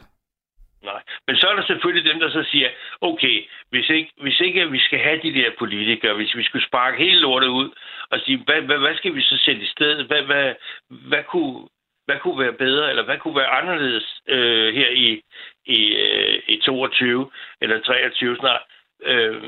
Nej, 0.85 1.03
men 1.27 1.37
så 1.37 1.49
er 1.49 1.57
der 1.57 1.67
selvfølgelig 1.67 2.13
dem, 2.13 2.21
der 2.21 2.31
så 2.31 2.43
siger, 2.51 2.69
okay, 3.01 3.45
hvis 3.71 3.91
ikke, 3.91 4.11
hvis 4.23 4.41
ikke 4.41 4.71
vi 4.71 4.79
skal 4.79 4.99
have 4.99 5.21
de 5.23 5.35
der 5.35 5.51
politikere, 5.59 6.15
hvis 6.15 6.37
vi 6.37 6.43
skulle 6.43 6.67
sparke 6.67 6.99
hele 7.05 7.21
lortet 7.21 7.49
ud 7.49 7.71
og 8.11 8.21
sige, 8.21 8.43
hvad, 8.47 8.61
hvad, 8.63 8.79
hvad 8.79 8.97
skal 8.97 9.15
vi 9.15 9.23
så 9.23 9.37
sætte 9.45 9.63
i 9.63 9.67
stedet? 9.67 10.07
Hvad, 10.07 10.23
hvad, 10.23 10.55
hvad, 10.89 11.23
kunne, 11.25 11.69
hvad 12.07 12.19
kunne 12.19 12.39
være 12.39 12.53
bedre, 12.53 12.91
eller 12.91 13.05
hvad 13.05 13.19
kunne 13.19 13.37
være 13.37 13.57
anderledes 13.61 14.21
øh, 14.29 14.75
her 14.75 14.89
i, 14.91 15.23
i, 15.67 15.95
øh, 15.95 16.43
i 16.49 16.57
22 16.57 17.31
eller 17.61 17.81
23 17.81 18.37
snart? 18.37 18.63
Øh, 19.03 19.43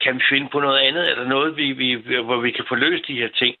kan 0.00 0.16
vi 0.16 0.22
finde 0.28 0.48
på 0.48 0.60
noget 0.60 0.78
andet? 0.78 1.10
Er 1.10 1.14
der 1.14 1.28
noget, 1.28 1.56
vi, 1.56 1.72
vi, 1.72 1.94
hvor 2.24 2.40
vi 2.40 2.50
kan 2.50 2.64
få 2.68 2.74
løst 2.74 3.08
de 3.08 3.18
her 3.18 3.28
ting? 3.28 3.56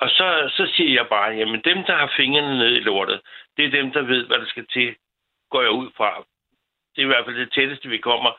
Og 0.00 0.08
så, 0.10 0.50
så 0.56 0.72
siger 0.76 0.94
jeg 0.94 1.06
bare, 1.08 1.30
jamen 1.30 1.60
dem, 1.64 1.84
der 1.84 1.96
har 1.96 2.12
fingrene 2.16 2.58
ned 2.58 2.76
i 2.76 2.80
lortet, 2.80 3.20
det 3.56 3.64
er 3.64 3.70
dem, 3.70 3.92
der 3.92 4.02
ved, 4.02 4.26
hvad 4.26 4.38
der 4.38 4.46
skal 4.46 4.66
til, 4.66 4.94
går 5.50 5.62
jeg 5.62 5.70
ud 5.70 5.90
fra. 5.96 6.24
Det 6.98 7.04
er 7.04 7.08
i 7.08 7.14
hvert 7.14 7.24
fald 7.24 7.36
det 7.36 7.52
tætteste, 7.52 7.88
vi 7.88 7.98
kommer 7.98 8.30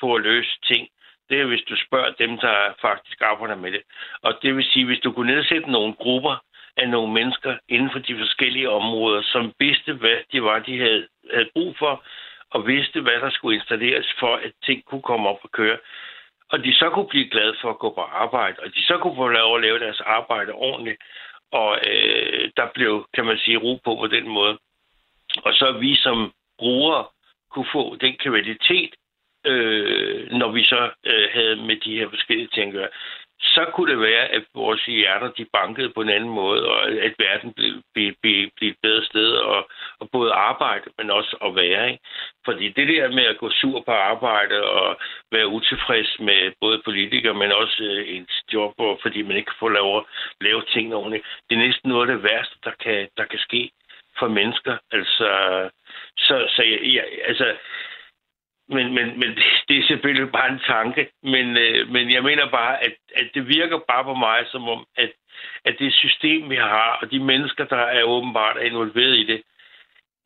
på 0.00 0.14
at 0.14 0.22
løse 0.22 0.60
ting. 0.64 0.88
Det 1.28 1.40
er, 1.40 1.44
hvis 1.44 1.64
du 1.68 1.76
spørger 1.86 2.12
dem, 2.18 2.38
der 2.38 2.74
faktisk 2.80 3.20
arbejder 3.20 3.56
med 3.56 3.72
det. 3.72 3.82
Og 4.22 4.32
det 4.42 4.56
vil 4.56 4.64
sige, 4.64 4.86
hvis 4.86 5.00
du 5.00 5.12
kunne 5.12 5.34
nedsætte 5.34 5.70
nogle 5.70 5.94
grupper 5.94 6.36
af 6.76 6.88
nogle 6.88 7.12
mennesker 7.12 7.58
inden 7.68 7.90
for 7.92 7.98
de 7.98 8.18
forskellige 8.18 8.70
områder, 8.70 9.22
som 9.22 9.52
vidste, 9.58 9.92
hvad 9.92 10.16
det 10.32 10.42
var, 10.42 10.58
de 10.58 10.78
havde, 10.78 11.08
havde 11.34 11.50
brug 11.54 11.76
for, 11.78 12.04
og 12.50 12.66
vidste, 12.66 13.00
hvad 13.00 13.20
der 13.20 13.30
skulle 13.30 13.56
installeres 13.56 14.14
for, 14.18 14.36
at 14.36 14.52
ting 14.66 14.84
kunne 14.84 15.02
komme 15.02 15.28
op 15.28 15.38
og 15.42 15.50
køre. 15.50 15.78
Og 16.48 16.64
de 16.64 16.74
så 16.74 16.90
kunne 16.90 17.08
blive 17.08 17.30
glade 17.30 17.56
for 17.60 17.70
at 17.70 17.78
gå 17.78 17.90
på 17.94 18.00
arbejde, 18.00 18.56
og 18.62 18.74
de 18.74 18.82
så 18.82 18.98
kunne 18.98 19.16
få 19.16 19.28
lov 19.28 19.56
at 19.56 19.62
lave 19.62 19.78
deres 19.78 20.00
arbejde 20.00 20.52
ordentligt, 20.52 21.02
og 21.52 21.78
øh, 21.86 22.50
der 22.56 22.66
blev, 22.74 23.06
kan 23.14 23.24
man 23.24 23.38
sige, 23.38 23.58
ro 23.58 23.80
på 23.84 23.96
på 23.96 24.06
den 24.06 24.28
måde. 24.28 24.58
Og 25.44 25.52
så 25.52 25.72
vi 25.80 25.94
som 25.94 26.32
brugere 26.58 27.04
kunne 27.56 27.72
få 27.72 27.96
den 27.96 28.14
kvalitet, 28.16 28.92
øh, 29.46 30.30
når 30.30 30.50
vi 30.56 30.62
så 30.64 30.90
øh, 31.06 31.28
havde 31.32 31.56
med 31.56 31.76
de 31.76 31.98
her 31.98 32.08
forskellige 32.08 32.48
ting 32.54 32.68
at 32.68 32.74
gøre 32.74 32.88
så 33.40 33.64
kunne 33.74 33.92
det 33.92 34.00
være, 34.00 34.24
at 34.36 34.44
vores 34.54 34.84
hjerter 34.84 35.30
de 35.38 35.44
bankede 35.52 35.90
på 35.90 36.00
en 36.00 36.08
anden 36.08 36.30
måde, 36.30 36.68
og 36.68 36.88
at 36.88 37.14
verden 37.18 37.52
blev, 37.52 37.72
blev, 37.94 38.14
blev, 38.22 38.50
blev 38.56 38.70
et 38.70 38.76
bedre 38.82 39.04
sted 39.04 39.36
at, 39.36 39.64
at 40.00 40.06
både 40.12 40.32
arbejde, 40.32 40.90
men 40.98 41.10
også 41.10 41.36
at 41.46 41.54
være. 41.54 41.90
Ikke? 41.90 42.04
Fordi 42.44 42.68
det 42.68 42.88
der 42.88 43.08
med 43.18 43.24
at 43.24 43.38
gå 43.38 43.50
sur 43.50 43.80
på 43.80 43.92
arbejde 43.92 44.56
og 44.62 44.96
være 45.32 45.48
utilfreds 45.48 46.16
med 46.20 46.52
både 46.60 46.82
politikere, 46.84 47.34
men 47.34 47.52
også 47.52 47.82
øh, 47.82 48.16
ens 48.16 48.44
job, 48.52 48.74
og 48.78 48.98
fordi 49.02 49.22
man 49.22 49.36
ikke 49.36 49.58
får 49.58 49.68
lov 49.68 49.98
at 49.98 50.04
lave 50.40 50.62
ting 50.62 50.94
ordentligt, 50.94 51.24
det 51.50 51.54
er 51.56 51.66
næsten 51.66 51.88
noget 51.88 52.08
af 52.08 52.14
det 52.14 52.22
værste, 52.22 52.56
der 52.64 52.72
kan, 52.84 53.08
der 53.16 53.24
kan 53.24 53.38
ske 53.38 53.70
for 54.18 54.28
mennesker. 54.28 54.76
Altså, 54.92 55.28
så, 56.16 56.46
så 56.48 56.62
jeg, 56.62 56.80
jeg, 56.94 57.04
altså, 57.24 57.56
men, 58.68 58.94
men, 58.94 59.20
men 59.20 59.30
det 59.68 59.78
er 59.78 59.86
selvfølgelig 59.86 60.32
bare 60.32 60.52
en 60.52 60.60
tanke. 60.66 61.08
Men, 61.22 61.56
øh, 61.56 61.88
men 61.88 62.12
jeg 62.12 62.22
mener 62.22 62.50
bare, 62.50 62.84
at, 62.84 62.94
at 63.16 63.30
det 63.34 63.48
virker 63.48 63.78
bare 63.88 64.04
på 64.04 64.14
mig 64.14 64.46
som 64.46 64.68
om, 64.68 64.86
at, 64.96 65.12
at 65.64 65.76
det 65.78 65.92
system, 65.92 66.50
vi 66.50 66.56
har, 66.56 66.98
og 67.02 67.10
de 67.10 67.18
mennesker, 67.18 67.64
der 67.64 67.84
er 67.98 68.02
åbenbart 68.02 68.62
involveret 68.62 69.16
i 69.16 69.24
det, 69.24 69.42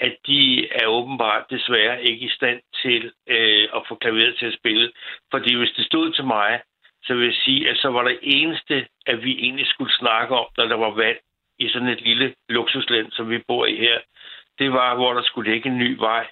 at 0.00 0.16
de 0.26 0.68
er 0.70 0.86
åbenbart 0.86 1.50
desværre 1.50 2.02
ikke 2.02 2.26
i 2.26 2.28
stand 2.28 2.60
til 2.82 3.12
øh, 3.26 3.68
at 3.76 3.82
få 3.88 3.94
klaveret 3.94 4.36
til 4.38 4.46
at 4.46 4.58
spille. 4.58 4.92
Fordi 5.30 5.56
hvis 5.56 5.72
det 5.76 5.86
stod 5.86 6.12
til 6.12 6.24
mig, 6.24 6.60
så 7.02 7.14
vil 7.14 7.24
jeg 7.24 7.34
sige, 7.34 7.70
at 7.70 7.76
så 7.76 7.88
var 7.88 8.04
det 8.04 8.18
eneste, 8.22 8.86
at 9.06 9.24
vi 9.24 9.32
egentlig 9.38 9.66
skulle 9.66 9.92
snakke 9.92 10.34
om, 10.34 10.46
når 10.56 10.66
der 10.66 10.76
var 10.76 10.90
valg, 10.90 11.20
i 11.60 11.68
sådan 11.68 11.88
et 11.88 12.00
lille 12.00 12.34
luksusland, 12.48 13.12
som 13.12 13.30
vi 13.30 13.38
bor 13.38 13.66
i 13.66 13.76
her, 13.76 13.98
det 14.58 14.72
var, 14.72 14.94
hvor 14.94 15.12
der 15.12 15.22
skulle 15.22 15.52
ligge 15.52 15.68
en 15.68 15.78
ny 15.78 15.98
vej, 15.98 16.26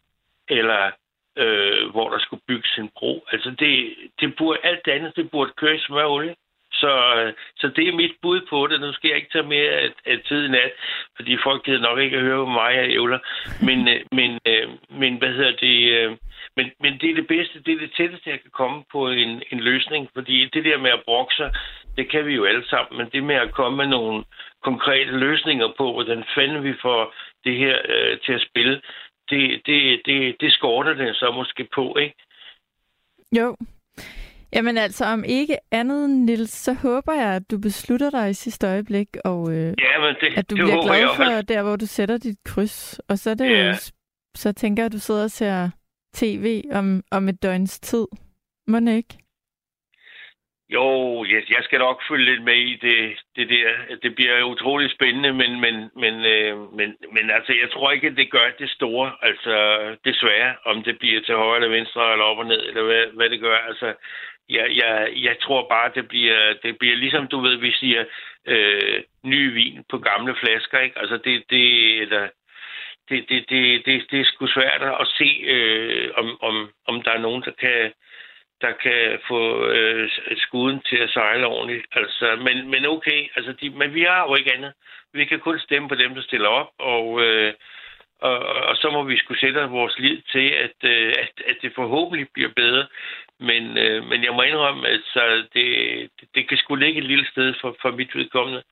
eller 0.49 0.91
øh, 1.37 1.91
hvor 1.91 2.11
der 2.11 2.19
skulle 2.19 2.43
bygges 2.49 2.79
en 2.79 2.91
bro. 2.97 3.25
Altså 3.33 3.51
det, 3.51 3.95
det 4.21 4.37
burde, 4.37 4.59
alt 4.63 4.85
det 4.85 4.93
andet, 4.93 5.17
det 5.17 5.31
burde 5.31 5.53
køre 5.57 5.77
i 5.77 5.81
smør 5.87 6.05
olie. 6.05 6.35
Så, 6.81 6.93
øh, 7.17 7.33
så 7.61 7.67
det 7.77 7.89
er 7.89 8.01
mit 8.03 8.17
bud 8.23 8.41
på 8.51 8.67
det. 8.67 8.81
Nu 8.81 8.93
skal 8.93 9.09
jeg 9.09 9.17
ikke 9.17 9.33
tage 9.33 9.53
mere 9.55 9.71
af, 9.71 9.91
af 10.07 10.19
tid 10.29 10.45
i 10.45 10.49
nat, 10.49 10.73
fordi 11.17 11.37
folk 11.47 11.65
gider 11.65 11.81
nok 11.89 11.99
ikke 11.99 12.17
at 12.17 12.23
høre 12.23 12.45
på 12.45 12.51
mig, 12.51 12.71
jeg 12.75 12.91
ævler. 12.91 13.19
Men, 13.69 13.89
øh, 13.89 14.01
men, 14.13 14.31
øh, 14.47 14.69
men 15.01 15.13
hvad 15.19 15.33
hedder 15.39 15.57
det? 15.67 15.79
Øh, 15.97 16.17
men, 16.57 16.67
men 16.81 16.93
det 17.01 17.11
er 17.11 17.15
det 17.15 17.27
bedste, 17.27 17.63
det 17.63 17.73
er 17.75 17.79
det 17.79 17.93
tætteste, 17.97 18.31
jeg 18.31 18.41
kan 18.41 18.51
komme 18.51 18.85
på 18.93 19.09
en, 19.09 19.43
en 19.53 19.61
løsning. 19.61 20.09
Fordi 20.15 20.45
det 20.55 20.65
der 20.65 20.79
med 20.79 20.91
at 20.91 21.03
brokke 21.05 21.35
sig, 21.35 21.51
det 21.97 22.11
kan 22.11 22.27
vi 22.27 22.35
jo 22.35 22.45
alle 22.45 22.69
sammen. 22.69 22.99
Men 22.99 23.11
det 23.13 23.23
med 23.25 23.35
at 23.37 23.53
komme 23.53 23.77
med 23.77 23.87
nogle 23.87 24.25
konkrete 24.63 25.13
løsninger 25.19 25.69
på, 25.79 25.93
hvordan 25.93 26.25
fanden 26.35 26.65
vi 26.65 26.75
får 26.83 27.15
det 27.45 27.57
her 27.57 27.77
øh, 27.89 28.19
til 28.25 28.33
at 28.33 28.47
spille, 28.51 28.81
det, 29.31 29.61
det, 29.67 30.01
det, 30.07 30.37
det 30.41 30.53
skorter 30.53 30.95
det 30.95 31.17
så 31.17 31.31
måske 31.31 31.69
på, 31.75 31.97
ikke? 31.97 32.15
Jo. 33.33 33.57
Jamen 34.53 34.79
altså, 34.79 35.05
om 35.05 35.25
ikke 35.25 35.57
andet, 35.73 36.11
Nils, 36.11 36.51
så 36.51 36.73
håber 36.73 37.13
jeg, 37.13 37.35
at 37.35 37.51
du 37.51 37.59
beslutter 37.59 38.11
dig 38.11 38.31
i 38.31 38.35
sidste 38.35 38.67
øjeblik, 38.67 39.09
og 39.25 39.53
øh, 39.53 39.75
ja, 39.79 40.01
men 40.01 40.15
det, 40.21 40.39
at 40.39 40.51
du 40.51 40.57
det 40.57 40.65
bliver 40.65 40.83
glad 40.83 40.99
jeg 40.99 41.11
for 41.17 41.43
der, 41.43 41.63
hvor 41.63 41.77
du 41.77 41.87
sætter 41.87 42.19
dit 42.19 42.39
kryds. 42.45 43.01
Og 43.09 43.19
så 43.19 43.31
er 43.31 43.35
det 43.35 43.51
ja. 43.51 43.67
jo, 43.67 43.75
så 44.37 44.53
tænker 44.53 44.83
jeg, 44.83 44.87
at 44.87 44.93
du 44.93 44.99
sidder 44.99 45.25
og 45.25 45.31
ser 45.31 45.71
tv 46.15 46.63
om, 46.73 47.03
om 47.11 47.29
et 47.29 47.43
døgns 47.43 47.81
tid. 47.81 48.07
Må 48.67 48.79
ikke? 48.79 49.19
Jo, 50.71 50.87
jeg, 51.25 51.43
jeg 51.51 51.63
skal 51.63 51.79
nok 51.79 52.03
følge 52.09 52.25
lidt 52.25 52.45
med 52.45 52.55
i 52.55 52.77
det, 52.77 52.99
det 53.37 53.49
der. 53.49 53.69
Det 54.03 54.15
bliver 54.15 54.43
utrolig 54.43 54.91
spændende, 54.91 55.33
men, 55.33 55.61
men, 55.61 55.91
men, 55.97 56.15
øh, 56.35 56.75
men, 56.79 56.97
men 57.15 57.31
altså, 57.31 57.53
jeg 57.63 57.71
tror 57.71 57.91
ikke, 57.91 58.07
at 58.07 58.17
det 58.17 58.31
gør 58.31 58.51
det 58.59 58.71
store. 58.71 59.13
Altså, 59.23 59.55
desværre, 60.05 60.55
om 60.65 60.83
det 60.83 60.99
bliver 60.99 61.21
til 61.21 61.35
højre 61.35 61.57
eller 61.57 61.77
venstre, 61.79 62.13
eller 62.13 62.25
op 62.25 62.39
og 62.39 62.47
ned, 62.47 62.63
eller 62.69 62.83
hvad, 62.83 63.05
hvad 63.17 63.31
det 63.31 63.41
gør. 63.41 63.57
Altså, 63.57 63.95
jeg, 64.49 64.67
jeg, 64.77 65.13
jeg 65.17 65.37
tror 65.41 65.69
bare, 65.69 65.93
det 65.95 66.09
bliver, 66.09 66.55
det 66.63 66.79
bliver 66.79 66.97
ligesom, 66.97 67.27
du 67.29 67.41
ved, 67.41 67.57
vi 67.57 67.73
siger, 67.73 68.05
øh, 68.47 69.03
ny 69.23 69.53
vin 69.53 69.85
på 69.91 69.99
gamle 69.99 70.35
flasker, 70.41 70.79
ikke? 70.79 70.99
Altså, 70.99 71.17
det, 71.17 71.45
det, 71.51 71.99
eller, 72.03 72.29
det, 73.09 73.29
det, 73.29 73.51
det, 73.51 73.87
det, 73.87 74.07
det 74.11 74.21
er 74.21 74.25
sgu 74.25 74.47
svært 74.47 74.83
at 74.83 75.07
se, 75.19 75.41
øh, 75.45 76.11
om, 76.17 76.43
om, 76.43 76.71
om 76.87 77.03
der 77.03 77.11
er 77.11 77.19
nogen, 77.19 77.43
der 77.43 77.51
kan 77.51 77.93
der 78.61 78.73
kan 78.73 79.19
få 79.29 79.67
øh, 79.67 80.11
skuden 80.37 80.81
til 80.81 80.97
at 80.97 81.11
sejle 81.11 81.47
ordentligt. 81.47 81.87
Altså, 81.93 82.37
men, 82.37 82.71
men 82.71 82.87
okay, 82.87 83.29
altså 83.37 83.53
de, 83.53 83.71
men 83.71 83.95
vi 83.95 84.03
har 84.03 84.23
jo 84.29 84.35
ikke 84.35 84.55
andet. 84.57 84.73
Vi 85.13 85.25
kan 85.25 85.41
kun 85.41 85.59
stemme 85.59 85.89
på 85.89 85.95
dem, 85.95 86.15
der 86.15 86.23
stiller 86.23 86.49
op, 86.49 86.71
og, 86.79 87.23
øh, 87.23 87.55
og, 88.21 88.39
og 88.39 88.77
så 88.77 88.91
må 88.91 89.03
vi 89.03 89.17
skulle 89.19 89.41
sætte 89.41 89.61
vores 89.61 89.99
lid 89.99 90.23
til, 90.33 90.49
at, 90.49 90.77
øh, 90.85 91.15
at, 91.19 91.33
at 91.47 91.57
det 91.63 91.73
forhåbentlig 91.75 92.29
bliver 92.35 92.51
bedre. 92.57 92.87
Men, 93.41 93.79
øh, 93.79 94.05
men 94.11 94.25
jeg 94.25 94.33
må 94.35 94.43
indrømme, 94.43 94.89
at 94.89 95.01
så 95.15 95.23
det, 95.55 95.67
det, 96.21 96.29
det 96.35 96.49
kan 96.49 96.59
sgu 96.59 96.75
ligge 96.75 96.99
et 96.99 97.05
lille 97.13 97.27
sted 97.33 97.55
for, 97.61 97.77
for 97.83 97.91
mit 97.91 98.15
vedkommende. 98.15 98.63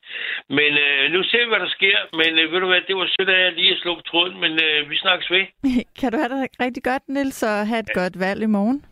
Men 0.49 0.71
øh, 0.87 1.13
nu 1.13 1.23
ser 1.23 1.43
vi, 1.45 1.49
hvad 1.49 1.61
der 1.61 1.69
sker. 1.69 1.99
Men 2.21 2.39
øh, 2.39 2.53
ved 2.53 2.61
du 2.61 2.67
hvad, 2.67 2.81
det 2.89 2.97
var 2.97 3.07
sødt, 3.07 3.29
at 3.29 3.41
jeg 3.45 3.53
lige 3.53 3.77
slå 3.77 3.95
på 3.95 4.01
tråden, 4.11 4.41
men 4.41 4.53
øh, 4.67 4.91
vi 4.91 4.97
snakkes 4.97 5.31
ved. 5.31 5.45
kan 6.01 6.13
du 6.13 6.19
have 6.19 6.29
det 6.29 6.49
rigtig 6.61 6.83
godt, 6.85 7.05
Nils, 7.09 7.43
og 7.43 7.67
have 7.71 7.81
et 7.81 7.91
ja. 7.95 8.01
godt 8.01 8.21
valg 8.21 8.43
i 8.43 8.47
morgen? 8.47 8.85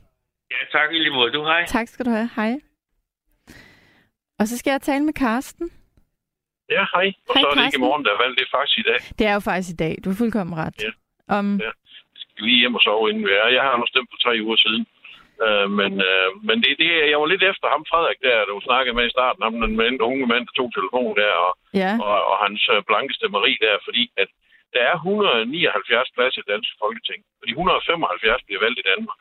Ja, 0.50 0.78
tak 0.78 0.88
i 0.94 0.98
lige 0.98 1.16
måde. 1.18 1.32
Du, 1.32 1.44
hej. 1.44 1.64
Tak 1.66 1.88
skal 1.88 2.06
du 2.06 2.10
have. 2.10 2.30
Hej. 2.36 2.52
Og 4.38 4.44
så 4.48 4.58
skal 4.58 4.70
jeg 4.70 4.80
tale 4.80 5.04
med 5.04 5.12
Karsten. 5.12 5.70
Ja, 6.70 6.84
hej. 6.94 7.06
Og 7.28 7.34
hej, 7.34 7.42
så 7.42 7.46
er 7.46 7.50
det 7.50 7.58
Karsten. 7.58 7.66
ikke 7.66 7.76
i 7.82 7.86
morgen, 7.88 8.04
der 8.04 8.12
er 8.12 8.20
valgt. 8.22 8.38
Det 8.38 8.44
er 8.46 8.56
faktisk 8.58 8.78
i 8.78 8.86
dag. 8.90 9.00
Det 9.18 9.26
er 9.26 9.34
jo 9.38 9.40
faktisk 9.50 9.70
i 9.74 9.78
dag. 9.84 9.94
Du 10.04 10.10
er 10.10 10.16
fuldkommen 10.22 10.54
ret. 10.62 10.76
Ja. 10.84 10.90
Um... 11.38 11.56
ja. 11.66 11.72
Jeg 12.14 12.20
skal 12.22 12.44
lige 12.46 12.60
hjem 12.62 12.74
og 12.74 12.82
sove, 12.86 13.10
inden 13.10 13.24
vi 13.26 13.32
er. 13.42 13.48
Jeg 13.56 13.62
har 13.62 13.76
nu 13.76 13.86
stemt 13.92 14.08
for 14.12 14.18
tre 14.24 14.32
uger 14.46 14.56
siden. 14.56 14.86
Uh, 15.46 15.66
men 15.80 15.92
uh, 16.10 16.28
men 16.48 16.56
det, 16.64 16.72
det, 16.82 16.90
jeg 17.12 17.18
var 17.20 17.28
lidt 17.32 17.44
efter 17.52 17.66
ham, 17.74 17.82
Frederik, 17.90 18.20
der, 18.26 18.48
du 18.50 18.60
snakkede 18.68 18.96
med 18.98 19.06
i 19.06 19.14
starten, 19.16 19.42
ham 19.46 19.56
den 19.60 19.76
med, 19.80 20.00
unge 20.08 20.26
mand, 20.32 20.44
der 20.46 20.54
tog 20.56 20.68
telefonen 20.72 21.16
der, 21.22 21.32
og, 21.46 21.52
ja. 21.82 21.92
og, 22.08 22.16
og 22.30 22.36
hans 22.44 22.62
uh, 22.72 22.80
blanke 22.88 23.14
stemmeri 23.18 23.52
der, 23.64 23.74
fordi 23.86 24.04
at 24.22 24.28
der 24.74 24.82
er 24.90 24.94
179 24.94 26.10
pladser 26.14 26.42
i 26.42 26.50
dansk 26.52 26.70
folketing, 26.82 27.20
og 27.40 27.44
de 27.46 27.52
175 27.52 28.46
bliver 28.46 28.60
valgt 28.64 28.78
i 28.82 28.88
Danmark. 28.92 29.20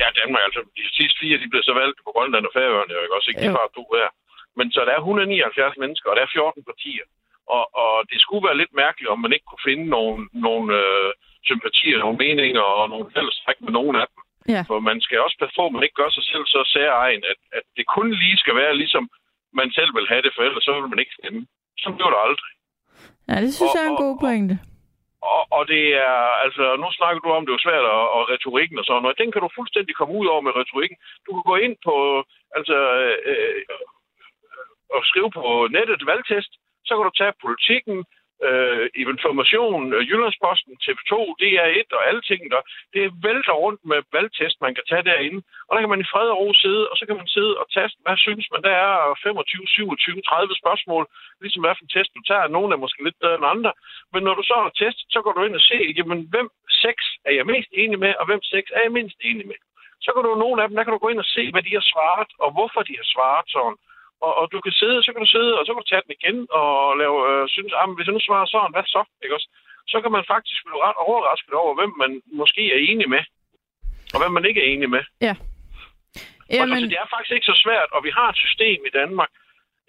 Ja, 0.00 0.06
Danmark, 0.20 0.42
altså 0.48 0.60
de 0.78 0.84
sidste 0.98 1.18
fire, 1.22 1.40
de 1.42 1.52
blev 1.52 1.62
så 1.68 1.74
valgt 1.82 1.98
på 2.04 2.10
Grønland 2.14 2.44
og 2.48 2.54
Færøerne, 2.56 2.96
og 2.96 3.02
ikke 3.02 3.16
også 3.18 3.30
ikke 3.30 3.44
de 3.44 3.58
bare 3.60 3.74
to 3.78 3.84
her. 3.98 4.08
Men 4.58 4.66
så 4.74 4.80
der 4.86 4.92
er 4.94 5.02
179 5.02 5.76
mennesker, 5.82 6.10
og 6.10 6.16
der 6.16 6.22
er 6.22 6.34
14 6.34 6.64
partier. 6.70 7.06
Og, 7.56 7.64
og 7.82 7.94
det 8.10 8.18
skulle 8.20 8.46
være 8.48 8.60
lidt 8.62 8.74
mærkeligt, 8.84 9.12
om 9.14 9.20
man 9.24 9.32
ikke 9.34 9.48
kunne 9.48 9.66
finde 9.70 9.86
nogle, 9.96 10.28
nogle 10.46 10.66
øh, 10.82 11.10
sympatier, 11.50 11.98
nogle 11.98 12.18
meninger 12.24 12.66
og 12.78 12.84
nogle 12.92 13.06
fællestræk 13.16 13.58
med 13.60 13.72
nogen 13.78 13.96
af 14.02 14.06
dem. 14.12 14.20
Ja. 14.54 14.62
For 14.68 14.78
man 14.90 15.00
skal 15.00 15.18
også 15.26 15.36
passe 15.40 15.54
på, 15.58 15.66
at 15.66 15.72
man 15.72 15.82
ikke 15.82 16.00
gør 16.02 16.10
sig 16.10 16.24
selv 16.32 16.44
så 16.54 16.60
særegen, 16.76 17.22
at, 17.32 17.40
at 17.58 17.64
det 17.76 17.86
kun 17.96 18.08
lige 18.22 18.38
skal 18.42 18.54
være 18.62 18.76
ligesom 18.82 19.04
man 19.60 19.68
selv 19.78 19.90
vil 19.96 20.08
have 20.12 20.22
det, 20.22 20.32
for 20.34 20.42
ellers 20.42 20.64
så 20.64 20.72
vil 20.72 20.90
man 20.92 21.02
ikke 21.02 21.16
stemme. 21.18 21.40
Så 21.82 21.88
bliver 21.96 22.10
det 22.14 22.20
aldrig. 22.26 22.52
Ja, 23.28 23.36
det 23.44 23.50
synes 23.54 23.72
og, 23.72 23.76
jeg 23.76 23.84
er 23.84 23.90
en 23.90 24.04
god 24.06 24.16
pointe. 24.24 24.54
Og, 25.22 25.32
og, 25.36 25.42
og 25.56 25.62
det 25.72 25.84
er, 26.06 26.18
altså, 26.44 26.64
nu 26.82 26.86
snakker 26.98 27.20
du 27.22 27.30
om, 27.36 27.46
det 27.46 27.54
er 27.54 27.66
svært, 27.66 27.86
og, 27.96 28.04
og 28.16 28.22
retorikken 28.34 28.78
og 28.78 28.84
sådan 28.84 29.02
noget. 29.02 29.22
Den 29.22 29.32
kan 29.32 29.42
du 29.42 29.48
fuldstændig 29.58 29.94
komme 29.96 30.14
ud 30.20 30.26
over 30.32 30.42
med 30.46 30.52
retorikken. 30.60 30.98
Du 31.24 31.30
kan 31.34 31.44
gå 31.50 31.56
ind 31.66 31.76
på, 31.88 31.96
altså, 32.58 32.78
øh, 33.30 33.62
og 34.96 35.00
skrive 35.10 35.30
på 35.38 35.44
nettet 35.76 36.02
valgtest, 36.10 36.52
så 36.86 36.92
kan 36.94 37.04
du 37.06 37.14
tage 37.16 37.42
politikken, 37.46 37.98
øh, 38.46 38.86
Information, 39.04 39.92
øh, 39.94 40.02
Jyllandsposten, 40.08 40.72
TV2, 40.84 41.12
DR1 41.40 41.88
og 41.96 42.02
alle 42.08 42.22
ting 42.30 42.40
der. 42.52 42.60
Det 42.92 43.00
er 43.04 43.16
vælter 43.26 43.56
rundt 43.64 43.80
med 43.90 44.00
valgtest, 44.16 44.56
man 44.66 44.74
kan 44.74 44.84
tage 44.88 45.08
derinde. 45.10 45.40
Og 45.66 45.72
der 45.72 45.80
kan 45.82 45.92
man 45.92 46.04
i 46.04 46.10
fred 46.12 46.28
og 46.32 46.38
ro 46.40 46.48
sidde, 46.54 46.84
og 46.90 46.96
så 46.98 47.04
kan 47.06 47.16
man 47.20 47.28
sidde 47.36 47.52
og 47.60 47.66
taste, 47.76 47.98
hvad 48.04 48.16
synes 48.26 48.46
man, 48.52 48.62
der 48.66 48.74
er 48.86 49.18
25, 49.22 49.66
27, 49.66 50.22
30 50.22 50.54
spørgsmål, 50.62 51.04
ligesom 51.42 51.62
hvad 51.62 51.74
for 51.76 51.84
en 51.84 51.94
test 51.94 52.10
du 52.16 52.22
tager. 52.30 52.54
Nogle 52.56 52.70
er 52.72 52.82
måske 52.84 53.04
lidt 53.04 53.18
bedre 53.22 53.38
end 53.38 53.52
andre. 53.54 53.72
Men 54.12 54.20
når 54.26 54.34
du 54.38 54.42
så 54.50 54.56
har 54.64 54.72
testet, 54.82 55.06
så 55.14 55.18
går 55.22 55.32
du 55.32 55.42
ind 55.44 55.58
og 55.60 55.64
ser, 55.68 55.82
jamen, 55.98 56.20
hvem 56.32 56.48
seks 56.84 57.04
er 57.28 57.32
jeg 57.38 57.46
mest 57.52 57.70
enig 57.82 57.98
med, 58.04 58.12
og 58.20 58.24
hvem 58.26 58.42
seks 58.54 58.68
er 58.76 58.82
jeg 58.86 58.92
mindst 58.98 59.18
enig 59.30 59.46
med. 59.46 59.58
Så 60.04 60.10
kan 60.12 60.22
du 60.24 60.34
nogle 60.34 60.62
af 60.62 60.68
dem, 60.68 60.76
der 60.76 60.84
kan 60.84 60.94
du 60.94 60.98
gå 61.02 61.08
ind 61.08 61.24
og 61.24 61.30
se, 61.36 61.42
hvad 61.52 61.62
de 61.66 61.72
har 61.78 61.86
svaret, 61.92 62.30
og 62.44 62.50
hvorfor 62.56 62.82
de 62.88 62.94
har 63.00 63.08
svaret 63.14 63.46
sådan. 63.54 63.78
Og, 64.26 64.32
og 64.40 64.44
du 64.52 64.58
kan 64.64 64.74
sidde, 64.80 64.98
så 65.02 65.10
kan 65.12 65.22
du 65.24 65.30
sidde, 65.36 65.52
og 65.58 65.62
så 65.62 65.70
kan 65.70 65.82
du 65.82 65.90
tage 65.90 66.04
den 66.06 66.16
igen 66.18 66.36
og 66.60 66.70
lave, 67.02 67.16
øh, 67.28 67.42
synes, 67.54 67.72
ah, 67.80 67.88
hvis 67.96 68.06
jeg 68.06 68.16
nu 68.16 68.22
svarer 68.28 68.46
sådan, 68.46 68.74
hvad 68.74 68.86
så? 68.96 69.02
Ikke 69.22 69.36
også? 69.38 69.48
Så 69.92 69.96
kan 70.02 70.12
man 70.16 70.24
faktisk 70.34 70.58
blive 70.66 70.84
ret 70.86 70.98
overrasket 71.08 71.54
over, 71.62 71.72
hvem 71.78 71.92
man 72.02 72.12
måske 72.40 72.62
er 72.74 72.80
enig 72.90 73.08
med, 73.14 73.22
og 74.14 74.18
hvem 74.20 74.32
man 74.36 74.44
ikke 74.48 74.60
er 74.62 74.68
enig 74.74 74.90
med. 74.96 75.02
Ja. 75.26 75.34
Jamen... 76.50 76.72
Og, 76.72 76.76
altså, 76.76 76.88
det 76.92 76.98
er 77.02 77.12
faktisk 77.14 77.34
ikke 77.36 77.50
så 77.52 77.56
svært, 77.64 77.90
og 77.96 78.00
vi 78.06 78.10
har 78.18 78.28
et 78.30 78.42
system 78.44 78.80
i 78.88 78.96
Danmark, 79.00 79.30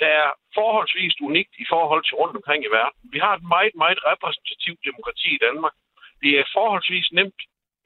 der 0.01 0.11
er 0.23 0.29
forholdsvis 0.59 1.15
unikt 1.27 1.53
i 1.63 1.65
forhold 1.73 2.03
til 2.03 2.19
rundt 2.21 2.35
omkring 2.39 2.61
i 2.63 2.73
verden. 2.79 2.99
Vi 3.15 3.19
har 3.25 3.33
et 3.35 3.45
meget, 3.53 3.75
meget 3.83 3.99
repræsentativt 4.11 4.81
demokrati 4.89 5.29
i 5.35 5.43
Danmark. 5.47 5.75
Det 6.23 6.31
er 6.39 6.51
forholdsvis 6.57 7.07
nemt, 7.19 7.39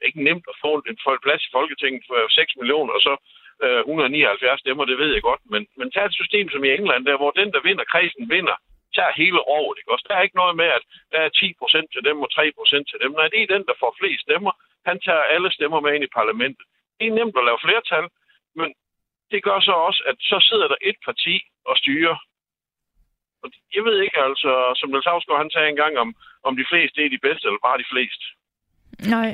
ikke 0.06 0.20
nemt 0.28 0.46
at 0.52 0.60
få 0.64 0.70
en 0.74 0.96
plads 1.24 1.42
i 1.48 1.54
Folketinget 1.56 2.02
for 2.08 2.18
6 2.28 2.56
millioner, 2.60 2.92
og 2.96 3.02
så 3.06 3.14
øh, 3.62 3.78
179 3.78 4.60
stemmer, 4.60 4.84
det 4.84 4.98
ved 4.98 5.10
jeg 5.12 5.22
godt. 5.22 5.42
Men, 5.52 5.66
men 5.78 5.90
tag 5.90 6.04
et 6.06 6.20
system 6.20 6.46
som 6.50 6.64
i 6.64 6.74
England, 6.78 7.02
der 7.06 7.16
hvor 7.16 7.30
den, 7.30 7.52
der 7.52 7.60
vinder 7.68 7.84
kredsen, 7.92 8.30
vinder 8.30 8.56
tager 8.96 9.18
hele 9.22 9.40
året. 9.58 9.76
Ikke? 9.78 9.92
Også 9.94 10.06
der 10.08 10.14
er 10.16 10.26
ikke 10.26 10.40
noget 10.42 10.56
med, 10.62 10.68
at 10.78 10.84
der 11.12 11.20
er 11.26 11.30
10% 11.36 11.92
til 11.94 12.02
dem 12.08 12.16
og 12.24 12.28
3% 12.32 12.90
til 12.90 12.98
dem. 13.02 13.12
Nej, 13.18 13.28
det 13.32 13.40
er 13.42 13.54
den, 13.54 13.64
der 13.68 13.80
får 13.82 13.92
flest 14.00 14.22
stemmer. 14.26 14.52
Han 14.90 14.98
tager 15.06 15.24
alle 15.34 15.50
stemmer 15.56 15.80
med 15.80 15.92
ind 15.94 16.04
i 16.04 16.16
parlamentet. 16.20 16.64
Det 16.98 17.06
er 17.06 17.18
nemt 17.18 17.38
at 17.40 17.46
lave 17.48 17.64
flertal, 17.66 18.06
men 18.60 18.68
det 19.32 19.40
gør 19.48 19.58
så 19.60 19.74
også, 19.88 20.00
at 20.10 20.16
så 20.30 20.38
sidder 20.48 20.68
der 20.68 20.78
et 20.90 20.98
parti 21.08 21.36
og 21.70 21.76
styrer. 21.82 22.16
Og 23.42 23.48
jeg 23.74 23.84
ved 23.84 23.96
ikke, 24.04 24.18
altså, 24.28 24.52
som 24.78 24.90
Niels 24.90 25.10
Havsgaard, 25.10 25.42
han 25.44 25.50
sagde 25.50 25.68
engang, 25.68 25.98
om, 25.98 26.14
om 26.48 26.56
de 26.56 26.66
fleste 26.70 27.04
er 27.04 27.08
de 27.16 27.24
bedste, 27.26 27.46
eller 27.48 27.66
bare 27.68 27.82
de 27.82 27.90
fleste. 27.92 28.24
Nej. 29.16 29.30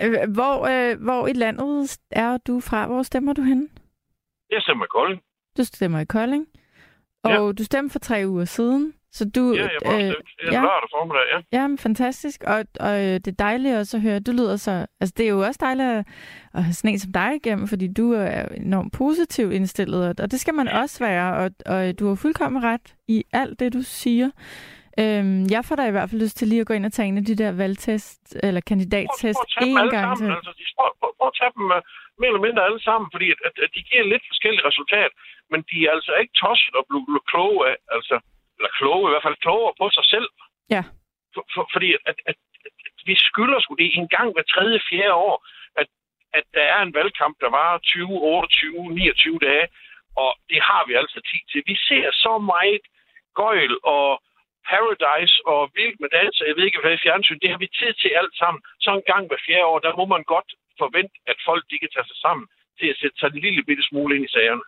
Øh, 0.00 0.30
Hvor, 0.32 0.66
øh, 0.66 1.02
hvor 1.02 1.26
i 1.26 1.32
landet 1.32 1.98
er 2.10 2.36
du 2.36 2.60
fra? 2.60 2.86
Hvor 2.86 3.02
stemmer 3.02 3.32
du 3.32 3.42
henne? 3.42 3.68
Jeg 4.50 4.62
stemmer 4.62 4.84
i 4.84 4.88
Kolding. 4.90 5.20
Du 5.58 5.64
stemmer 5.64 5.98
i 6.00 6.04
Kolding. 6.04 6.46
Og 7.24 7.30
Ja. 7.30 7.52
du 7.52 7.64
stemte 7.64 7.92
for 7.92 7.98
tre 7.98 8.22
uger 8.26 8.44
siden. 8.44 8.94
Så 9.14 9.28
du, 9.28 9.52
Ja, 9.54 9.62
jeg 9.62 9.70
var 9.86 9.92
øh, 9.94 10.00
ja. 10.00 10.60
lørdag 10.60 10.88
formiddag, 10.96 11.22
ja. 11.52 11.58
Ja, 11.58 11.66
men 11.68 11.78
fantastisk. 11.78 12.44
Og, 12.46 12.64
og 12.80 12.98
øh, 13.00 13.14
det 13.14 13.26
er 13.28 13.32
dejligt 13.32 13.76
også 13.76 13.96
at 13.96 14.00
høre. 14.02 14.20
Du 14.20 14.32
lyder 14.32 14.56
så... 14.56 14.86
Altså, 15.00 15.14
det 15.16 15.24
er 15.24 15.30
jo 15.30 15.40
også 15.40 15.58
dejligt 15.62 15.88
at, 15.88 16.04
have 16.54 16.72
sådan 16.72 16.90
en 16.90 16.98
som 16.98 17.12
dig 17.12 17.34
igennem, 17.34 17.68
fordi 17.68 17.92
du 17.92 18.12
er 18.12 18.42
enormt 18.48 18.92
positivt 18.92 19.52
indstillet, 19.52 20.20
og, 20.20 20.30
det 20.30 20.40
skal 20.40 20.54
man 20.54 20.68
også 20.68 21.04
være, 21.04 21.36
og, 21.36 21.50
og 21.66 21.98
du 21.98 22.08
har 22.08 22.14
fuldkommen 22.14 22.62
ret 22.62 22.94
i 23.08 23.24
alt 23.32 23.60
det, 23.60 23.72
du 23.72 23.82
siger. 23.82 24.30
Øhm, 25.00 25.40
jeg 25.54 25.62
får 25.66 25.76
da 25.76 25.84
i 25.88 25.94
hvert 25.96 26.08
fald 26.10 26.22
lyst 26.24 26.36
til 26.36 26.48
lige 26.48 26.60
at 26.60 26.66
gå 26.70 26.74
ind 26.74 26.86
og 26.88 26.92
tage 26.92 27.08
en 27.08 27.20
af 27.22 27.26
de 27.30 27.36
der 27.42 27.52
valgtest, 27.64 28.24
eller 28.46 28.60
kandidattest 28.70 29.40
en 29.60 29.88
gang 29.96 30.10
til. 30.16 30.26
sammen. 30.26 30.36
Altså, 30.38 30.52
de, 30.58 30.64
prøv, 30.78 30.90
prøv, 31.00 31.10
prøv 31.18 31.28
at 31.32 31.36
tage 31.40 31.52
dem 31.58 31.64
uh, 31.76 31.80
mere 32.20 32.30
eller 32.32 32.46
mindre 32.46 32.66
alle 32.68 32.82
sammen, 32.88 33.08
fordi 33.14 33.26
at, 33.34 33.40
at, 33.48 33.54
at 33.64 33.70
de 33.76 33.82
giver 33.88 34.04
lidt 34.12 34.24
forskellige 34.30 34.66
resultat, 34.70 35.12
men 35.50 35.60
de 35.70 35.76
er 35.86 35.90
altså 35.96 36.12
ikke 36.22 36.34
tosset 36.42 36.74
og 36.80 36.84
blive, 36.88 37.20
kloge 37.32 37.60
af, 37.70 37.76
altså, 37.96 38.16
eller 38.58 38.70
kloge, 38.78 39.04
i 39.08 39.12
hvert 39.12 39.26
fald 39.26 39.44
klogere 39.44 39.74
på 39.80 39.86
sig 39.96 40.06
selv. 40.14 40.28
Ja. 40.74 40.82
For, 41.34 41.44
for, 41.54 41.64
fordi 41.74 41.88
at, 41.94 42.00
at, 42.10 42.16
at, 42.30 42.36
vi 43.08 43.14
skylder 43.28 43.60
sgu 43.60 43.74
det 43.74 43.90
en 43.98 44.08
gang 44.16 44.28
hver 44.32 44.46
tredje, 44.54 44.80
fjerde 44.90 45.14
år, 45.28 45.36
at, 45.80 45.88
at 46.38 46.44
der 46.56 46.64
er 46.74 46.80
en 46.82 46.94
valgkamp, 46.98 47.34
der 47.44 47.50
var 47.50 47.78
20, 47.78 48.06
28, 48.06 48.94
29 48.94 49.38
dage, 49.48 49.66
og 50.16 50.30
det 50.50 50.60
har 50.68 50.82
vi 50.88 50.94
altså 50.94 51.18
tid 51.30 51.42
til. 51.50 51.62
Vi 51.66 51.76
ser 51.88 52.06
så 52.24 52.38
meget 52.38 52.84
gøjl 53.40 53.74
og 53.82 54.22
Paradise 54.70 55.36
og 55.52 55.60
Vild 55.76 55.96
med 56.02 56.10
Dans, 56.16 56.34
jeg 56.48 56.56
ved 56.56 56.64
ikke, 56.66 56.82
hvad 56.82 56.94
i 56.96 57.04
fjernsyn, 57.06 57.42
det 57.42 57.50
har 57.52 57.60
vi 57.64 57.68
tid 57.80 57.92
til 58.02 58.10
alt 58.20 58.34
sammen. 58.40 58.60
Så 58.84 58.88
en 58.90 59.06
gang 59.12 59.22
hver 59.28 59.40
fjerde 59.46 59.68
år, 59.70 59.78
der 59.86 59.92
må 60.00 60.04
man 60.14 60.24
godt 60.34 60.50
forvente, 60.82 61.16
at 61.30 61.38
folk 61.48 61.62
de 61.70 61.76
kan 61.82 61.90
tage 61.94 62.08
sig 62.10 62.18
sammen 62.26 62.44
til 62.78 62.86
at 62.92 62.96
sætte 63.00 63.16
sig 63.18 63.28
en 63.30 63.42
lille 63.46 63.62
bitte 63.68 63.84
smule 63.90 64.12
ind 64.16 64.24
i 64.28 64.34
sagerne. 64.36 64.64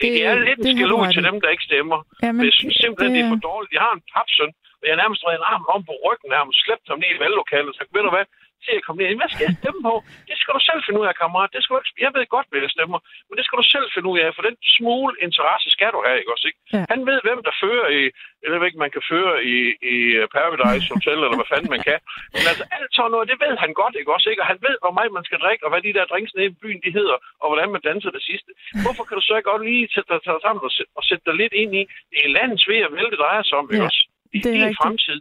Det, 0.00 0.10
det 0.16 0.24
er 0.30 0.34
lidt 0.48 0.58
en 0.58 0.76
det 0.78 0.92
ud 0.96 1.04
ret 1.04 1.14
til 1.16 1.24
dem, 1.30 1.38
der 1.42 1.48
ikke 1.54 1.66
stemmer. 1.70 1.98
Ja, 2.24 2.30
Men 2.36 2.44
jeg 2.48 2.54
synes 2.60 2.76
simpelthen, 2.84 3.12
det, 3.14 3.18
det 3.18 3.26
er 3.26 3.32
for 3.34 3.42
dårligt. 3.50 3.72
Jeg 3.76 3.82
har 3.86 3.94
en 3.98 4.04
papsøn, 4.14 4.52
og 4.80 4.84
jeg 4.88 4.96
nærmest 5.02 5.20
reddet 5.24 5.40
en 5.42 5.50
arm 5.52 5.64
om 5.74 5.80
på 5.88 5.94
ryggen 6.04 6.28
nærmest, 6.36 6.56
slæbt 6.64 6.86
ham 6.90 6.98
ned 7.02 7.10
i 7.16 7.22
valglokalet, 7.24 7.70
og 7.72 7.76
sagt, 7.78 7.94
ved 7.94 8.02
du 8.06 8.12
hvad, 8.16 8.26
se 8.66 8.72
at 8.80 8.84
komme 8.86 8.98
ned. 9.00 9.16
Hvad 9.20 9.30
skal 9.32 9.46
jeg 9.48 9.56
stemme 9.62 9.80
på? 9.88 9.94
Det 10.30 10.36
skal 10.40 10.52
du 10.56 10.62
selv 10.68 10.80
finde 10.86 10.98
ud 11.00 11.06
af, 11.10 11.14
kammerat. 11.22 11.50
Det 11.54 11.60
skal 11.62 11.72
du 11.74 11.80
ikke, 11.80 12.02
jeg 12.04 12.12
ved 12.16 12.24
godt, 12.36 12.46
hvad 12.50 12.60
jeg 12.66 12.72
stemmer, 12.76 12.98
men 13.26 13.34
det 13.38 13.44
skal 13.46 13.58
du 13.60 13.66
selv 13.74 13.86
finde 13.94 14.08
ud 14.12 14.18
af, 14.24 14.28
for 14.36 14.42
den 14.48 14.56
smule 14.76 15.14
interesse 15.26 15.68
skal 15.76 15.90
du 15.96 16.00
have, 16.06 16.16
ikke 16.20 16.32
også? 16.34 16.46
Ikke? 16.50 16.60
Ja. 16.74 16.82
Han 16.92 17.00
ved, 17.10 17.18
hvem 17.26 17.40
der 17.46 17.54
fører 17.64 17.88
i, 18.00 18.02
eller 18.44 18.58
hvad 18.60 18.70
man 18.84 18.92
kan 18.96 19.04
føre 19.12 19.34
i, 19.54 19.56
i 19.94 19.96
Paradise 20.36 20.86
Hotel, 20.94 21.18
eller 21.24 21.38
hvad 21.40 21.50
fanden 21.52 21.70
man 21.74 21.82
kan. 21.90 21.98
Men 22.34 22.42
altså, 22.50 22.64
alt 22.76 22.90
sådan 22.96 23.10
noget, 23.14 23.30
det 23.30 23.38
ved 23.44 23.54
han 23.64 23.72
godt, 23.82 23.94
ikke 24.00 24.14
også? 24.16 24.26
Ikke? 24.30 24.42
Og 24.44 24.48
han 24.52 24.60
ved, 24.66 24.76
hvor 24.84 24.94
meget 24.98 25.16
man 25.18 25.26
skal 25.28 25.38
drikke, 25.44 25.64
og 25.66 25.70
hvad 25.70 25.82
de 25.86 25.96
der 25.96 26.10
drinks 26.12 26.32
nede 26.34 26.48
i 26.50 26.58
byen, 26.62 26.80
de 26.86 26.90
hedder, 26.98 27.16
og 27.42 27.46
hvordan 27.50 27.68
man 27.74 27.82
danser 27.88 28.10
det 28.16 28.22
sidste. 28.30 28.50
Hvorfor 28.84 29.04
kan 29.06 29.16
du 29.18 29.22
så 29.24 29.32
ikke 29.36 29.50
godt 29.52 29.64
lige 29.70 29.84
sætte 29.94 30.08
dig 30.12 30.20
sammen 30.44 30.60
og, 30.68 30.72
sæ- 30.76 30.90
og 30.98 31.02
sætte 31.08 31.24
dig 31.28 31.36
lidt 31.42 31.54
ind 31.62 31.72
i, 31.80 31.82
det 32.12 32.18
er 32.26 32.34
landets 32.38 32.64
ved 32.70 32.80
at 32.86 32.92
vælge, 32.96 33.12
det 33.14 33.20
drejer 33.24 33.42
sig 33.48 33.56
om, 33.60 33.66
ikke 33.72 33.84
Ja, 33.84 33.90
også? 33.90 34.02
I 34.36 34.38
det 34.44 34.50
er 34.54 34.66
din 34.66 34.76
fremtid. 34.82 35.18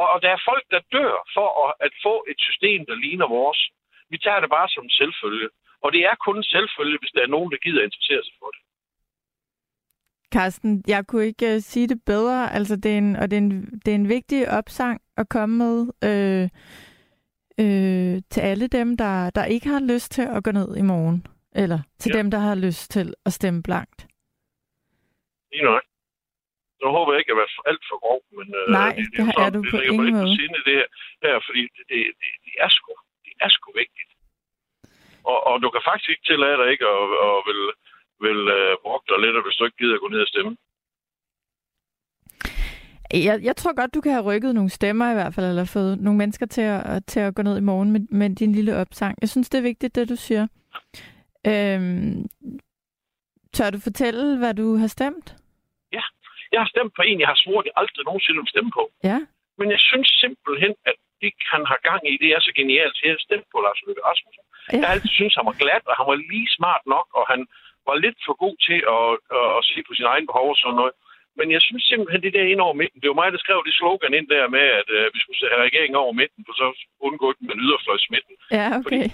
Og, 0.00 0.06
og 0.12 0.18
der 0.22 0.30
er 0.36 0.40
folk, 0.50 0.64
der 0.74 0.80
dør 0.96 1.14
for 1.36 1.48
at, 1.64 1.70
at 1.86 1.92
få 2.06 2.14
et 2.30 2.38
system, 2.48 2.80
der 2.90 2.96
ligner 3.04 3.28
vores. 3.38 3.60
Vi 4.12 4.18
tager 4.24 4.40
det 4.40 4.50
bare 4.56 4.68
som 4.74 4.84
en 4.84 4.90
selvfølge. 5.00 5.48
Og 5.84 5.88
det 5.94 6.00
er 6.10 6.14
kun 6.26 6.36
en 6.36 6.50
selvfølge, 6.54 6.98
hvis 7.00 7.14
der 7.16 7.22
er 7.22 7.34
nogen, 7.36 7.50
der 7.52 7.58
gider 7.64 7.82
interessere 7.88 8.22
sig 8.24 8.34
for 8.40 8.50
det. 8.54 8.60
Carsten, 10.34 10.84
jeg 10.86 11.06
kunne 11.06 11.26
ikke 11.26 11.54
uh, 11.54 11.60
sige 11.60 11.88
det 11.88 12.00
bedre. 12.06 12.52
Altså, 12.52 12.76
det 12.76 12.92
er 12.94 12.98
en, 12.98 13.16
og 13.16 13.30
det 13.30 13.36
er, 13.36 13.40
en, 13.40 13.80
det 13.84 13.90
er 13.90 13.94
en 13.94 14.08
vigtig 14.08 14.50
opsang 14.58 15.00
at 15.16 15.28
komme 15.28 15.56
med 15.64 15.76
øh, 16.08 16.48
øh, 17.64 18.22
til 18.30 18.40
alle 18.40 18.66
dem, 18.68 18.96
der, 18.96 19.30
der 19.30 19.44
ikke 19.44 19.68
har 19.68 19.80
lyst 19.80 20.12
til 20.12 20.22
at 20.36 20.44
gå 20.44 20.50
ned 20.50 20.76
i 20.76 20.82
morgen. 20.82 21.26
Eller 21.54 21.78
til 21.98 22.10
Ja. 22.14 22.18
dem, 22.18 22.30
der 22.30 22.38
har 22.38 22.54
lyst 22.54 22.90
til 22.90 23.14
at 23.26 23.32
stemme 23.32 23.62
blankt. 23.62 24.06
Lige 25.52 25.64
nok. 25.64 25.82
Nu 26.82 26.86
håber 26.96 27.10
jeg 27.12 27.18
ikke, 27.20 27.32
at 27.32 27.38
jeg 27.40 27.48
er 27.48 27.68
alt 27.70 27.84
for 27.90 27.98
grov, 28.04 28.20
men 28.38 28.48
øh, 28.58 28.64
Nej, 28.80 28.92
det, 28.98 29.04
det 29.12 29.20
er 29.20 29.40
er 29.44 29.50
du 29.56 29.60
det 29.62 29.70
på 29.72 29.76
mig 29.76 29.86
ingen 29.90 30.12
måde. 30.16 30.36
sinde, 30.38 30.58
det 30.68 30.74
her, 30.80 30.88
her 31.24 31.34
fordi 31.46 31.62
det, 31.74 31.82
det, 31.90 31.98
det, 32.20 32.28
det, 32.44 32.54
er 32.64 32.70
sgu, 32.76 32.90
det 33.26 33.32
er 33.44 33.50
sgu 33.56 33.68
vigtigt. 33.82 34.10
Og, 35.30 35.38
og 35.48 35.54
du 35.62 35.68
kan 35.74 35.82
faktisk 35.88 36.10
ikke 36.12 36.26
tillade 36.30 36.56
dig 36.60 36.68
ikke 36.74 36.86
at, 36.96 37.04
at 37.26 37.36
vil, 37.48 37.60
vil 38.24 38.40
uh, 38.58 38.72
brokke 38.84 39.06
dig 39.10 39.18
lidt, 39.24 39.44
hvis 39.46 39.56
du 39.58 39.64
ikke 39.64 39.80
gider 39.80 39.96
at 39.96 40.02
gå 40.04 40.08
ned 40.14 40.26
og 40.26 40.32
stemme. 40.34 40.52
Jeg, 43.28 43.36
jeg 43.42 43.56
tror 43.56 43.74
godt, 43.80 43.94
du 43.94 44.00
kan 44.00 44.12
have 44.12 44.24
rykket 44.24 44.54
nogle 44.54 44.70
stemmer 44.70 45.10
i 45.10 45.14
hvert 45.14 45.34
fald, 45.34 45.46
eller 45.46 45.64
fået 45.64 45.98
nogle 46.00 46.18
mennesker 46.18 46.46
til 46.46 46.60
at, 46.60 47.06
til 47.06 47.20
at 47.20 47.34
gå 47.34 47.42
ned 47.42 47.56
i 47.58 47.60
morgen 47.70 47.90
med, 47.92 48.00
med 48.10 48.36
din 48.36 48.52
lille 48.52 48.76
opsang. 48.76 49.18
Jeg 49.20 49.28
synes, 49.28 49.48
det 49.50 49.58
er 49.58 49.62
vigtigt, 49.62 49.94
det 49.94 50.08
du 50.08 50.16
siger. 50.16 50.46
Øhm, 51.46 52.26
tør 53.52 53.70
du 53.70 53.78
fortælle, 53.80 54.38
hvad 54.38 54.54
du 54.54 54.76
har 54.76 54.86
stemt? 54.86 55.36
Jeg 56.52 56.60
har 56.62 56.68
stemt 56.74 56.92
på 56.96 57.02
en, 57.08 57.20
jeg 57.22 57.30
har 57.32 57.38
svoret, 57.44 57.64
jeg 57.68 57.74
aldrig 57.80 58.04
nogensinde 58.04 58.40
vil 58.40 58.54
stemme 58.54 58.70
på. 58.78 58.84
Ja. 59.10 59.18
Men 59.58 59.68
jeg 59.74 59.80
synes 59.90 60.08
simpelthen, 60.22 60.72
at 60.90 60.96
det, 61.22 61.32
han 61.54 61.62
har 61.70 61.78
gang 61.88 62.02
i, 62.12 62.14
det 62.22 62.30
er 62.36 62.40
så 62.46 62.52
genialt. 62.60 62.96
Jeg 63.02 63.12
har 63.14 63.22
stemt 63.28 63.46
på 63.52 63.58
Lars 63.64 63.80
Løkke 63.86 64.02
Rasmussen. 64.08 64.44
Ja. 64.48 64.76
Jeg 64.76 64.86
har 64.86 64.94
altid 64.94 65.12
synes 65.18 65.34
han 65.38 65.48
var 65.50 65.56
glat, 65.62 65.84
og 65.90 65.94
han 65.98 66.06
var 66.10 66.18
lige 66.32 66.48
smart 66.58 66.82
nok, 66.94 67.08
og 67.18 67.24
han 67.32 67.40
var 67.88 67.96
lidt 68.04 68.18
for 68.26 68.34
god 68.44 68.56
til 68.68 68.80
at, 68.96 69.08
at, 69.38 69.48
at 69.58 69.62
se 69.70 69.78
på 69.86 69.92
sine 69.94 70.10
egne 70.12 70.28
behov 70.30 70.48
og 70.54 70.60
sådan 70.62 70.80
noget. 70.80 70.94
Men 71.38 71.48
jeg 71.56 71.62
synes 71.68 71.84
simpelthen, 71.90 72.22
det 72.22 72.32
der 72.36 72.52
ind 72.52 72.60
over 72.66 72.74
midten, 72.82 73.00
det 73.00 73.08
var 73.10 73.20
mig, 73.20 73.32
der 73.32 73.44
skrev 73.44 73.58
det 73.66 73.74
slogan 73.80 74.14
ind 74.18 74.28
der 74.34 74.54
med, 74.56 74.66
at 74.80 74.88
uh, 74.98 75.06
vi 75.14 75.18
skulle 75.20 75.52
have 75.52 75.66
regeringen 75.66 75.96
over 76.04 76.12
midten, 76.20 76.42
for 76.46 76.54
så 76.60 76.66
undgå 77.06 77.28
den 77.36 77.44
med 77.48 77.56
yderfløjsmidten. 77.64 78.34
Ja, 78.58 78.68
okay. 78.80 79.04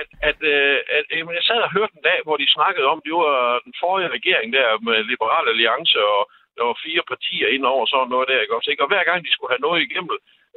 At, 0.00 0.08
at, 0.28 0.38
uh, 0.54 0.78
at 0.96 1.04
jamen, 1.18 1.34
jeg 1.38 1.44
sad 1.48 1.60
og 1.66 1.74
hørte 1.76 1.96
en 1.96 2.08
dag, 2.10 2.18
hvor 2.24 2.36
de 2.36 2.56
snakkede 2.56 2.86
om, 2.92 2.98
det 3.06 3.14
var 3.24 3.38
den 3.66 3.74
forrige 3.82 4.14
regering 4.16 4.48
der 4.58 4.68
med 4.88 4.98
Liberal 5.12 5.46
Alliance, 5.52 5.98
og 6.14 6.20
der 6.56 6.64
var 6.68 6.82
fire 6.86 7.02
partier 7.12 7.48
ind 7.54 7.64
over 7.74 7.84
sådan 7.86 8.12
noget 8.14 8.28
der, 8.28 8.40
ikke 8.40 8.56
også? 8.56 8.70
Ikke? 8.70 8.84
Og 8.84 8.90
hver 8.92 9.04
gang 9.04 9.18
de 9.24 9.32
skulle 9.32 9.52
have 9.54 9.66
noget 9.66 9.80
igennem 9.82 10.10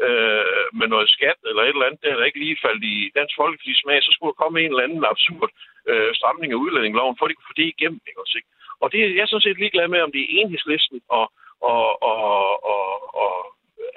øh, 0.06 0.66
med 0.80 0.88
noget 0.94 1.10
skat 1.16 1.40
eller 1.50 1.62
et 1.64 1.76
eller 1.76 1.88
andet, 1.88 2.04
der, 2.04 2.18
der 2.18 2.30
ikke 2.30 2.44
lige 2.46 2.64
faldt 2.66 2.84
i 2.94 2.96
Dansk 3.18 3.34
Folkeparti's 3.40 3.82
smag, 3.82 4.00
så 4.04 4.12
skulle 4.12 4.32
der 4.32 4.42
komme 4.42 4.58
en 4.60 4.72
eller 4.72 4.86
anden 4.88 5.04
absurd 5.14 5.52
øh, 5.90 6.12
stramning 6.20 6.50
af 6.54 6.62
udlændingeloven, 6.64 7.16
for 7.18 7.26
at 7.26 7.30
de 7.30 7.36
kunne 7.36 7.52
få 7.52 7.60
det 7.62 7.74
igennem, 7.76 8.02
ikke 8.10 8.22
også? 8.24 8.36
Ikke? 8.40 8.50
Og 8.82 8.88
det, 8.92 9.00
jeg 9.16 9.24
er 9.24 9.32
sådan 9.32 9.48
set 9.48 9.60
ligeglad 9.60 9.88
med, 9.88 10.02
om 10.02 10.12
det 10.12 10.22
er 10.22 10.34
enhedslisten 10.40 11.00
og, 11.18 11.26
og, 11.72 12.04
og, 12.12 12.26
og, 12.74 12.86
og 13.24 13.32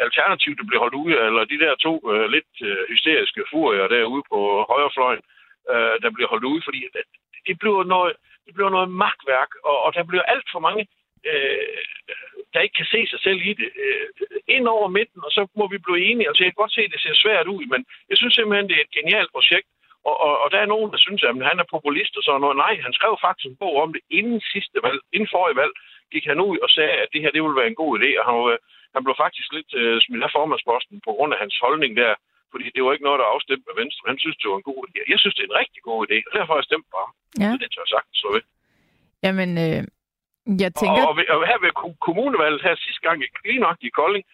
alternativ, 0.06 0.52
der 0.56 0.64
bliver 0.68 0.82
holdt 0.84 1.00
ude, 1.02 1.14
eller 1.26 1.44
de 1.44 1.58
der 1.64 1.74
to 1.86 1.94
øh, 2.12 2.26
lidt 2.34 2.52
øh, 2.68 2.82
hysteriske 2.92 3.42
furier 3.50 3.86
derude 3.88 4.22
på 4.32 4.38
højrefløjen, 4.70 5.22
øh, 5.72 5.94
der 6.02 6.10
bliver 6.14 6.28
holdt 6.32 6.44
ude, 6.52 6.62
fordi 6.64 6.80
det, 6.94 7.04
det 7.46 7.58
bliver 7.58 7.84
noget, 7.84 8.12
det 8.46 8.54
bliver 8.54 8.70
noget 8.76 8.90
magtværk, 9.04 9.50
og, 9.64 9.76
og 9.84 9.94
der 9.94 10.04
bliver 10.10 10.22
alt 10.22 10.48
for 10.52 10.60
mange 10.68 10.86
øh, 11.30 11.82
der 12.52 12.60
ikke 12.60 12.78
kan 12.80 12.92
se 12.94 13.00
sig 13.12 13.20
selv 13.26 13.40
i 13.50 13.52
det, 13.60 13.70
øh, 13.84 14.06
ind 14.56 14.66
over 14.76 14.88
midten, 14.98 15.20
og 15.26 15.30
så 15.36 15.42
må 15.58 15.64
vi 15.72 15.78
blive 15.78 16.04
enige. 16.08 16.28
Altså, 16.28 16.42
jeg 16.42 16.50
kan 16.50 16.62
godt 16.62 16.76
se, 16.76 16.82
at 16.86 16.92
det 16.94 17.00
ser 17.02 17.22
svært 17.24 17.46
ud, 17.54 17.62
men 17.72 17.80
jeg 18.10 18.16
synes 18.18 18.34
simpelthen, 18.34 18.68
det 18.68 18.76
er 18.76 18.84
et 18.84 18.96
genialt 18.98 19.32
projekt. 19.36 19.68
Og, 20.08 20.16
og, 20.26 20.34
og 20.42 20.48
der 20.52 20.60
er 20.60 20.72
nogen, 20.74 20.90
der 20.94 21.00
synes, 21.06 21.22
at 21.22 21.34
han 21.50 21.58
er 21.62 21.72
populist 21.74 22.16
og 22.18 22.22
sådan 22.24 22.40
noget. 22.44 22.56
Nej, 22.64 22.74
han 22.86 22.92
skrev 22.98 23.14
faktisk 23.26 23.46
en 23.46 23.60
bog 23.62 23.74
om 23.84 23.92
det 23.96 24.02
inden 24.18 24.40
sidste 24.52 24.78
valg, 24.86 25.00
inden 25.14 25.32
forrige 25.34 25.60
valg, 25.62 25.74
gik 26.12 26.24
han 26.30 26.40
ud 26.48 26.56
og 26.64 26.70
sagde, 26.76 26.96
at 27.02 27.08
det 27.12 27.20
her 27.22 27.30
det 27.34 27.42
ville 27.42 27.60
være 27.60 27.70
en 27.72 27.82
god 27.82 27.92
idé, 27.98 28.10
og 28.20 28.24
han, 28.28 28.34
var, 28.40 28.58
han 28.94 29.04
blev 29.04 29.16
faktisk 29.24 29.48
lidt 29.58 29.72
øh, 29.80 29.96
smidt 30.04 30.26
af 30.26 30.34
formandsposten 30.36 30.96
på 31.06 31.10
grund 31.16 31.32
af 31.34 31.38
hans 31.42 31.56
holdning 31.64 31.92
der, 32.02 32.12
fordi 32.52 32.66
det 32.74 32.80
var 32.82 32.92
ikke 32.92 33.08
noget, 33.08 33.20
der 33.22 33.32
afstemte 33.34 33.66
med 33.68 33.76
Venstre. 33.82 34.10
Han 34.12 34.18
synes, 34.22 34.36
det 34.40 34.50
var 34.50 34.58
en 34.58 34.70
god 34.70 34.80
idé. 34.88 35.00
Jeg 35.12 35.18
synes, 35.20 35.34
det 35.34 35.42
er 35.42 35.50
en 35.52 35.60
rigtig 35.62 35.82
god 35.90 35.98
idé, 36.06 36.16
og 36.28 36.32
derfor 36.36 36.52
har 36.52 36.60
jeg 36.60 36.70
stemt 36.70 36.88
på 36.92 36.98
ham. 37.04 37.12
Ja. 37.42 37.50
Så 37.50 37.56
det 37.62 37.68
tør 37.70 37.84
jeg 37.84 37.94
sagtens 37.94 38.18
slå 38.20 38.28
ved. 38.36 38.44
Jamen, 39.26 39.50
øh, 39.66 39.82
jeg 40.64 40.72
tænker... 40.80 41.02
Og, 41.02 41.08
og, 41.08 41.16
ved- 41.16 41.48
her 41.50 41.58
ved 41.64 41.72
kommunevalget 42.06 42.62
her 42.66 42.74
sidste 42.86 43.02
gang, 43.06 43.16
i- 43.24 43.48
lige 43.48 43.64
nok 43.66 43.78
i 43.88 43.96
Kolding, 44.00 44.24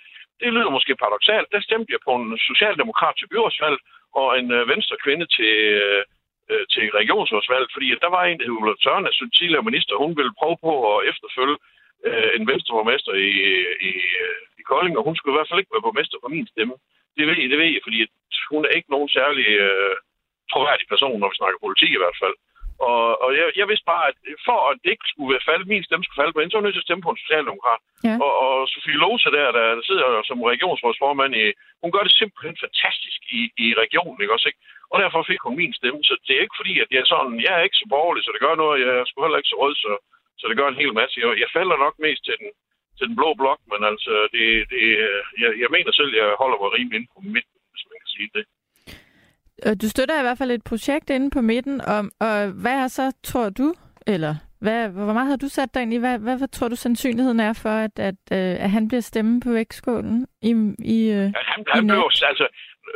det 0.41 0.53
lyder 0.55 0.71
måske 0.77 1.03
paradoxalt, 1.03 1.49
der 1.55 1.61
stemte 1.69 1.93
jeg 1.93 2.01
på 2.07 2.13
en 2.19 2.39
socialdemokrat 2.51 3.15
til 3.17 3.29
byrådsvalg 3.33 3.79
og 4.21 4.29
en 4.41 4.49
øh, 4.57 4.69
venstre 4.73 4.97
kvinde 5.05 5.27
til, 5.37 5.55
øh, 5.83 6.03
øh 6.51 6.65
til 6.73 6.85
regionsrådsvalg, 7.01 7.67
fordi 7.75 7.89
at 7.95 8.03
der 8.05 8.11
var 8.17 8.25
en, 8.25 8.39
der 8.39 8.47
hed 8.47 8.59
Ulla 8.61 8.75
Tørne, 8.85 9.11
som 9.13 9.31
tidligere 9.31 9.69
minister, 9.69 10.03
hun 10.05 10.17
ville 10.19 10.39
prøve 10.41 10.57
på 10.67 10.73
at 10.93 10.99
efterfølge 11.11 11.57
øh, 12.09 12.31
en 12.37 12.45
venstreborgmester 12.51 13.13
i, 13.29 13.31
i, 13.91 13.93
øh, 14.23 14.39
i 14.61 14.63
Kolding, 14.71 14.95
og 14.99 15.05
hun 15.07 15.17
skulle 15.17 15.35
i 15.35 15.39
hvert 15.39 15.51
fald 15.51 15.61
ikke 15.61 15.75
være 15.75 15.87
borgmester 15.87 16.19
på 16.23 16.29
min 16.35 16.47
stemme. 16.53 16.75
Det 17.17 17.25
ved 17.27 17.37
jeg, 17.41 17.51
det 17.51 17.59
ved 17.59 17.71
jeg 17.75 17.87
fordi 17.87 17.99
hun 18.53 18.65
er 18.65 18.73
ikke 18.79 18.91
nogen 18.95 19.11
særlig 19.19 19.49
øh, 19.67 19.97
troværdig 20.53 20.87
person, 20.93 21.21
når 21.21 21.29
vi 21.31 21.41
snakker 21.41 21.65
politik 21.65 21.91
i 21.95 22.03
hvert 22.03 22.19
fald. 22.23 22.37
Og, 22.91 23.23
og 23.25 23.31
jeg, 23.39 23.47
jeg 23.61 23.67
vidste 23.71 23.91
bare, 23.93 24.05
at 24.11 24.17
for 24.49 24.59
at 24.71 24.77
det 24.83 24.91
ikke 24.91 25.13
skulle 25.13 25.39
falde, 25.49 25.65
min 25.73 25.85
stemme 25.85 26.05
skulle 26.05 26.21
falde 26.23 26.35
på 26.35 26.41
hende, 26.41 26.51
så 26.51 26.57
var 26.57 26.63
jeg 26.63 26.67
nødt 26.67 26.77
til 26.77 26.85
at 26.85 26.89
stemme 26.89 27.07
på 27.07 27.13
en 27.13 27.25
socialdemokrat. 27.25 27.83
Ja. 28.09 28.17
Og, 28.25 28.33
og 28.45 28.55
Sofie 28.73 29.01
Lose 29.03 29.31
der, 29.37 29.49
der, 29.59 29.67
der 29.79 29.85
sidder 29.89 30.07
som 30.29 30.49
regionsrådsformand, 30.53 31.33
i, 31.43 31.45
hun 31.83 31.93
gør 31.95 32.03
det 32.07 32.15
simpelthen 32.21 32.57
fantastisk 32.65 33.21
i, 33.39 33.41
i 33.65 33.67
regionen, 33.83 34.21
ikke 34.21 34.35
også? 34.37 34.49
Ikke? 34.51 34.63
Og 34.93 34.97
derfor 35.03 35.21
fik 35.23 35.43
hun 35.47 35.57
min 35.63 35.75
stemme. 35.79 36.01
Så 36.09 36.15
det 36.27 36.35
er 36.35 36.45
ikke 36.45 36.61
fordi, 36.61 36.75
at 36.85 36.89
jeg 36.93 37.01
er 37.03 37.11
sådan, 37.13 37.37
jeg 37.47 37.53
er 37.59 37.63
ikke 37.67 37.81
så 37.83 37.87
borgerlig, 37.95 38.23
så 38.25 38.31
det 38.33 38.45
gør 38.47 38.55
noget. 38.63 38.83
Jeg 38.83 38.91
er 39.01 39.05
sgu 39.07 39.19
heller 39.23 39.41
ikke 39.41 39.53
så 39.55 39.59
rød, 39.63 39.75
så, 39.85 39.93
så 40.41 40.45
det 40.49 40.57
gør 40.61 40.69
en 40.69 40.83
hel 40.83 40.93
masse. 41.01 41.21
Jeg, 41.23 41.29
jeg 41.43 41.51
falder 41.57 41.77
nok 41.85 41.95
mest 42.07 42.23
til 42.25 42.37
den, 42.41 42.51
til 42.99 43.05
den 43.09 43.17
blå 43.21 43.31
blok, 43.41 43.61
men 43.73 43.81
altså, 43.91 44.13
det, 44.35 44.47
det, 44.73 44.83
jeg, 45.43 45.51
jeg 45.63 45.71
mener 45.77 45.93
selv, 45.93 46.13
at 46.15 46.19
jeg 46.23 46.41
holder 46.43 46.59
mig 46.61 46.71
rimelig 46.77 46.97
inde 46.99 47.13
på 47.15 47.21
midten, 47.37 47.59
hvis 47.73 47.87
man 47.91 47.99
kan 48.03 48.11
sige 48.17 48.31
det. 48.37 48.45
Øh, 49.67 49.75
Du 49.83 49.89
støtter 49.89 50.19
i 50.19 50.23
hvert 50.27 50.39
fald 50.39 50.51
et 50.51 50.65
projekt 50.65 51.11
inde 51.11 51.31
på 51.31 51.41
midten, 51.41 51.81
og, 51.81 52.01
og 52.27 52.37
hvad 52.63 52.77
er 52.85 52.89
så, 52.89 53.13
tror 53.25 53.49
du, 53.61 53.75
eller 54.07 54.35
hvad, 54.65 54.89
hvor 54.89 55.13
meget 55.13 55.29
har 55.33 55.37
du 55.45 55.49
sat 55.49 55.75
dig 55.75 55.83
ind 55.83 55.95
i? 55.95 55.99
Hvad, 56.05 56.19
hvad, 56.19 56.37
hvad 56.39 56.49
tror 56.49 56.69
du 56.69 56.77
sandsynligheden 56.77 57.41
er 57.49 57.53
for, 57.65 57.75
at, 57.87 57.95
at, 58.11 58.21
øh, 58.39 58.55
at 58.65 58.71
han 58.77 58.89
bliver 58.89 59.01
stemme 59.11 59.35
på 59.45 59.51
vægtskålen 59.59 60.27
i, 60.51 60.53
i, 60.97 60.99
øh, 61.19 61.27
Ja, 61.37 61.43
han, 61.53 61.61
i 61.61 61.71
han 61.77 61.87
blev, 61.87 62.03
altså, 62.31 62.47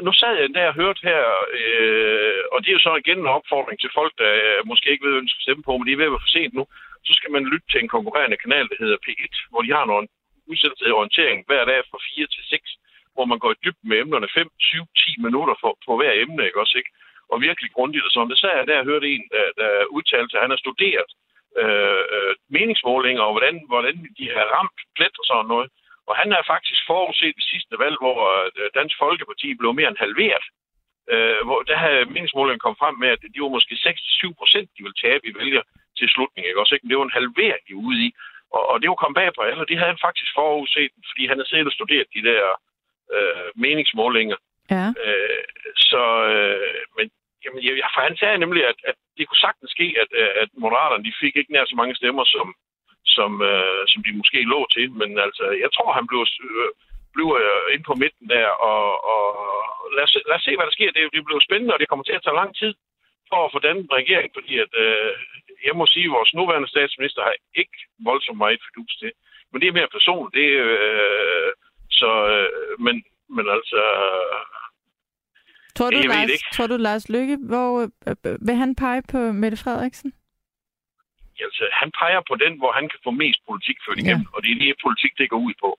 nu 0.07 0.13
sad 0.21 0.33
jeg 0.41 0.49
der 0.59 0.67
og 0.73 0.75
hørte 0.83 1.01
her, 1.11 1.23
øh, 1.61 2.41
og 2.53 2.57
det 2.61 2.69
er 2.69 2.77
jo 2.79 2.87
så 2.89 2.93
igen 3.03 3.19
en 3.21 3.35
opfordring 3.39 3.79
til 3.81 3.91
folk, 3.99 4.13
der 4.23 4.31
øh, 4.45 4.59
måske 4.71 4.91
ikke 4.93 5.07
ved, 5.07 5.15
de 5.27 5.33
skal 5.33 5.47
stemme 5.47 5.63
på, 5.67 5.73
men 5.77 5.87
de 5.87 5.93
er 5.93 6.01
ved 6.01 6.09
at 6.09 6.15
være 6.15 6.27
for 6.27 6.35
sent 6.37 6.55
nu, 6.59 6.65
så 7.07 7.13
skal 7.19 7.31
man 7.35 7.45
lytte 7.53 7.67
til 7.71 7.81
en 7.81 7.95
konkurrerende 7.97 8.39
kanal, 8.45 8.67
der 8.71 8.79
hedder 8.83 8.99
P1, 9.07 9.35
hvor 9.51 9.63
de 9.67 9.71
har 9.79 9.85
nogle 9.93 10.07
udsendelser 10.51 10.87
af 10.87 10.99
orientering 11.01 11.39
hver 11.49 11.65
dag 11.71 11.81
fra 11.91 11.99
4 12.15 12.27
til 12.35 12.43
6, 12.45 12.79
hvor 13.21 13.33
man 13.33 13.43
går 13.45 13.53
i 13.53 13.63
dybden 13.65 13.89
med 13.91 13.99
emnerne 14.03 14.29
5, 14.35 14.49
7, 14.59 14.87
10 14.97 15.15
minutter 15.27 15.55
for, 15.63 15.73
på 15.87 15.93
hver 15.99 16.13
emne, 16.25 16.47
ikke 16.47 16.61
også, 16.65 16.77
ikke? 16.81 16.93
Og 17.33 17.37
virkelig 17.49 17.71
grundigt 17.77 18.07
og 18.07 18.13
sådan. 18.13 18.33
Det 18.33 18.39
sagde 18.39 18.57
jeg 18.59 18.67
der 18.67 18.81
jeg 18.81 18.91
hørte 18.93 19.09
en, 19.15 19.25
der, 19.35 19.47
der 19.61 19.71
udtalte, 19.97 20.37
at 20.37 20.43
han 20.45 20.55
har 20.55 20.61
studeret 20.65 21.11
øh, 21.63 22.03
øh, 22.15 22.33
meningsmålinger, 22.57 23.23
og 23.27 23.33
hvordan, 23.35 23.55
hvordan 23.73 23.97
de 24.19 24.27
har 24.37 24.47
ramt 24.57 24.79
plet 24.97 25.15
og 25.21 25.27
sådan 25.31 25.51
noget. 25.55 25.69
Og 26.09 26.15
han 26.21 26.29
har 26.37 26.51
faktisk 26.55 26.81
forudset 26.91 27.37
det 27.39 27.47
sidste 27.53 27.75
valg, 27.85 27.97
hvor 28.03 28.19
øh, 28.35 28.71
Dansk 28.79 28.97
Folkeparti 29.05 29.49
blev 29.61 29.73
mere 29.75 29.91
end 29.93 30.05
halveret. 30.07 30.47
Øh, 31.13 31.41
hvor 31.49 31.61
der 31.71 31.77
havde 31.85 32.11
meningsmålingen 32.15 32.63
kommet 32.65 32.83
frem 32.83 32.97
med, 33.03 33.09
at 33.15 33.23
de 33.35 33.43
var 33.45 33.57
måske 33.57 33.75
6-7 33.75 34.41
procent, 34.41 34.69
de 34.77 34.83
ville 34.85 35.03
tabe 35.05 35.25
i 35.29 35.37
vælger 35.41 35.63
til 35.99 36.09
slutningen. 36.15 36.49
Ikke? 36.51 36.61
Også, 36.63 36.75
ikke? 36.75 36.85
Men 36.85 36.91
det 36.91 36.99
var 36.99 37.09
en 37.09 37.19
halvering, 37.21 37.63
de 37.67 37.75
var 37.77 37.87
ude 37.91 38.01
i. 38.07 38.11
Og, 38.57 38.63
og 38.71 38.77
det 38.81 38.89
var 38.91 38.99
kommet 39.01 39.19
bag 39.21 39.31
på 39.35 39.43
alle, 39.47 39.63
og 39.63 39.69
det 39.69 39.77
havde 39.79 39.93
han 39.95 40.05
faktisk 40.07 40.31
forudset, 40.41 40.93
fordi 41.11 41.23
han 41.27 41.37
havde 41.37 41.51
siddet 41.51 41.71
og 41.71 41.77
studeret 41.79 42.15
de 42.17 42.23
der 42.29 42.43
øh, 43.17 43.49
meningsmålinger. 43.65 44.39
Ja. 44.71 44.87
Øh, 45.05 45.45
så, 45.91 46.03
øh, 46.35 46.83
men 46.97 47.07
jamen, 47.45 47.61
jeg, 47.65 47.73
for 47.95 48.01
han 48.09 48.17
sagde 48.17 48.39
nemlig, 48.45 48.63
at, 48.73 48.79
at 48.91 48.97
det 49.17 49.29
kunne 49.29 49.45
sagtens 49.47 49.71
ske, 49.77 49.87
at, 50.03 50.11
øh, 50.21 50.33
at 50.43 50.49
moderaterne 50.65 51.05
de 51.05 51.13
fik 51.23 51.35
ikke 51.37 51.53
nær 51.53 51.65
så 51.65 51.77
mange 51.81 51.95
stemmer, 52.01 52.25
som, 52.35 52.47
som, 53.17 53.31
øh, 53.51 53.83
som 53.93 54.01
de 54.07 54.13
måske 54.21 54.51
lå 54.55 54.61
til. 54.77 54.87
Men 55.01 55.11
altså, 55.27 55.45
jeg 55.65 55.71
tror, 55.73 55.93
han 55.99 56.07
blev, 56.11 56.23
øh, 56.49 56.71
blev 57.15 57.29
øh, 57.43 57.67
inde 57.75 57.85
på 57.91 57.95
midten 58.03 58.27
der, 58.35 58.49
og, 58.71 58.85
og 59.15 59.25
lad, 59.97 60.05
os, 60.07 60.15
lad 60.29 60.37
os 60.39 60.45
se, 60.47 60.57
hvad 60.57 60.67
der 60.67 60.77
sker. 60.79 60.91
Det, 60.97 61.03
det 61.15 61.25
bliver 61.25 61.47
spændende, 61.49 61.75
og 61.75 61.81
det 61.81 61.89
kommer 61.89 62.05
til 62.07 62.19
at 62.19 62.25
tage 62.25 62.41
lang 62.43 62.53
tid 62.61 62.73
for 63.31 63.41
at 63.45 63.53
få 63.55 63.59
den 63.69 63.79
regering, 63.99 64.31
fordi 64.37 64.53
at, 64.65 64.73
øh, 64.85 65.13
jeg 65.69 65.75
må 65.77 65.85
sige, 65.87 66.09
at 66.09 66.17
vores 66.17 66.35
nuværende 66.35 66.73
statsminister 66.75 67.23
har 67.23 67.35
ikke 67.63 67.79
voldsomt 68.09 68.39
meget 68.45 68.61
fidus 68.67 68.95
til. 69.03 69.13
Men 69.51 69.61
det 69.61 69.69
er 69.69 69.79
mere 69.79 69.97
person. 69.97 70.31
Det, 70.39 70.49
øh, 70.69 71.51
så, 71.91 72.11
øh, 72.33 72.81
men, 72.81 73.05
men 73.37 73.47
altså, 73.57 73.81
Tror 75.77 75.91
du, 75.91 75.97
Jeg 75.97 76.09
Lars, 76.09 76.31
ikke. 76.31 76.45
tror 76.53 76.67
du, 76.67 76.77
Lars 76.77 77.09
Lykke, 77.09 77.37
hvor 77.51 77.71
øh, 77.83 78.17
øh, 78.27 78.37
vil 78.47 78.55
han 78.55 78.75
pege 78.75 79.03
på 79.13 79.19
Mette 79.33 79.57
Frederiksen? 79.65 80.13
altså, 81.49 81.65
han 81.81 81.91
peger 82.01 82.23
på 82.29 82.35
den, 82.45 82.53
hvor 82.61 82.73
han 82.79 82.87
kan 82.93 83.01
få 83.07 83.11
mest 83.23 83.41
politik 83.49 83.79
ført 83.85 83.99
igennem, 84.03 84.27
ja. 84.29 84.33
og 84.35 84.39
det 84.43 84.51
er 84.53 84.59
det, 84.63 84.85
politik 84.87 85.13
det 85.19 85.33
går 85.33 85.43
ud 85.49 85.55
på. 85.65 85.71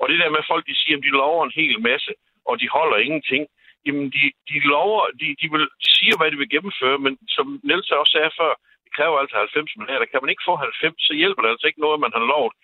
Og 0.00 0.04
det 0.10 0.18
der 0.20 0.30
med, 0.30 0.42
at 0.44 0.50
folk 0.52 0.64
de 0.70 0.76
siger, 0.82 0.96
at 0.98 1.04
de 1.06 1.16
lover 1.20 1.42
en 1.44 1.58
hel 1.60 1.76
masse, 1.90 2.12
og 2.48 2.54
de 2.60 2.68
holder 2.76 2.98
ingenting, 3.06 3.42
jamen 3.86 4.06
de, 4.16 4.24
de 4.50 4.56
lover, 4.74 5.02
de, 5.20 5.26
de, 5.40 5.46
vil, 5.52 5.64
de 5.84 5.88
siger, 5.98 6.14
hvad 6.16 6.30
de 6.30 6.38
vil 6.40 6.52
gennemføre, 6.54 6.98
men 7.04 7.12
som 7.36 7.46
Niels 7.66 7.90
også 7.90 8.12
sagde 8.16 8.32
før, 8.40 8.52
det 8.84 8.90
kræver 8.96 9.16
altså 9.18 9.36
90 9.36 9.76
mandater. 9.80 10.06
Kan 10.10 10.20
man 10.22 10.32
ikke 10.32 10.48
få 10.48 10.54
90, 10.56 10.94
så 11.08 11.12
hjælper 11.20 11.42
det 11.42 11.50
altså 11.50 11.66
ikke 11.66 11.84
noget, 11.84 12.04
man 12.04 12.14
har 12.16 12.24
lovet, 12.32 12.54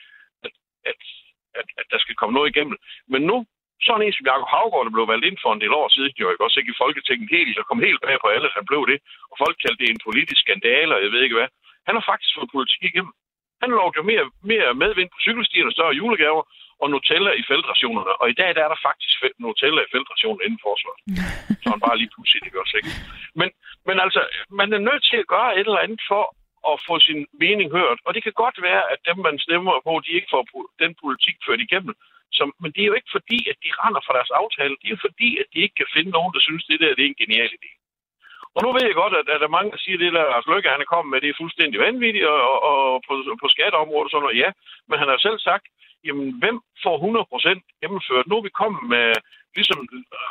at, 0.47 0.55
at, 0.91 1.01
at, 1.59 1.67
at 1.81 1.87
der 1.93 1.99
skal 2.05 2.19
komme 2.21 2.35
noget 2.37 2.51
igennem. 2.53 2.77
Men 3.13 3.23
nu, 3.31 3.37
sådan 3.87 4.05
en 4.05 4.17
som 4.17 4.27
Jacob 4.31 4.49
Havgaard, 4.55 4.85
der 4.87 4.97
blev 4.97 5.07
valgt 5.13 5.27
ind 5.29 5.39
for 5.45 5.51
en 5.53 5.63
del 5.63 5.73
år 5.81 5.89
siden, 5.95 6.13
jo 6.23 6.31
ikke 6.31 6.45
også 6.47 6.59
ikke 6.61 6.75
i 6.75 6.81
Folketinget 6.83 7.29
helt, 7.37 7.57
så 7.57 7.63
kom 7.69 7.87
helt 7.87 8.01
bag 8.07 8.17
på 8.21 8.29
alle, 8.35 8.57
han 8.59 8.67
blev 8.71 8.83
det, 8.91 8.99
og 9.31 9.35
folk 9.43 9.57
kaldte 9.63 9.81
det 9.83 9.91
en 9.91 10.05
politisk 10.09 10.41
skandale, 10.45 10.95
og 10.97 11.01
jeg 11.05 11.13
ved 11.13 11.23
ikke 11.25 11.39
hvad. 11.39 11.51
Han 11.87 11.95
har 11.97 12.05
faktisk 12.11 12.33
fået 12.37 12.55
politik 12.57 12.83
igennem. 12.91 13.15
Han 13.63 13.71
lovede 13.77 13.97
jo 13.99 14.03
mere, 14.11 14.27
mere 14.53 14.71
medvind 14.85 15.11
på 15.13 15.19
cykelstierne, 15.27 15.73
større 15.77 15.99
julegaver 16.01 16.43
og 16.83 16.87
Nutella 16.91 17.33
i 17.41 17.45
feltrationerne. 17.51 18.13
Og 18.21 18.27
i 18.33 18.37
dag 18.41 18.51
der 18.57 18.63
er 18.65 18.71
der 18.75 18.81
faktisk 18.89 19.17
Nutella 19.43 19.81
i 19.85 19.93
feltrationen 19.95 20.41
inden 20.47 20.61
forsvaret. 20.69 21.01
Så 21.63 21.67
han 21.75 21.81
bare 21.87 21.99
lige 22.01 22.13
pludselig, 22.15 22.41
det 22.45 22.53
gør 22.53 22.67
ikke. 22.81 22.93
Men, 23.41 23.49
men 23.89 23.97
altså, 24.05 24.21
man 24.61 24.69
er 24.77 24.83
nødt 24.89 25.03
til 25.11 25.19
at 25.23 25.31
gøre 25.35 25.51
et 25.59 25.67
eller 25.69 25.85
andet 25.87 26.03
for 26.11 26.23
at 26.71 26.75
få 26.89 26.95
sin 27.09 27.21
mening 27.45 27.69
hørt. 27.79 27.99
Og 28.07 28.11
det 28.15 28.23
kan 28.23 28.41
godt 28.43 28.59
være, 28.69 28.83
at 28.93 28.99
dem, 29.09 29.19
man 29.29 29.39
stemmer 29.47 29.75
på, 29.87 29.93
de 30.07 30.17
ikke 30.19 30.33
får 30.35 30.43
den 30.83 30.93
politik 31.03 31.37
ført 31.47 31.61
igennem. 31.67 31.95
Som, 32.39 32.49
men 32.63 32.71
det 32.73 32.83
er 32.83 32.91
jo 32.91 32.99
ikke 32.99 33.15
fordi, 33.17 33.39
at 33.53 33.59
de 33.65 33.71
render 33.83 34.03
fra 34.07 34.17
deres 34.19 34.33
aftale. 34.43 34.75
Det 34.81 34.87
er 34.87 34.97
jo 34.97 35.07
fordi, 35.07 35.31
at 35.43 35.47
de 35.53 35.59
ikke 35.65 35.77
kan 35.81 35.93
finde 35.97 36.11
nogen, 36.17 36.33
der 36.35 36.43
synes, 36.49 36.65
det 36.65 36.81
der 36.81 36.95
det 36.97 37.05
er 37.05 37.11
en 37.13 37.23
genial 37.23 37.53
idé. 37.59 37.71
Og 38.55 38.61
nu 38.63 38.69
ved 38.73 38.85
jeg 38.87 39.01
godt, 39.03 39.15
at, 39.21 39.27
at 39.33 39.41
der 39.41 39.49
er 39.49 39.57
mange, 39.59 39.73
der 39.75 39.81
siger, 39.81 39.97
at 39.97 40.03
det 40.03 40.13
der 40.17 40.31
Lars 40.33 40.47
Løkke, 40.51 40.75
han 40.75 40.85
er 40.85 40.93
kommet 40.93 41.11
med, 41.11 41.21
det 41.21 41.31
er 41.31 41.41
fuldstændig 41.43 41.79
vanvittigt, 41.87 42.27
og, 42.35 42.41
og, 42.51 42.59
og 42.71 43.03
på, 43.07 43.13
på 43.43 43.47
skatteområdet 43.55 44.07
og 44.07 44.11
sådan 44.11 44.25
noget, 44.27 44.41
ja. 44.45 44.51
Men 44.89 44.97
han 45.01 45.09
har 45.13 45.19
selv 45.27 45.39
sagt, 45.49 45.67
jamen, 46.07 46.29
hvem 46.43 46.57
får 46.85 46.97
100% 46.99 47.81
gennemført? 47.83 48.27
Nu 48.27 48.35
er 48.37 48.45
vi 48.47 48.59
kommet 48.63 48.85
med 48.95 49.07
ligesom 49.59 49.81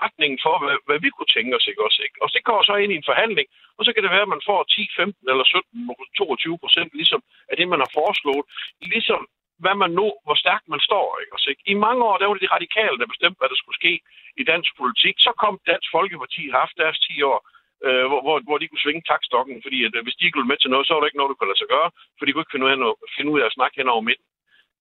retningen 0.03 0.39
for, 0.45 0.53
hvad, 0.63 0.77
hvad 0.87 0.99
vi 1.05 1.09
kunne 1.09 1.33
tænke 1.35 1.55
os, 1.57 1.67
ikke 1.71 1.85
også? 1.87 1.99
Ikke? 2.07 2.17
Og 2.23 2.27
det 2.35 2.43
går 2.49 2.59
så 2.63 2.73
ind 2.83 2.91
i 2.91 2.99
en 2.99 3.09
forhandling, 3.11 3.47
og 3.77 3.81
så 3.85 3.89
kan 3.91 4.03
det 4.03 4.11
være, 4.15 4.27
at 4.27 4.33
man 4.35 4.47
får 4.49 4.59
10, 4.63 4.87
15 4.95 5.29
eller 5.31 5.45
17, 5.45 5.89
22 6.17 6.57
procent 6.63 6.91
ligesom 6.99 7.21
af 7.51 7.55
det, 7.57 7.67
man 7.73 7.81
har 7.83 7.91
foreslået. 7.99 8.45
Ligesom 8.93 9.21
hvad 9.63 9.75
man 9.83 9.91
nu, 9.99 10.07
hvor 10.25 10.37
stærkt 10.43 10.65
man 10.73 10.81
står. 10.89 11.07
Ikke? 11.21 11.33
også, 11.35 11.47
ikke? 11.51 11.63
I 11.71 11.73
mange 11.85 12.01
år, 12.07 12.15
der 12.17 12.27
var 12.27 12.35
det 12.35 12.45
de 12.45 12.55
radikale, 12.57 12.97
der 12.99 13.13
bestemte, 13.13 13.39
hvad 13.39 13.49
der 13.51 13.59
skulle 13.59 13.79
ske 13.81 13.93
i 14.41 14.43
dansk 14.51 14.71
politik. 14.81 15.15
Så 15.25 15.31
kom 15.43 15.53
Dansk 15.71 15.89
Folkeparti, 15.97 16.41
har 16.51 16.59
haft 16.63 16.81
deres 16.83 16.99
10 16.99 17.21
år, 17.31 17.39
øh, 17.85 18.05
hvor, 18.09 18.21
hvor, 18.25 18.35
hvor 18.47 18.57
de 18.57 18.67
kunne 18.67 18.85
svinge 18.85 19.07
takstokken, 19.11 19.55
fordi 19.65 19.79
at, 19.87 19.93
øh, 19.97 20.03
hvis 20.03 20.17
de 20.17 20.25
ikke 20.25 20.37
ville 20.37 20.51
med 20.51 20.59
til 20.59 20.73
noget, 20.73 20.85
så 20.85 20.91
var 20.93 20.99
der 21.01 21.09
ikke 21.09 21.21
noget, 21.21 21.31
der 21.31 21.37
kunne 21.37 21.51
lade 21.51 21.63
sig 21.63 21.73
gøre, 21.75 21.89
for 22.15 22.23
de 22.23 22.31
kunne 22.31 22.43
ikke 22.43 22.55
finde 22.55 22.65
ud 22.65 22.73
af, 22.73 22.79
noget, 22.83 22.97
finde 23.17 23.31
ud 23.33 23.39
af 23.41 23.47
at 23.47 23.57
snakke 23.57 23.75
hen 23.79 23.93
over 23.93 24.03
midten. 24.09 24.28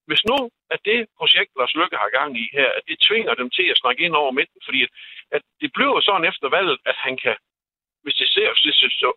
Hvis 0.09 0.23
nu, 0.31 0.39
at 0.75 0.81
det 0.89 0.99
projekt, 1.19 1.51
Lars 1.59 1.75
Løkke 1.79 1.97
har 2.03 2.17
gang 2.19 2.31
i 2.43 2.45
her, 2.57 2.69
at 2.79 2.85
det 2.89 2.97
tvinger 3.07 3.35
dem 3.41 3.49
til 3.57 3.67
at 3.73 3.81
snakke 3.83 4.03
ind 4.07 4.15
over 4.23 4.31
midten, 4.39 4.61
fordi 4.67 4.81
at, 4.87 4.91
at 5.37 5.43
det 5.61 5.71
bliver 5.77 6.01
sådan 6.01 6.29
efter 6.31 6.49
valget, 6.57 6.79
at 6.91 6.97
han 7.07 7.15
kan, 7.23 7.37
hvis 8.03 8.17
det 8.21 8.29
ser, 8.35 8.49
hvis 8.53 8.63
det 8.67 8.75
så, 9.03 9.11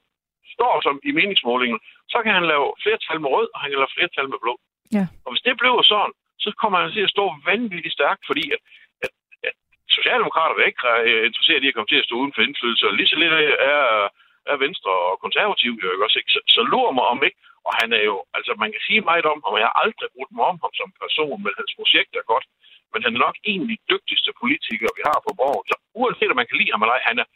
står 0.55 0.73
som 0.85 0.95
i 1.09 1.11
meningsmålingen, 1.19 1.79
så 2.13 2.17
kan 2.23 2.33
han 2.37 2.45
lave 2.53 2.67
flertal 2.83 3.21
med 3.21 3.29
rød, 3.35 3.47
og 3.53 3.59
han 3.61 3.69
kan 3.69 3.79
lave 3.81 3.95
flertal 3.97 4.27
med 4.29 4.39
blå. 4.43 4.53
Ja. 4.97 5.05
Og 5.25 5.29
hvis 5.31 5.45
det 5.47 5.55
bliver 5.57 5.81
sådan, 5.93 6.13
så 6.43 6.49
kommer 6.61 6.77
han 6.79 6.91
til 6.91 7.07
at 7.07 7.13
stå 7.15 7.25
vanvittigt 7.51 7.97
stærkt, 7.97 8.23
fordi 8.29 8.45
at, 8.55 8.61
at, 9.05 9.11
at 9.47 9.55
Socialdemokrater 9.97 10.55
er 10.55 10.69
ikke 10.71 10.83
øh, 11.07 11.25
interesseret 11.29 11.63
i 11.63 11.69
at 11.69 11.75
komme 11.75 11.91
til 11.91 12.01
at 12.01 12.07
stå 12.07 12.15
uden 12.21 12.33
for 12.35 12.41
indflydelse, 12.47 12.87
og 12.89 12.93
lige 12.93 13.11
så 13.11 13.15
lidt 13.15 13.33
er, 13.73 14.09
af 14.51 14.57
Venstre 14.63 14.91
og 15.09 15.15
konservativ 15.25 15.71
jo 15.83 15.87
ikke 15.91 16.05
også, 16.07 16.17
ikke? 16.21 16.33
Så, 16.35 16.39
så 16.55 16.61
lurer 16.71 16.93
mig 16.99 17.05
om 17.13 17.19
ikke, 17.27 17.39
og 17.67 17.71
han 17.81 17.89
er 17.99 18.03
jo, 18.09 18.15
altså 18.37 18.51
man 18.63 18.71
kan 18.73 18.81
sige 18.87 19.01
meget 19.09 19.25
om 19.33 19.39
ham, 19.43 19.53
og 19.55 19.59
jeg 19.61 19.69
har 19.71 19.77
aldrig 19.83 20.09
brugt 20.15 20.33
mig 20.37 20.45
om 20.51 20.57
ham 20.63 20.73
som 20.79 20.89
person, 21.03 21.37
men 21.43 21.51
hans 21.59 21.73
projekt 21.79 22.11
er 22.15 22.25
godt, 22.33 22.45
men 22.91 22.99
han 23.05 23.13
er 23.15 23.21
nok 23.27 23.37
en 23.51 23.61
af 23.65 23.69
de 23.73 23.79
dygtigste 23.91 24.31
politikere, 24.41 24.97
vi 24.97 25.03
har 25.09 25.19
på 25.27 25.31
borgen. 25.41 25.65
Så 25.69 25.75
uanset 25.99 26.31
om 26.33 26.39
man 26.39 26.49
kan 26.49 26.59
lide 26.59 26.71
ham 26.73 26.81
eller 26.81 26.95
ej, 26.97 27.03
han 27.09 27.17
er, 27.23 27.27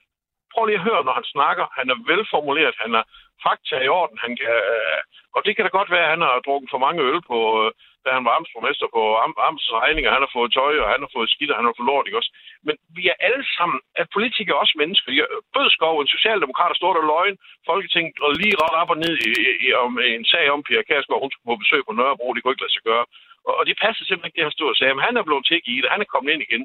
prøv 0.56 0.66
lige 0.66 0.82
at 0.82 0.88
høre, 0.90 1.06
når 1.06 1.16
han 1.20 1.28
snakker, 1.36 1.66
han 1.78 1.88
er 1.94 1.98
velformuleret, 2.12 2.76
han 2.86 2.92
er 3.00 3.04
fakta 3.46 3.76
i 3.82 3.88
orden, 4.00 4.18
han 4.26 4.34
kan, 4.42 4.56
øh, 4.76 5.02
og 5.36 5.40
det 5.46 5.54
kan 5.54 5.66
da 5.66 5.70
godt 5.78 5.92
være, 5.96 6.06
at 6.08 6.14
han 6.16 6.24
har 6.28 6.46
drukket 6.48 6.70
for 6.72 6.80
mange 6.86 7.02
øl 7.10 7.20
på, 7.32 7.40
øh, 7.62 7.72
da 8.06 8.10
han 8.18 8.26
var 8.28 8.34
amtsborgmester 8.38 8.88
på 8.96 9.02
am, 9.26 9.34
amts 9.48 9.68
regninger, 9.82 10.16
han 10.16 10.26
har 10.26 10.32
fået 10.38 10.54
tøj, 10.60 10.74
og 10.84 10.88
han 10.94 11.02
har 11.06 11.12
fået 11.16 11.34
skidt, 11.34 11.52
og 11.52 11.58
han 11.60 11.68
har 11.68 11.76
fået 11.78 11.90
lort, 11.92 12.08
ikke 12.08 12.22
også? 12.22 12.34
Men 12.68 12.76
vi 12.98 13.04
er 13.12 13.18
alle 13.28 13.46
sammen, 13.58 13.80
at 14.02 14.08
politikere 14.16 14.56
er 14.56 14.64
også 14.64 14.76
mennesker. 14.82 15.10
Jeg, 15.20 15.28
Bødskov, 15.56 15.94
en 15.96 16.16
socialdemokrat, 16.16 16.72
der 16.72 16.80
står 16.82 16.94
der 16.94 17.10
løgn, 17.12 17.36
Folketinget, 17.70 18.16
og 18.26 18.32
lige 18.42 18.60
ret 18.64 18.76
op 18.82 18.94
og 18.94 19.00
ned 19.06 19.14
i, 19.28 19.30
i, 19.44 19.48
i 19.66 19.68
om 19.86 19.94
en 20.14 20.26
sag 20.32 20.46
om 20.56 20.64
Pia 20.68 20.82
Kærsgaard, 20.90 21.24
hun 21.24 21.32
skulle 21.32 21.50
på 21.52 21.62
besøg 21.64 21.82
på 21.86 21.94
Nørrebro, 22.00 22.28
det 22.34 22.42
kunne 22.42 22.54
ikke 22.56 22.66
lade 22.66 22.76
sig 22.78 22.86
gøre. 22.92 23.06
Og, 23.48 23.54
og 23.60 23.64
det 23.68 23.76
passer 23.84 24.04
simpelthen 24.04 24.30
ikke, 24.30 24.38
det 24.40 24.48
han 24.48 24.58
stod 24.58 24.70
og 24.74 24.78
sagde, 24.80 24.96
men 24.96 25.08
han 25.08 25.18
er 25.18 25.28
blevet 25.28 25.46
til 25.50 25.60
i 25.72 25.76
det, 25.82 25.94
han 25.96 26.04
er 26.06 26.14
kommet 26.14 26.32
ind 26.34 26.44
igen. 26.48 26.64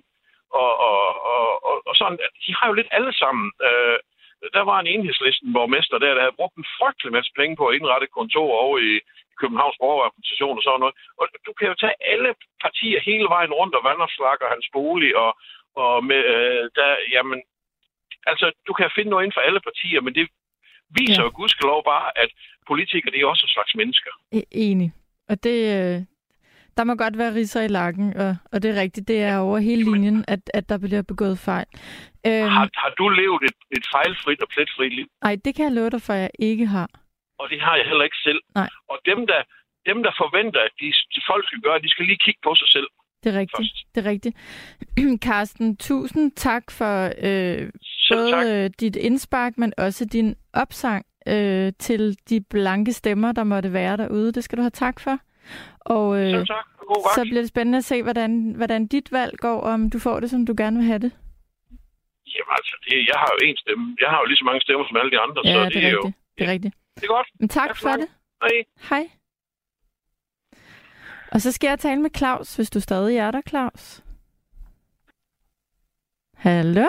Og, 0.63 0.71
og, 0.89 1.01
og, 1.35 1.65
og, 1.69 1.77
og 1.89 1.95
sådan, 1.97 2.19
de 2.47 2.51
har 2.59 2.67
jo 2.69 2.75
lidt 2.79 2.91
alle 2.97 3.13
sammen, 3.23 3.47
øh, 3.69 3.99
der 4.57 4.63
var 4.71 4.79
en 4.81 4.87
enhedslisten 4.95 5.53
borgmester 5.57 5.99
der, 5.99 6.15
der 6.15 6.21
havde 6.25 6.39
brugt 6.41 6.57
en 6.57 6.71
frygtelig 6.79 7.13
masse 7.13 7.31
penge 7.39 7.57
på 7.57 7.65
at 7.67 7.77
indrette 7.77 8.05
et 8.05 8.17
kontor 8.19 8.49
over 8.65 8.79
i 8.79 8.93
Københavns 9.41 9.77
borgerrepræsentation 9.83 10.57
og 10.59 10.63
sådan 10.63 10.81
noget. 10.85 10.95
Og 11.21 11.25
du 11.47 11.53
kan 11.59 11.69
jo 11.69 11.75
tage 11.83 11.97
alle 12.13 12.31
partier 12.65 13.01
hele 13.09 13.27
vejen 13.35 13.53
rundt 13.59 13.75
og 13.79 13.85
Vandersvak 13.89 14.41
og 14.45 14.53
hans 14.55 14.67
bolig, 14.77 15.11
og, 15.25 15.31
og 15.83 16.05
med, 16.11 16.21
øh, 16.35 16.63
der, 16.79 16.91
jamen, 17.15 17.39
altså, 18.31 18.47
du 18.67 18.73
kan 18.73 18.91
finde 18.97 19.11
noget 19.11 19.23
inden 19.25 19.37
for 19.39 19.47
alle 19.49 19.61
partier, 19.69 20.01
men 20.01 20.15
det, 20.15 20.29
viser 21.01 21.23
Ja. 21.23 21.27
jo 21.27 21.31
gudskelov 21.35 21.85
bare, 21.85 22.19
at 22.23 22.31
politikere, 22.67 23.13
det 23.13 23.21
er 23.21 23.27
også 23.27 23.45
en 23.47 23.55
slags 23.57 23.75
mennesker. 23.75 24.11
E- 24.35 24.49
Enig. 24.67 24.93
Og 25.29 25.37
det, 25.45 25.59
øh, 25.79 25.99
der 26.77 26.85
må 26.85 26.95
godt 26.95 27.19
være 27.19 27.35
risser 27.35 27.61
i 27.63 27.69
lakken, 27.69 28.17
og, 28.17 28.37
og 28.53 28.63
det 28.63 28.71
er 28.77 28.81
rigtigt, 28.81 29.09
det 29.09 29.23
er 29.23 29.37
over 29.39 29.59
hele 29.59 29.85
linjen, 29.93 30.25
at, 30.29 30.41
at 30.55 30.69
der 30.69 30.79
bliver 30.79 31.03
begået 31.03 31.39
fejl. 31.39 31.67
Øhm, 32.27 32.49
Har, 32.57 32.69
har 32.83 32.93
du 32.99 33.09
levet 33.09 33.43
et, 33.49 33.57
et 33.77 33.85
fejlfrit 33.95 34.43
og 34.43 34.49
pletfrit 34.49 34.95
liv? 34.95 35.07
ej, 35.23 35.37
det 35.45 35.55
kan 35.55 35.65
jeg 35.65 35.73
love 35.73 35.91
dig 35.91 36.03
for, 36.03 36.13
at 36.13 36.21
jeg 36.21 36.31
ikke 36.39 36.67
har. 36.67 36.89
Og 37.39 37.47
det 37.51 37.61
har 37.61 37.77
jeg 37.77 37.87
heller 37.87 38.05
ikke 38.05 38.17
selv. 38.25 38.41
Nej. 38.55 38.69
Og 38.89 38.99
dem, 39.07 39.27
der, 39.27 39.41
dem, 39.87 40.03
der 40.03 40.13
forventer, 40.23 40.61
at 40.61 40.71
de, 40.81 40.87
de 41.15 41.21
folk 41.31 41.47
skal 41.47 41.61
gøre, 41.61 41.79
de 41.81 41.89
skal 41.91 42.05
lige 42.07 42.19
kigge 42.25 42.41
på 42.43 42.55
sig 42.55 42.69
selv 42.69 42.87
Det 43.25 43.35
er 43.35 43.39
rigtigt. 43.39 43.57
først. 43.59 43.77
Det 43.95 44.07
er 44.07 44.11
rigtigt. 44.11 44.37
Carsten, 45.29 45.77
tusind 45.77 46.33
tak 46.33 46.71
for 46.71 47.05
øh, 47.07 47.71
Selv 48.09 48.31
tak. 48.33 48.43
både 48.45 48.65
øh, 48.65 48.71
dit 48.81 48.97
indspark, 48.97 49.59
men 49.59 49.73
også 49.79 50.05
din 50.05 50.35
opsang 50.53 51.07
øh, 51.29 51.73
til 51.79 52.17
de 52.31 52.41
blanke 52.51 52.93
stemmer, 52.93 53.33
der 53.33 53.45
måtte 53.45 53.73
være 53.73 53.97
derude. 53.97 54.33
Det 54.33 54.45
skal 54.45 54.57
du 54.59 54.63
have 54.63 54.71
tak 54.71 55.01
for. 55.01 55.19
Og 55.81 56.07
øh, 56.23 56.47
tak. 56.47 56.65
God 56.91 57.03
vagt. 57.07 57.15
så 57.15 57.23
bliver 57.23 57.41
det 57.43 57.49
spændende 57.49 57.79
at 57.79 57.85
se, 57.85 58.03
hvordan, 58.03 58.53
hvordan 58.57 58.87
dit 58.87 59.13
valg 59.13 59.39
går, 59.39 59.61
om 59.61 59.91
du 59.91 59.99
får 59.99 60.21
det, 60.21 60.31
som 60.31 60.47
du 60.47 60.55
gerne 60.57 60.77
vil 60.77 60.87
have 60.87 60.99
det. 60.99 61.13
Jamen 62.35 62.53
altså, 62.59 62.77
det, 62.85 62.97
jeg 63.11 63.19
har 63.23 63.31
jo 63.35 63.39
en 63.49 63.57
stemme. 63.57 63.97
Jeg 64.01 64.09
har 64.11 64.19
jo 64.21 64.25
lige 64.25 64.37
så 64.37 64.45
mange 64.45 64.61
stemmer 64.61 64.85
som 64.89 64.97
alle 64.97 65.11
de 65.11 65.21
andre, 65.21 65.41
Ja, 65.45 65.53
så 65.53 65.65
det 65.65 65.75
det 65.75 65.83
er 65.85 65.87
er 65.89 65.93
jo... 65.93 66.13
Det 66.39 66.49
er 66.49 66.51
rigtigt. 66.51 66.75
Det 66.97 67.03
er 67.05 67.09
godt. 67.09 67.29
Men 67.41 67.49
tak 67.49 67.69
Tak 67.69 67.77
for 67.77 67.83
for 67.83 67.97
det. 67.97 68.01
det. 68.01 68.09
Hej. 68.43 68.65
Hej. 68.91 69.11
Og 71.33 71.41
så 71.41 71.53
skal 71.53 71.69
jeg 71.69 71.79
tale 71.79 72.01
med 72.03 72.11
Claus, 72.17 72.57
hvis 72.57 72.71
du 72.71 72.81
stadig 72.81 73.17
er 73.17 73.31
der, 73.31 73.41
Claus. 73.49 74.03
Hallo? 76.37 76.87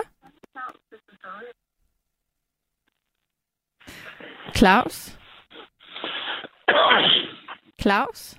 Claus? 4.56 5.18
Claus? 7.80 8.34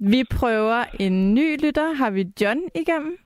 Vi 0.00 0.24
prøver 0.40 0.84
en 1.00 1.34
ny 1.34 1.56
lytter. 1.64 1.94
Har 1.94 2.10
vi 2.10 2.24
John 2.40 2.60
igennem? 2.74 3.18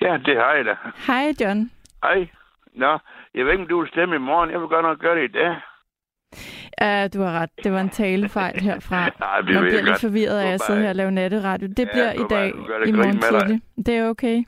Ja, 0.00 0.18
det 0.24 0.36
har 0.36 0.52
jeg 0.54 0.64
da. 0.64 0.74
Hej, 1.06 1.32
John. 1.40 1.70
Hej. 2.02 2.28
Nå, 2.74 2.98
jeg 3.34 3.44
ved 3.44 3.52
ikke, 3.52 3.62
om 3.62 3.68
du 3.68 3.80
vil 3.80 3.88
stemme 3.88 4.14
i 4.14 4.18
morgen. 4.18 4.50
Jeg 4.50 4.60
vil 4.60 4.68
godt 4.68 4.82
nok 4.86 4.98
gøre 4.98 5.16
det 5.16 5.24
i 5.30 5.32
dag. 5.32 5.56
Ja, 6.80 7.08
du 7.08 7.20
har 7.22 7.32
ret. 7.40 7.50
Det 7.64 7.72
var 7.72 7.80
en 7.80 7.90
talefejl 7.90 8.60
herfra. 8.60 9.00
Nej, 9.20 9.40
det 9.40 9.54
Man 9.54 9.62
bliver 9.64 9.82
lidt 9.82 10.00
forvirret 10.00 10.38
af 10.40 10.52
at 10.52 10.60
sidde 10.60 10.76
bare- 10.78 10.82
her 10.82 10.88
og 10.88 10.96
lave 10.96 11.10
natteradio. 11.10 11.68
Det 11.68 11.78
Ja, 11.78 11.92
bliver 11.92 12.12
i 12.12 12.16
bare- 12.18 12.28
dag, 12.28 12.46
det 12.80 12.88
i 12.88 12.92
morgen 12.92 13.18
tidlig. 13.20 13.60
Det 13.86 13.96
er 13.96 14.08
okay. 14.08 14.44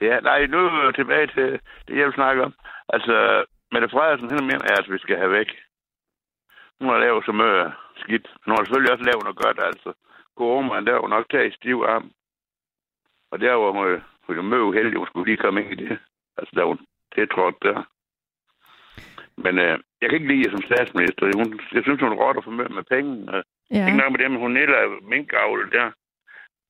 Ja, 0.00 0.20
nej, 0.20 0.46
nu 0.46 0.58
er 0.66 0.90
tilbage 0.90 1.26
til 1.26 1.60
det, 1.88 1.96
jeg 1.98 2.06
vil 2.06 2.14
snakke 2.14 2.42
om. 2.44 2.54
Altså, 2.88 3.44
Mette 3.72 3.88
Frederiksen, 3.88 4.30
hende 4.30 4.44
mener, 4.44 4.64
at 4.78 4.84
vi 4.92 4.98
skal 4.98 5.16
have 5.16 5.30
væk. 5.30 5.48
Hun 6.80 6.88
har 6.88 6.98
lavet 6.98 7.24
så 7.24 7.32
meget 7.32 7.72
skidt. 8.00 8.26
Hun 8.44 8.50
har 8.54 8.64
selvfølgelig 8.64 8.92
også 8.92 9.04
lavet 9.04 9.22
noget 9.24 9.38
godt, 9.44 9.58
altså. 9.70 9.90
Corona, 10.38 10.80
der 10.90 10.92
var 11.02 11.08
nok 11.08 11.26
taget 11.30 11.48
i 11.52 11.56
stiv 11.56 11.78
arm. 11.94 12.10
Og 13.30 13.40
der 13.40 13.52
var 13.52 13.70
hun, 13.72 13.86
jo- 13.90 14.00
hun 14.26 14.36
jo 14.36 14.42
meget 14.42 14.60
uheldig, 14.68 14.98
hun 14.98 15.06
skulle 15.06 15.26
lige 15.30 15.42
komme 15.44 15.58
ind 15.64 15.72
i 15.80 15.84
det. 15.84 15.98
Altså, 16.38 16.52
der 16.54 16.60
var 16.62 16.68
hun 16.68 16.86
tiltrådt 17.14 17.56
der. 17.62 17.78
Men 19.44 19.58
øh, 19.58 19.78
jeg 20.00 20.06
kan 20.08 20.16
ikke 20.18 20.28
lide 20.28 20.38
hende 20.42 20.50
som 20.56 20.66
statsminister. 20.70 21.30
Hun, 21.40 21.60
jeg 21.72 21.82
synes, 21.82 22.00
hun 22.00 22.18
rotter 22.22 22.42
for 22.42 22.50
meget 22.50 22.70
med 22.78 22.82
penge. 22.94 23.32
Og 23.32 23.44
Ja. 23.72 23.86
Ikke 23.86 23.98
nok 23.98 24.10
med 24.12 24.18
det, 24.18 24.30
men 24.30 24.40
hun 24.40 24.52
nælder 24.52 25.00
minkavl 25.02 25.72
der. 25.72 25.90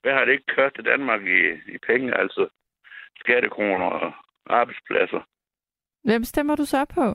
Hvad 0.03 0.13
har 0.13 0.25
det 0.25 0.33
ikke 0.33 0.55
kostet 0.57 0.85
Danmark 0.85 1.23
i, 1.23 1.41
i 1.75 1.79
penge, 1.87 2.15
altså 2.19 2.49
skattekroner 3.21 3.87
og 3.87 4.13
arbejdspladser? 4.47 5.21
Hvem 6.05 6.25
stemmer 6.25 6.57
du 6.57 6.65
så 6.65 6.85
på? 6.85 7.15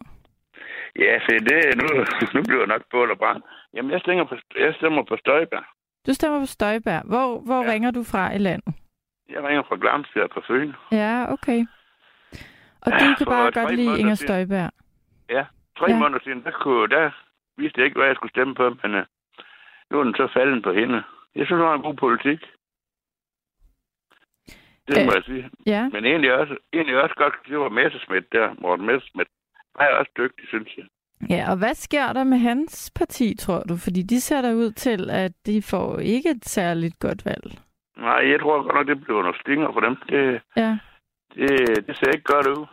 Ja, 0.99 1.19
se, 1.25 1.33
det, 1.39 1.77
nu, 1.77 1.87
nu 2.33 2.43
bliver 2.43 2.59
jeg 2.59 2.67
nok 2.67 2.81
bål 2.91 3.11
og 3.11 3.17
brand. 3.17 3.43
Jamen, 3.73 3.91
jeg 3.91 3.99
stemmer 3.99 4.23
på, 4.23 4.35
jeg 4.57 4.73
stemmer 4.75 5.03
på 5.03 5.17
Støjberg. 5.17 5.63
Du 6.07 6.13
stemmer 6.13 6.39
på 6.39 6.45
Støjberg. 6.45 7.01
Hvor, 7.05 7.39
hvor 7.39 7.63
Ja. 7.63 7.71
ringer 7.71 7.91
du 7.91 8.03
fra 8.03 8.33
i 8.33 8.37
landet? 8.37 8.73
Jeg 9.29 9.43
ringer 9.43 9.63
fra 9.63 9.75
Glamsbjerg 9.81 10.29
på 10.29 10.41
Fyn. 10.47 10.73
Ja, 10.91 11.25
okay. 11.33 11.65
Og 12.81 12.91
Ja, 12.91 12.97
du 12.97 13.15
kan 13.17 13.25
bare 13.27 13.51
tre 13.51 13.61
godt 13.61 13.75
lide 13.75 13.99
Inger. 13.99 14.15
Støjberg. 14.15 14.71
Tre 15.29 15.85
Ja. 15.89 15.93
ja. 15.93 15.99
måneder 15.99 16.19
siden, 16.23 16.43
der, 16.43 16.51
kunne, 16.51 16.87
der 16.89 17.11
vidste 17.57 17.79
jeg 17.79 17.85
ikke, 17.85 17.97
hvad 17.97 18.07
jeg 18.07 18.15
skulle 18.15 18.31
stemme 18.35 18.55
på, 18.55 18.69
men 18.83 18.95
uh, 18.95 19.01
nu 19.91 19.99
er 19.99 20.03
den 20.03 20.15
så 20.15 20.27
falden 20.33 20.61
på 20.61 20.71
hende. 20.73 21.03
Jeg 21.35 21.45
synes, 21.45 21.59
hun 21.59 21.67
har 21.67 21.73
en 21.75 21.81
god 21.81 21.95
politik. 21.95 22.39
Det 24.87 24.97
Øh. 24.99 25.05
må 25.05 25.11
jeg 25.13 25.23
sige. 25.23 25.49
Ja, 25.65 25.89
Men 25.93 26.05
egentlig 26.05 26.33
også, 26.33 26.57
egentlig 26.73 27.01
også 27.03 27.15
godt, 27.15 27.33
det 27.47 27.59
var 27.59 27.69
Messerschmidt 27.69 28.31
der, 28.31 28.55
Morten 28.61 28.85
Messerschmidt. 28.85 29.27
Han 29.80 29.88
er 29.91 29.95
også 29.95 30.11
dygtig, 30.17 30.47
synes 30.47 30.69
jeg. 30.78 30.86
ja, 31.30 31.51
og 31.51 31.57
hvad 31.57 31.73
sker 31.73 32.13
der 32.13 32.23
med 32.23 32.38
hans 32.38 32.91
parti, 32.95 33.36
tror 33.39 33.59
du? 33.69 33.76
Fordi 33.78 34.01
de 34.01 34.21
ser 34.21 34.41
der 34.41 34.53
ud 34.53 34.71
til, 34.71 35.09
at 35.09 35.32
de 35.45 35.61
får 35.61 35.99
ikke 35.99 36.30
et 36.30 36.45
særligt 36.45 36.99
godt 36.99 37.26
valg. 37.26 37.51
Nej, 37.97 38.30
jeg 38.32 38.39
tror 38.39 38.63
godt 38.63 38.76
nok, 38.76 38.88
det 38.88 39.03
bliver 39.03 39.21
nogle 39.21 39.39
stinger 39.39 39.73
for 39.73 39.80
dem. 39.80 39.95
Det, 40.09 40.41
Ja. 40.57 40.78
det, 41.36 41.88
det 41.88 41.97
ser 41.97 42.11
ikke 42.11 42.23
godt 42.34 42.47
ud. 42.47 42.65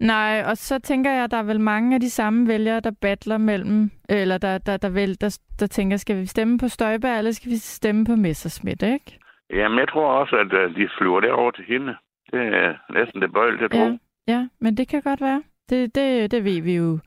Nej, 0.00 0.42
og 0.46 0.56
så 0.56 0.78
tænker 0.78 1.10
jeg, 1.10 1.24
at 1.24 1.30
der 1.30 1.36
er 1.36 1.42
vel 1.42 1.60
mange 1.60 1.94
af 1.94 2.00
de 2.00 2.10
samme 2.10 2.48
vælgere, 2.48 2.80
der 2.80 2.90
battler 3.00 3.38
mellem, 3.38 3.90
eller 4.08 4.38
der, 4.38 4.58
der, 4.58 4.76
der, 4.76 4.88
vel, 4.88 5.20
der, 5.20 5.38
der 5.60 5.66
tænker, 5.66 5.96
skal 5.96 6.16
vi 6.20 6.26
stemme 6.26 6.58
på 6.58 6.68
Støjberg, 6.68 7.18
eller 7.18 7.30
skal 7.32 7.50
vi 7.50 7.56
stemme 7.56 8.04
på 8.04 8.16
Messerschmidt, 8.16 8.82
ikke? 8.82 9.18
Jamen, 9.50 9.78
jeg 9.78 9.88
tror 9.88 10.06
også, 10.20 10.36
at 10.36 10.52
øh, 10.52 10.76
de 10.76 10.88
flyver 10.98 11.20
derover 11.20 11.50
til 11.50 11.64
hende. 11.64 11.96
Det 12.32 12.40
er 12.40 12.74
næsten 12.92 13.22
det 13.22 13.32
bøjl, 13.32 13.58
det 13.58 13.70
tror. 13.70 13.78
Ja, 13.80 13.96
ja, 14.28 14.48
men 14.60 14.76
det 14.76 14.88
kan 14.88 15.02
godt 15.02 15.20
være. 15.20 15.42
Det, 15.70 15.94
det, 15.94 16.30
det 16.30 16.44
ved 16.44 16.62
vi 16.62 16.76
jo. 16.76 16.98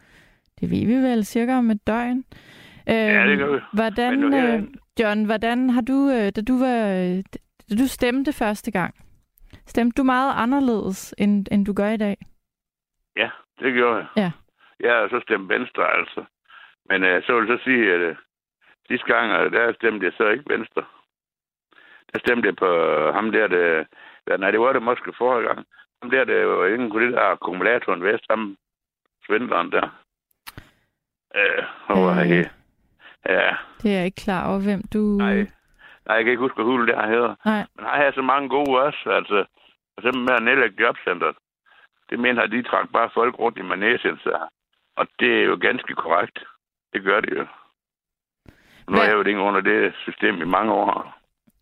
Det 0.59 0.71
ved 0.71 0.85
vi 0.85 0.95
vel 0.95 1.25
cirka 1.25 1.57
om 1.57 1.71
et 1.71 1.87
døgn. 1.87 2.23
Ja, 2.87 3.27
det 3.27 3.37
gør 3.37 3.53
vi. 3.55 3.59
Hvordan, 3.73 4.19
nu 4.19 4.37
øh, 4.37 4.63
John, 4.99 5.25
hvordan 5.25 5.69
har 5.69 5.81
du, 5.81 6.09
øh, 6.09 6.31
da 6.35 6.41
du 6.41 6.59
var, 6.59 6.77
øh, 6.87 7.23
da 7.69 7.75
du 7.79 7.87
stemte 7.87 8.33
første 8.33 8.71
gang, 8.71 8.93
stemte 9.65 9.95
du 9.97 10.03
meget 10.03 10.33
anderledes, 10.35 11.15
end, 11.17 11.47
end 11.51 11.65
du 11.65 11.73
gør 11.73 11.89
i 11.89 11.97
dag? 11.97 12.17
Ja, 13.15 13.29
det 13.59 13.73
gjorde 13.73 13.95
jeg. 13.97 14.07
Ja. 14.17 14.31
Jeg 14.79 14.93
har 14.95 15.07
så 15.09 15.19
stemt 15.23 15.49
Venstre, 15.49 15.97
altså. 15.97 16.23
Men 16.89 17.03
øh, 17.03 17.23
så 17.23 17.39
vil 17.39 17.47
jeg 17.47 17.57
så 17.57 17.63
sige, 17.63 17.93
at 17.93 17.99
øh, 17.99 18.15
sidste 18.87 19.07
gang, 19.13 19.31
øh, 19.31 19.51
der 19.51 19.73
stemte 19.73 20.05
jeg 20.05 20.13
så 20.17 20.29
ikke 20.29 20.43
Venstre. 20.47 20.83
Der 22.13 22.19
stemte 22.19 22.47
jeg 22.47 22.55
på 22.55 22.65
øh, 22.65 23.13
ham 23.13 23.31
der, 23.31 23.47
det, 23.47 23.87
ja, 24.27 24.37
nej, 24.37 24.51
det 24.51 24.59
var 24.59 24.73
det 24.73 24.83
måske 24.83 25.13
forrige 25.17 25.47
gang. 25.47 25.65
Der, 26.11 26.23
det 26.23 26.47
var 26.47 26.65
ingen 26.65 26.91
på 26.91 26.99
det 26.99 27.13
der 27.13 27.21
akkumulatoren 27.21 28.03
vest, 28.03 28.25
ham 28.29 28.57
svindleren 29.25 29.71
der. 29.71 29.87
Øh, 31.35 31.63
Øh. 31.89 32.39
øh. 32.39 32.45
Ja, 33.29 33.55
Det 33.81 33.91
er 33.91 33.97
jeg 33.97 34.05
ikke 34.05 34.23
klar 34.23 34.49
over, 34.49 34.59
hvem 34.59 34.81
du... 34.93 34.97
nej. 34.97 35.47
Nej, 36.05 36.15
jeg 36.15 36.23
kan 36.23 36.31
ikke 36.31 36.41
huske, 36.41 36.55
hvad 36.55 36.65
hul 36.65 36.87
der 36.87 37.07
hedder. 37.07 37.35
Nej. 37.45 37.65
Men 37.75 37.85
har 37.85 38.11
så 38.11 38.21
mange 38.21 38.49
gode 38.49 38.81
også, 38.81 39.09
altså. 39.09 39.45
For 39.93 40.01
eksempel 40.01 40.21
med 40.23 40.33
at 40.33 40.43
nedlægge 40.43 40.83
jobcenteret. 40.83 41.35
Det 42.09 42.19
mener 42.19 42.41
at 42.41 42.51
de 42.51 42.63
trak 42.63 42.89
bare 42.93 43.09
folk 43.13 43.39
rundt 43.39 43.57
i 43.57 43.61
Manesien, 43.61 44.17
så. 44.17 44.47
Og 44.95 45.07
det 45.19 45.39
er 45.39 45.43
jo 45.43 45.57
ganske 45.61 45.93
korrekt. 45.95 46.39
Det 46.93 47.03
gør 47.03 47.19
det 47.21 47.37
jo. 47.37 47.45
Nu 48.87 48.97
har 48.97 49.03
jeg 49.03 49.13
jo 49.13 49.23
ikke 49.23 49.39
under 49.39 49.61
det 49.61 49.93
system 49.97 50.41
i 50.41 50.45
mange 50.45 50.73
år. 50.73 51.17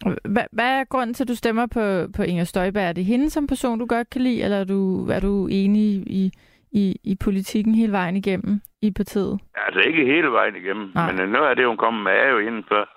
Hvad, 0.05 0.43
hvad 0.51 0.79
er 0.79 0.83
grunden 0.83 1.13
til, 1.13 1.23
at 1.23 1.27
du 1.27 1.35
stemmer 1.35 1.65
på, 1.65 2.11
på 2.15 2.23
Inger 2.23 2.43
Støjberg? 2.43 2.83
Er 2.83 2.93
det 2.93 3.05
hende 3.05 3.29
som 3.29 3.47
person, 3.47 3.79
du 3.79 3.85
godt 3.85 4.09
kan 4.09 4.21
lide, 4.21 4.43
eller 4.43 4.57
er 4.57 4.63
du, 4.63 5.09
er 5.09 5.19
du 5.19 5.47
enig 5.47 5.83
i, 6.07 6.31
i, 6.71 6.95
i 7.03 7.15
politikken 7.23 7.75
hele 7.75 7.91
vejen 7.91 8.15
igennem 8.15 8.61
i 8.81 8.91
partiet? 8.91 9.39
Altså 9.55 9.79
ikke 9.79 10.05
hele 10.05 10.31
vejen 10.31 10.55
igennem, 10.55 10.91
Nej. 10.95 11.11
men 11.11 11.29
noget 11.29 11.49
af 11.49 11.55
det, 11.55 11.67
hun 11.67 11.77
kommer 11.77 12.03
med, 12.03 12.11
er 12.11 12.29
jo 12.29 12.39
indenfor. 12.39 12.89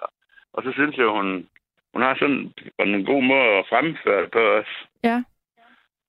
Og 0.52 0.62
så 0.62 0.72
synes 0.72 0.96
jeg, 0.96 1.06
hun, 1.06 1.46
hun 1.92 2.02
har 2.02 2.14
sådan 2.14 2.52
en 2.78 3.04
god 3.04 3.22
måde 3.22 3.48
at 3.58 3.66
fremføre 3.68 4.22
det 4.22 4.30
på 4.30 4.38
os. 4.58 4.86
Ja. 5.04 5.22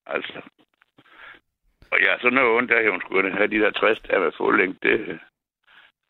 Altså. 0.07 0.39
Og 1.91 1.97
ja, 2.01 2.19
så 2.21 2.29
noget 2.29 2.57
ondt 2.57 2.71
af, 2.71 2.83
at 2.83 2.91
hun 2.91 3.01
skulle 3.01 3.31
have 3.31 3.47
de 3.47 3.59
der 3.59 3.71
60 3.71 3.99
der 3.99 4.19
med 4.19 4.31
fuld 4.37 4.57
længde, 4.57 4.79
det, 4.89 5.19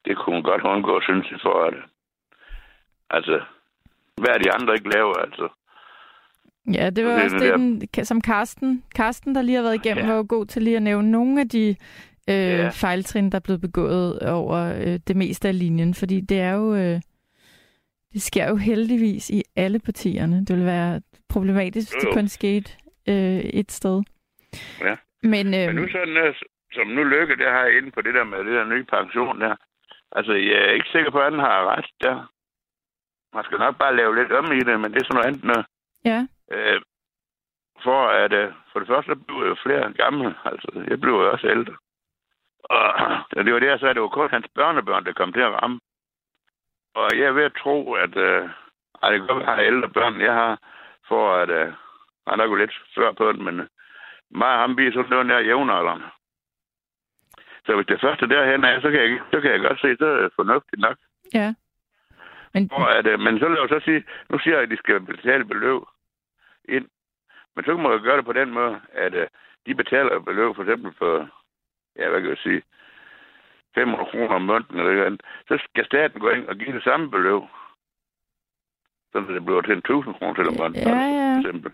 det 0.05 0.17
kunne 0.17 0.35
hun 0.35 0.43
godt 0.43 0.61
undgå, 0.61 1.01
synes 1.01 1.31
jeg, 1.31 1.39
for 1.41 1.69
det. 1.69 1.83
Altså, 3.09 3.41
hvad 4.21 4.29
er 4.33 4.37
de 4.37 4.51
andre 4.51 4.73
ikke 4.73 4.89
laver, 4.89 5.13
altså? 5.13 5.47
Ja, 6.73 6.89
det 6.89 7.05
var 7.05 7.11
Det 7.15 7.23
også 7.23 7.37
det 7.37 7.53
den, 7.95 8.05
som 8.05 8.21
Karsten, 8.21 8.83
Karsten, 8.95 9.35
der 9.35 9.41
lige 9.41 9.55
har 9.55 9.63
været 9.63 9.85
igennem, 9.85 10.05
Ja. 10.05 10.11
var 10.11 10.17
jo 10.17 10.25
god 10.29 10.45
til 10.45 10.61
lige 10.61 10.75
at 10.75 10.81
nævne 10.83 11.11
nogle 11.11 11.41
af 11.41 11.49
de 11.49 11.69
øh, 12.29 12.35
Ja. 12.35 12.69
fejltrin, 12.69 13.29
der 13.31 13.35
er 13.35 13.39
blevet 13.39 13.61
begået 13.61 14.19
over 14.19 14.57
øh, 14.81 14.99
det 15.07 15.15
meste 15.15 15.47
af 15.47 15.59
linjen. 15.59 15.93
Fordi 15.93 16.21
det 16.21 16.39
er 16.39 16.51
jo... 16.53 16.75
Øh, 16.75 17.01
det 18.13 18.21
sker 18.21 18.49
jo 18.49 18.55
heldigvis 18.55 19.29
i 19.29 19.43
alle 19.55 19.79
partierne. 19.79 20.45
Det 20.45 20.55
vil 20.57 20.65
være 20.65 21.01
problematisk, 21.29 21.93
hvis 21.93 22.03
det 22.03 22.13
kun 22.13 22.27
skete 22.27 22.71
øh, 23.09 23.39
et 23.39 23.71
sted. 23.71 24.03
Ja. 24.81 24.95
Men, 25.23 25.45
øh, 25.53 25.65
Men 25.67 25.75
nu 25.75 25.87
sådan, 25.91 26.17
øh, 26.17 26.35
som 26.73 26.87
nu 26.87 27.03
lykke, 27.03 27.35
det 27.35 27.45
har 27.45 27.63
jeg 27.65 27.77
inde 27.77 27.91
på 27.91 28.01
det 28.01 28.13
der 28.13 28.23
med 28.23 28.37
det 28.37 28.53
der 28.53 28.65
nye 28.65 28.83
pension 28.83 29.41
der. 29.41 29.55
Altså, 30.11 30.33
jeg 30.33 30.57
er 30.67 30.71
ikke 30.71 30.89
sikker 30.91 31.11
på, 31.11 31.19
at 31.19 31.31
han 31.31 31.39
har 31.39 31.75
ret 31.77 31.85
der. 32.01 32.31
Man 33.35 33.43
skal 33.43 33.59
nok 33.59 33.77
bare 33.77 33.95
lave 33.95 34.15
lidt 34.15 34.31
om 34.31 34.51
i 34.51 34.59
det, 34.59 34.79
men 34.79 34.93
det 34.93 34.99
er 35.01 35.05
sådan 35.05 35.15
noget 35.15 35.27
andet 35.27 35.43
noget. 35.43 35.65
ja, 36.05 36.27
Øh, 36.51 36.81
for 37.83 38.07
at 38.07 38.33
uh, 38.33 38.53
for 38.71 38.79
det 38.79 38.87
første 38.87 39.15
blev 39.15 39.37
jeg 39.41 39.49
jo 39.49 39.55
flere 39.65 39.93
gamle. 39.93 40.35
Altså, 40.45 40.67
jeg 40.87 41.01
blev 41.01 41.13
jo 41.13 41.31
også 41.31 41.47
ældre. 41.47 41.75
Og 43.35 43.45
det 43.45 43.53
var 43.53 43.59
det, 43.59 43.67
jeg 43.67 43.79
sagde, 43.79 43.93
det 43.93 44.01
var 44.01 44.07
kun 44.07 44.29
hans 44.29 44.47
børnebørn, 44.55 45.05
der 45.05 45.13
kom 45.13 45.33
til 45.33 45.39
at 45.47 45.53
ramme. 45.53 45.79
Og 46.95 47.17
jeg 47.17 47.25
er 47.25 47.31
ved 47.31 47.43
at 47.43 47.59
tro, 47.63 47.93
at 47.93 48.15
uh, 48.15 48.49
ej, 49.01 49.09
det 49.09 49.19
kan 49.19 49.27
godt 49.27 49.39
være, 49.39 49.41
at 49.41 49.47
jeg 49.47 49.55
har 49.55 49.71
ældre 49.71 49.89
børn, 49.89 50.21
jeg 50.21 50.33
har, 50.33 50.59
for 51.07 51.33
at 51.33 51.49
uh, 51.49 51.73
han 52.27 52.39
er 52.39 52.43
jo 52.45 52.55
lidt 52.55 52.73
før 52.95 53.11
på 53.11 53.31
den, 53.31 53.43
men 53.43 53.59
uh, 53.59 53.65
mig 54.31 54.53
og 54.53 54.59
ham 54.59 54.75
bliver 54.75 54.91
sådan 54.91 55.09
noget 55.09 55.25
nær 55.25 55.39
jævnaldrende. 55.39 56.05
Så 57.65 57.75
hvis 57.75 57.87
det 57.87 58.01
første 58.01 58.29
derhen 58.29 58.63
er, 58.63 58.81
så 58.81 58.91
kan 58.91 59.01
jeg, 59.01 59.19
så 59.31 59.41
kan 59.41 59.51
jeg 59.51 59.59
godt 59.59 59.79
se, 59.81 59.95
så 59.99 60.05
er 60.05 60.21
det 60.21 60.31
fornuftigt 60.35 60.81
nok. 60.81 60.97
Ja. 61.33 61.53
Men, 62.55 62.69
Og 62.71 62.97
at, 62.97 63.07
øh, 63.07 63.19
men 63.19 63.39
så 63.39 63.45
vil 63.47 63.57
jeg 63.57 63.63
jo 63.71 63.79
så 63.79 63.85
sige, 63.85 64.03
nu 64.29 64.39
siger 64.39 64.53
jeg, 64.55 64.63
at 64.63 64.69
de 64.69 64.77
skal 64.77 64.99
betale 64.99 65.45
beløb 65.45 65.81
ind. 66.69 66.87
Men 67.55 67.65
så 67.65 67.77
må 67.77 67.91
jeg 67.91 67.99
gøre 68.01 68.17
det 68.17 68.25
på 68.25 68.33
den 68.33 68.49
måde, 68.51 68.79
at 68.93 69.13
øh, 69.13 69.27
de 69.65 69.75
betaler 69.75 70.11
et 70.15 70.25
beløb 70.25 70.55
for 70.55 70.63
eksempel 70.63 70.93
for, 70.97 71.29
ja, 71.99 72.09
hvad 72.09 72.21
kan 72.21 72.29
jeg 72.29 72.37
sige, 72.37 72.61
500 73.75 74.09
kroner 74.11 74.35
om 74.35 74.41
måneden 74.41 74.77
eller 74.79 74.91
noget 74.93 75.05
andet. 75.05 75.21
Så 75.47 75.57
skal 75.69 75.85
staten 75.85 76.19
gå 76.19 76.29
ind 76.29 76.47
og 76.47 76.55
give 76.55 76.73
det 76.75 76.83
samme 76.83 77.11
beløb. 77.11 77.41
Så 79.11 79.19
det 79.33 79.45
bliver 79.45 79.61
til 79.61 79.71
en 79.71 79.77
1000 79.77 80.13
kroner 80.15 80.33
til 80.33 80.47
om 80.47 80.55
måneden. 80.57 80.87
Ja, 80.87 81.05
ja. 81.19 81.33
For 81.35 81.39
eksempel. 81.39 81.71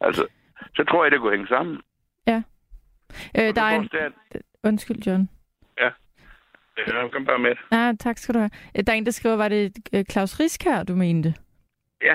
Altså, 0.00 0.26
så 0.76 0.84
tror 0.84 1.04
jeg, 1.04 1.10
det 1.12 1.20
kunne 1.20 1.36
hænge 1.36 1.48
sammen. 1.48 1.82
øh, 2.28 2.42
Og 3.48 3.54
der 3.56 3.62
er 3.62 3.76
en... 3.76 3.86
staten- 3.88 4.42
Undskyld, 4.64 4.96
John. 5.06 5.28
Ja, 5.80 5.90
kom 7.12 7.24
bare 7.24 7.38
med. 7.38 7.50
Nej, 7.70 7.92
tak 8.00 8.18
skal 8.18 8.34
du 8.34 8.38
have. 8.38 8.50
Øh, 8.78 8.84
Der 8.86 8.92
er 8.92 8.96
en, 8.96 9.04
der 9.06 9.12
skriver, 9.12 9.36
var 9.36 9.48
det 9.48 9.72
øh, 9.92 10.04
Claus 10.04 10.40
Risk 10.40 10.64
her, 10.64 10.82
du 10.82 10.94
mente? 10.94 11.34
Ja, 12.02 12.14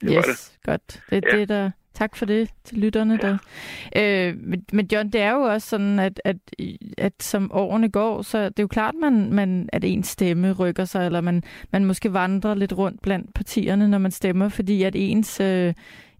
det 0.00 0.16
var 0.16 0.24
yes, 0.28 0.58
godt. 0.64 1.02
Det, 1.10 1.24
Ja. 1.32 1.38
det 1.38 1.48
der, 1.48 1.70
tak 1.94 2.16
for 2.16 2.26
det 2.26 2.50
til 2.64 2.78
lytterne. 2.78 3.18
Ja. 3.22 3.28
Der. 3.28 4.28
Øh, 4.30 4.36
men, 4.36 4.64
men 4.72 4.88
John, 4.92 5.10
det 5.10 5.20
er 5.20 5.30
jo 5.32 5.40
også 5.40 5.68
sådan, 5.68 5.98
at, 5.98 6.20
at, 6.24 6.36
at 6.98 7.12
som 7.22 7.50
årene 7.52 7.90
går, 7.90 8.22
så 8.22 8.38
det 8.44 8.58
er 8.58 8.62
jo 8.62 8.66
klart, 8.68 8.94
man, 8.94 9.32
man, 9.32 9.68
at 9.72 9.84
ens 9.84 10.08
stemme 10.08 10.52
rykker 10.52 10.84
sig, 10.84 11.06
eller 11.06 11.20
man, 11.20 11.42
man 11.72 11.84
måske 11.84 12.12
vandrer 12.12 12.54
lidt 12.54 12.72
rundt 12.72 13.02
blandt 13.02 13.34
partierne, 13.34 13.88
når 13.88 13.98
man 13.98 14.10
stemmer, 14.10 14.48
fordi 14.48 14.82
at 14.82 14.96
ens, 14.96 15.40
øh, 15.40 15.74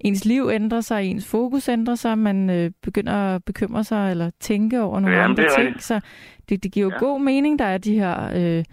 ens 0.05 0.24
liv 0.24 0.48
ændrer 0.53 0.80
sig, 0.80 1.05
ens 1.05 1.30
fokus 1.30 1.68
ændrer 1.68 1.94
sig, 1.94 2.18
man 2.18 2.50
øh, 2.50 2.70
begynder 2.82 3.12
at 3.34 3.44
bekymre 3.44 3.84
sig 3.84 4.11
eller 4.11 4.30
tænke 4.40 4.80
over 4.82 5.00
nogle 5.00 5.16
Jamen, 5.16 5.30
andre 5.30 5.42
ting. 5.57 5.66
rigtigt. 5.66 5.84
Så 5.84 6.00
det, 6.48 6.62
det 6.62 6.72
giver 6.72 6.86
jo 6.86 6.90
Ja. 6.92 6.98
god 6.98 7.20
mening, 7.20 7.59
der 7.59 7.64
er 7.64 7.78
de 7.78 7.94
her... 7.94 8.30
Øh, 8.59 8.64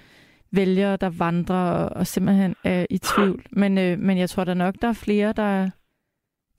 vælgere, 0.52 0.98
der 0.98 1.10
vandrer 1.20 1.56
og, 1.74 1.90
og 1.98 2.08
simpelthen 2.08 2.56
er 2.64 2.86
i 2.90 2.98
tvivl. 2.98 3.44
Men, 3.52 3.78
øh, 3.78 4.00
men 4.00 4.18
jeg 4.18 4.30
tror 4.30 4.44
da 4.44 4.54
nok, 4.54 4.76
der 4.82 4.88
er 4.88 4.94
flere, 5.06 5.28
der, 5.28 5.70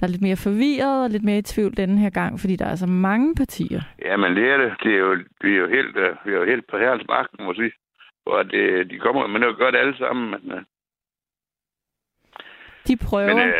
der 0.01 0.07
er 0.07 0.07
lidt 0.07 0.23
mere 0.23 0.37
forvirret 0.37 1.05
og 1.05 1.11
lidt 1.11 1.25
mere 1.25 1.39
i 1.39 1.43
tvivl 1.43 1.77
denne 1.77 1.99
her 1.99 2.11
gang, 2.11 2.41
fordi 2.41 2.57
der 2.57 2.67
er 2.67 2.75
så 2.75 2.87
mange 2.87 3.35
partier. 3.35 3.81
Ja, 4.05 4.17
men 4.17 4.37
det 4.37 4.45
er 4.53 4.57
det. 4.57 4.73
det 4.83 4.93
er 4.95 4.99
jo, 4.99 5.17
vi 5.41 5.51
er 5.55 5.57
jo 5.57 5.69
helt, 5.69 5.97
uh, 5.97 6.27
vi 6.27 6.33
er 6.33 6.37
jo 6.39 6.45
helt 6.45 6.65
på 6.71 6.79
herrens 6.79 7.05
magten, 7.09 7.45
må 7.45 7.51
jeg 7.53 7.57
sige. 7.57 7.73
Og 8.27 8.45
det, 8.51 8.91
de 8.91 8.99
kommer, 8.99 9.27
men 9.27 9.43
det 9.43 9.49
er 9.49 9.53
jo 9.53 9.65
godt 9.65 9.77
alle 9.77 9.97
sammen. 9.99 10.31
Men, 10.31 10.53
uh, 10.53 10.59
De 12.89 12.97
prøver. 12.97 13.35
men 13.35 13.49
uh, 13.49 13.55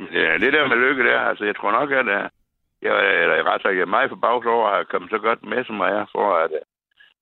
ja, 0.00 0.38
det 0.38 0.52
der 0.52 0.68
med 0.68 0.76
lykke 0.76 1.04
der, 1.04 1.20
altså 1.20 1.44
jeg 1.44 1.56
tror 1.56 1.72
nok, 1.72 1.90
at 1.90 2.06
uh, 2.06 2.28
jeg, 2.82 3.22
eller 3.22 3.44
ret 3.52 3.62
sagt, 3.62 3.74
jeg 3.74 3.80
er 3.82 3.96
meget 3.96 4.10
forbavset 4.10 4.50
over 4.52 4.68
at 4.68 4.74
have 4.74 4.84
kommet 4.84 5.10
så 5.10 5.18
godt 5.18 5.44
med, 5.44 5.64
som 5.64 5.80
jeg 5.80 5.90
er, 6.00 6.06
for 6.12 6.34
at 6.44 6.50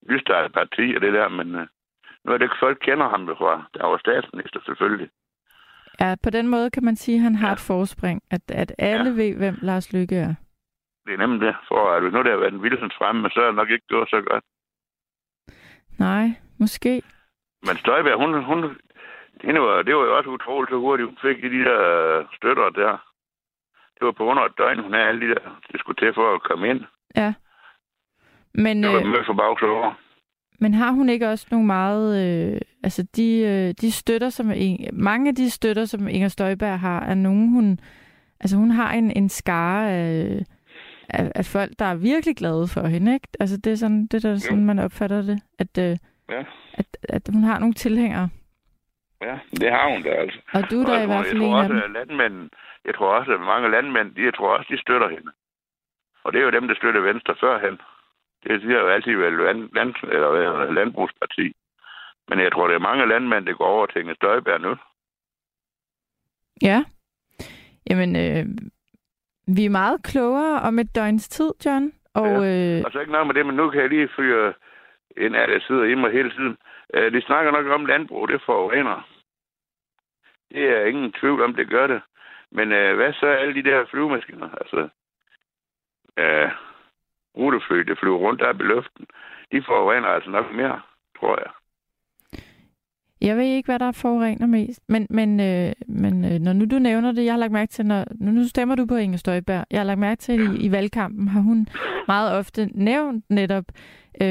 uh, 0.09 0.15
et 0.15 0.53
parti 0.53 0.93
og 0.95 1.01
det 1.01 1.13
der, 1.13 1.27
men 1.29 1.55
uh, 1.55 1.65
nu 2.23 2.31
er 2.33 2.37
det 2.37 2.45
ikke 2.45 2.59
folk 2.65 2.77
kender 2.81 3.09
ham 3.09 3.27
jo 3.27 3.35
fra. 3.35 3.63
Der 3.73 3.85
var 3.87 3.97
statsminister 3.97 4.59
selvfølgelig. 4.65 5.09
Ja, 5.99 6.15
på 6.23 6.29
den 6.29 6.47
måde 6.47 6.69
kan 6.71 6.83
man 6.83 6.95
sige, 6.95 7.15
at 7.15 7.21
han 7.23 7.35
har 7.35 7.47
Ja. 7.47 7.53
et 7.53 7.59
forspring, 7.59 8.21
at, 8.31 8.41
at 8.51 8.75
alle 8.77 9.09
Ja. 9.09 9.15
ved, 9.15 9.35
hvem 9.37 9.55
Lars 9.61 9.93
Lykke 9.93 10.15
er. 10.15 10.33
Det 11.05 11.13
er 11.13 11.17
nemlig 11.17 11.41
det, 11.41 11.55
for 11.67 11.91
at 11.93 12.01
hvis 12.01 12.13
nu 12.13 12.23
der 12.23 12.31
har 12.31 12.37
været 12.37 12.53
en 12.53 12.59
Wilsons 12.59 12.95
fremme, 12.97 13.29
så 13.29 13.41
er 13.41 13.45
det 13.45 13.55
nok 13.55 13.69
ikke 13.69 13.87
gået 13.89 14.09
så 14.09 14.21
godt. 14.21 14.43
Nej, 15.99 16.27
måske. 16.59 17.01
Men 17.67 17.77
Støjberg, 17.77 18.17
hun, 18.17 18.43
hun, 18.43 18.77
hende 19.43 19.61
var, 19.61 19.81
det 19.81 19.95
var 19.95 20.03
jo 20.05 20.17
også 20.17 20.29
utroligt, 20.29 20.69
så 20.71 20.77
hurtigt 20.79 21.09
hun 21.09 21.17
fik 21.21 21.37
de 21.43 21.49
der 21.69 21.79
øh, 22.19 22.25
støtter 22.37 22.69
der. 22.69 22.93
Det 23.95 24.05
var 24.05 24.11
på 24.11 24.23
under 24.31 24.43
et 24.43 24.57
døgn, 24.57 24.79
hun 24.79 24.93
havde 24.93 25.05
alle 25.05 25.21
de 25.27 25.33
der, 25.33 25.59
det 25.71 25.79
skulle 25.79 25.97
til 26.01 26.13
for 26.13 26.35
at 26.35 26.43
komme 26.43 26.69
ind. 26.69 26.81
Ja. 27.15 27.33
Men, 28.53 28.83
Det 28.83 28.91
var 28.91 28.99
øh, 28.99 29.05
med 29.07 29.25
for 29.25 29.33
bagset 29.33 29.69
over. 29.69 29.93
men 30.59 30.73
har 30.73 30.91
hun 30.91 31.09
ikke 31.09 31.29
også 31.29 31.47
nogle 31.51 31.65
meget... 31.67 32.05
Øh, 32.53 32.61
altså, 32.83 33.07
de, 33.15 33.39
øh, 33.39 33.73
de 33.81 33.91
støtter, 33.91 34.29
som... 34.29 34.51
Mange 34.93 35.29
af 35.29 35.35
de 35.35 35.49
støtter, 35.49 35.85
som 35.85 36.07
Inger 36.07 36.27
Støjberg 36.27 36.79
har, 36.79 36.99
er 36.99 37.15
nogen, 37.15 37.49
hun... 37.49 37.79
Altså, 38.39 38.57
hun 38.57 38.71
har 38.71 38.91
en, 38.93 39.11
en 39.17 39.29
skare 39.29 39.91
af, 39.91 40.39
af, 41.09 41.31
af 41.35 41.45
folk, 41.45 41.71
der 41.79 41.85
er 41.85 41.95
virkelig 41.95 42.35
glade 42.35 42.67
for 42.67 42.81
hende, 42.87 43.13
ikke? 43.13 43.27
Altså, 43.39 43.57
det 43.57 43.71
er 43.71 43.75
sådan, 43.75 44.07
det 44.07 44.25
er 44.25 44.29
der, 44.29 44.37
sådan 44.37 44.65
man 44.65 44.79
opfatter 44.79 45.21
det. 45.21 45.39
At, 45.59 45.77
øh, 45.77 45.97
Ja. 46.29 46.43
at, 46.73 46.97
at 47.09 47.29
hun 47.33 47.43
har 47.43 47.59
nogle 47.59 47.73
tilhængere. 47.73 48.29
Ja, 49.27 49.35
det 49.61 49.69
har 49.71 49.85
hun 49.91 50.03
da 50.03 50.09
altså. 50.09 50.39
Og 50.53 50.71
du 50.71 50.77
er 50.81 50.93
jeg 50.93 51.03
i 51.03 51.07
tror- 51.07 51.13
hvert 51.13 51.25
fald 51.25 51.37
jeg 51.41 51.45
en 51.45 51.51
tror 51.51 51.57
af 51.57 51.63
også, 51.63 51.73
dem. 51.73 51.83
at 51.83 51.91
landmænd, 51.91 52.49
jeg 52.85 52.95
tror 52.95 53.09
også, 53.19 53.31
at 53.33 53.39
mange 53.39 53.69
landmænd, 53.71 54.15
de, 54.15 54.21
jeg 54.23 54.33
tror 54.35 54.57
også, 54.57 54.67
de 54.73 54.81
støtter 54.81 55.09
hende. 55.09 55.31
Og 56.23 56.33
det 56.33 56.39
er 56.39 56.43
jo 56.45 56.51
dem, 56.57 56.67
der 56.67 56.75
støtter 56.75 57.01
Venstre 57.01 57.35
førhen. 57.39 57.77
Det 58.43 58.61
siger 58.61 58.79
jo 58.79 58.87
altid 58.87 59.15
været 59.17 59.33
land, 59.33 59.69
land, 59.77 59.93
eller, 60.15 60.71
landbrugsparti. 60.71 61.53
Men 62.27 62.39
jeg 62.39 62.51
tror, 62.51 62.67
det 62.67 62.75
er 62.75 62.79
mange 62.89 63.07
landmænd, 63.07 63.45
der 63.45 63.53
går 63.53 63.65
over 63.65 63.85
til 63.85 64.01
Inger 64.01 64.15
Støjberg 64.15 64.61
nu. 64.61 64.75
Ja. 66.61 66.83
Jamen, 67.89 68.15
øh, 68.15 68.45
vi 69.57 69.65
er 69.65 69.69
meget 69.69 70.03
klogere 70.03 70.59
om 70.61 70.79
et 70.79 70.95
døgns 70.95 71.29
tid, 71.29 71.51
John. 71.65 71.91
Og 72.13 72.27
øh, 72.47 72.81
Og 72.85 72.91
så 72.91 72.99
ikke 72.99 73.11
noget 73.11 73.27
med 73.27 73.35
det, 73.35 73.45
men 73.45 73.55
nu 73.55 73.69
kan 73.69 73.81
jeg 73.81 73.89
lige 73.89 74.09
fyre 74.15 74.53
en 75.17 75.35
af 75.35 75.47
der 75.47 75.59
sidder 75.67 75.83
i 75.83 75.95
mig 75.95 76.11
hele 76.11 76.31
tiden. 76.31 76.57
Uh, 76.97 77.13
de 77.13 77.21
snakker 77.21 77.51
nok 77.51 77.65
om 77.67 77.85
landbrug, 77.85 78.27
det 78.27 78.41
forurener. 78.45 79.07
Det 80.53 80.69
er 80.69 80.85
ingen 80.85 81.11
tvivl 81.11 81.41
om, 81.41 81.55
det 81.55 81.69
gør 81.69 81.87
det. 81.87 82.01
Men 82.51 82.71
øh, 82.71 82.95
hvad 82.95 83.13
så 83.13 83.25
alle 83.25 83.53
de 83.53 83.69
der 83.69 83.85
flyvemaskiner? 83.85 84.49
Altså, 84.61 84.89
øh, 86.17 86.51
rutefly, 87.37 87.77
det 87.77 87.99
flyver 87.99 88.17
rundt 88.17 88.39
der 88.39 88.53
i 88.53 88.57
luften. 88.57 89.05
De 89.51 89.63
forurener 89.63 90.07
altså 90.07 90.29
nok 90.29 90.51
mere, 90.51 90.81
tror 91.19 91.39
jeg. 91.39 91.51
Jeg 93.23 93.37
ved 93.37 93.43
ikke, 93.43 93.67
hvad 93.67 93.79
der 93.79 93.91
forurener 93.91 94.47
mest. 94.47 94.79
Men, 94.89 95.07
men, 95.09 95.39
øh, 95.39 95.71
men 95.87 96.25
øh, 96.25 96.39
når 96.39 96.53
nu 96.53 96.65
du 96.65 96.79
nævner 96.79 97.11
det, 97.11 97.25
jeg 97.25 97.33
har 97.33 97.39
lagt 97.39 97.51
mærke 97.51 97.69
til, 97.71 97.85
når 97.85 98.05
nu 98.19 98.31
nu 98.31 98.47
stemmer 98.47 98.75
du 98.75 98.85
på 98.85 98.95
Inger 98.95 99.17
Støjberg. 99.17 99.65
Jeg 99.71 99.79
har 99.79 99.85
lagt 99.85 99.99
mærke 99.99 100.19
til, 100.19 100.31
at 100.33 100.39
i, 100.39 100.65
i 100.65 100.71
valgkampen 100.71 101.27
har 101.27 101.41
hun 101.41 101.67
meget 102.07 102.37
ofte 102.37 102.69
nævnt 102.73 103.25
netop, 103.29 103.63
øh, 104.21 104.27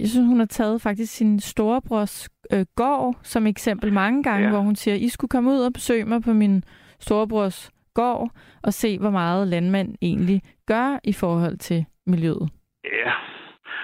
jeg 0.00 0.08
synes, 0.08 0.26
hun 0.26 0.38
har 0.38 0.46
taget 0.46 0.82
faktisk 0.82 1.12
sin 1.16 1.40
storebrors 1.40 2.28
øh, 2.52 2.64
gård 2.76 3.14
som 3.22 3.46
eksempel 3.46 3.92
mange 3.92 4.22
gange, 4.22 4.44
Ja. 4.44 4.50
hvor 4.50 4.60
hun 4.60 4.76
siger, 4.76 4.94
I 4.94 5.08
skulle 5.08 5.28
komme 5.28 5.50
ud 5.50 5.58
og 5.60 5.72
besøge 5.72 6.04
mig 6.04 6.22
på 6.22 6.32
min 6.32 6.64
storebrors 7.00 7.70
gård 7.94 8.30
og 8.62 8.72
se, 8.72 8.98
hvor 8.98 9.10
meget 9.10 9.48
landmænd 9.48 9.94
egentlig 10.02 10.42
gør 10.66 10.98
i 11.04 11.12
forhold 11.12 11.56
til 11.58 11.84
miljøet. 12.06 12.48
Ja. 12.84 13.12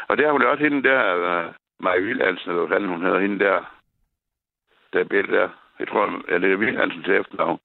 Og 0.09 0.17
der 0.17 0.25
har 0.25 0.33
hun 0.33 0.43
også 0.43 0.65
hende 0.65 0.83
der, 0.83 1.01
uh, 1.15 1.55
Maja 1.85 2.01
Vilhansen, 2.01 2.51
eller 2.51 2.67
hvad 2.67 2.81
hun 2.89 3.03
hedder, 3.03 3.21
hende 3.21 3.39
der, 3.39 3.74
der 4.95 5.05
billede 5.05 5.37
der. 5.37 5.49
Jeg 5.79 5.89
tror, 5.89 6.05
ja, 6.29 6.39
det 6.39 6.53
er 6.53 6.57
Vilhansen 6.57 7.03
til 7.03 7.15
efternavn. 7.15 7.59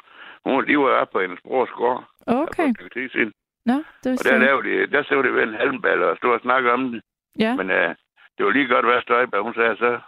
Hun, 0.46 0.68
de 0.68 0.80
var 0.80 0.90
oppe 1.02 1.12
på 1.12 1.22
hendes 1.22 1.40
brors 1.42 1.70
gård. 1.70 2.04
Okay, 2.28 2.74
siden. 3.12 3.34
nå, 3.66 3.78
det 4.04 4.12
Og 4.20 4.24
der 4.24 4.38
lavede 4.38 4.70
de, 4.70 4.88
der 4.92 5.04
så 5.04 5.22
det 5.22 5.34
ved 5.34 5.44
en 5.44 5.54
halmball 5.54 6.04
og 6.04 6.18
stod 6.18 6.34
og 6.34 6.40
snakke 6.42 6.72
om 6.72 6.92
det. 6.92 7.02
Ja, 7.40 7.56
Men 7.56 7.70
uh, 7.70 7.96
det 8.38 8.46
var 8.46 8.52
lige 8.52 8.68
godt, 8.68 8.86
hvad 8.86 9.02
Støjberg, 9.02 9.44
hun 9.44 9.54
sagde 9.54 9.76
så. 9.78 10.00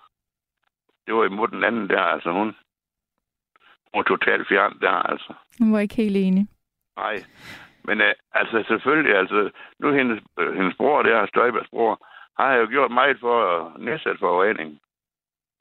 Det 1.07 1.15
var 1.15 1.25
imod 1.25 1.47
den 1.47 1.63
anden 1.63 1.89
der, 1.89 2.01
altså 2.01 2.31
hun. 2.31 2.55
Hun 3.93 3.99
var 3.99 4.03
totalt 4.03 4.47
fjern 4.47 4.79
der, 4.81 4.91
altså. 5.11 5.33
hun 5.59 5.73
var 5.73 5.79
ikke 5.79 5.95
helt 5.95 6.17
enig. 6.17 6.47
Nej. 6.97 7.15
Men 7.83 8.01
uh, 8.01 8.11
altså 8.33 8.63
selvfølgelig, 8.67 9.15
altså, 9.17 9.49
nu 9.79 9.91
hendes, 9.91 10.23
øh, 10.39 10.55
hendes 10.55 10.75
bror 10.77 11.01
der, 11.01 11.25
Støjbergs 11.25 11.69
bror, 11.69 12.07
har 12.39 12.53
jo 12.53 12.67
gjort 12.69 12.91
meget 12.91 13.17
for 13.19 13.35
at 13.55 13.81
nedsætte 13.81 14.19
forureningen. 14.19 14.79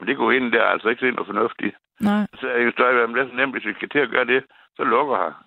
Men 0.00 0.08
det 0.08 0.16
kunne 0.16 0.34
hende 0.34 0.52
der 0.52 0.64
altså 0.64 0.88
ikke 0.88 1.00
se 1.00 1.10
noget 1.10 1.26
fornuftigt. 1.26 1.76
Nej, 2.00 2.26
Så 2.40 2.48
er 2.48 2.58
jo 2.62 2.70
Støjberg, 2.72 3.08
men 3.08 3.16
det 3.16 3.24
er 3.24 3.28
så 3.30 3.36
nemt, 3.36 3.52
hvis 3.54 3.66
vi 3.66 3.74
skal 3.74 3.88
til 3.88 3.98
at 3.98 4.10
gøre 4.10 4.24
det, 4.24 4.44
så 4.76 4.84
lukker 4.84 5.16
her. 5.16 5.44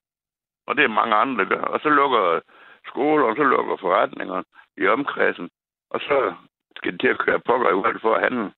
Og 0.68 0.76
det 0.76 0.84
er 0.84 0.88
mange 1.00 1.16
andre, 1.16 1.44
der 1.44 1.50
gør. 1.50 1.62
Og 1.62 1.80
så 1.80 1.90
lukker 1.90 2.40
skoler, 2.88 3.26
og 3.26 3.36
så 3.36 3.44
lukker 3.44 3.76
forretninger 3.78 4.44
i 4.78 4.88
omkredsen. 4.88 5.50
Og 5.90 6.00
så 6.00 6.34
skal 6.78 6.94
de 6.94 6.98
til 6.98 7.08
at 7.08 7.20
køre 7.20 7.40
pokker 7.40 7.70
i 7.70 7.74
uret 7.74 8.02
for 8.02 8.16
at 8.16 8.22
handle 8.22 8.52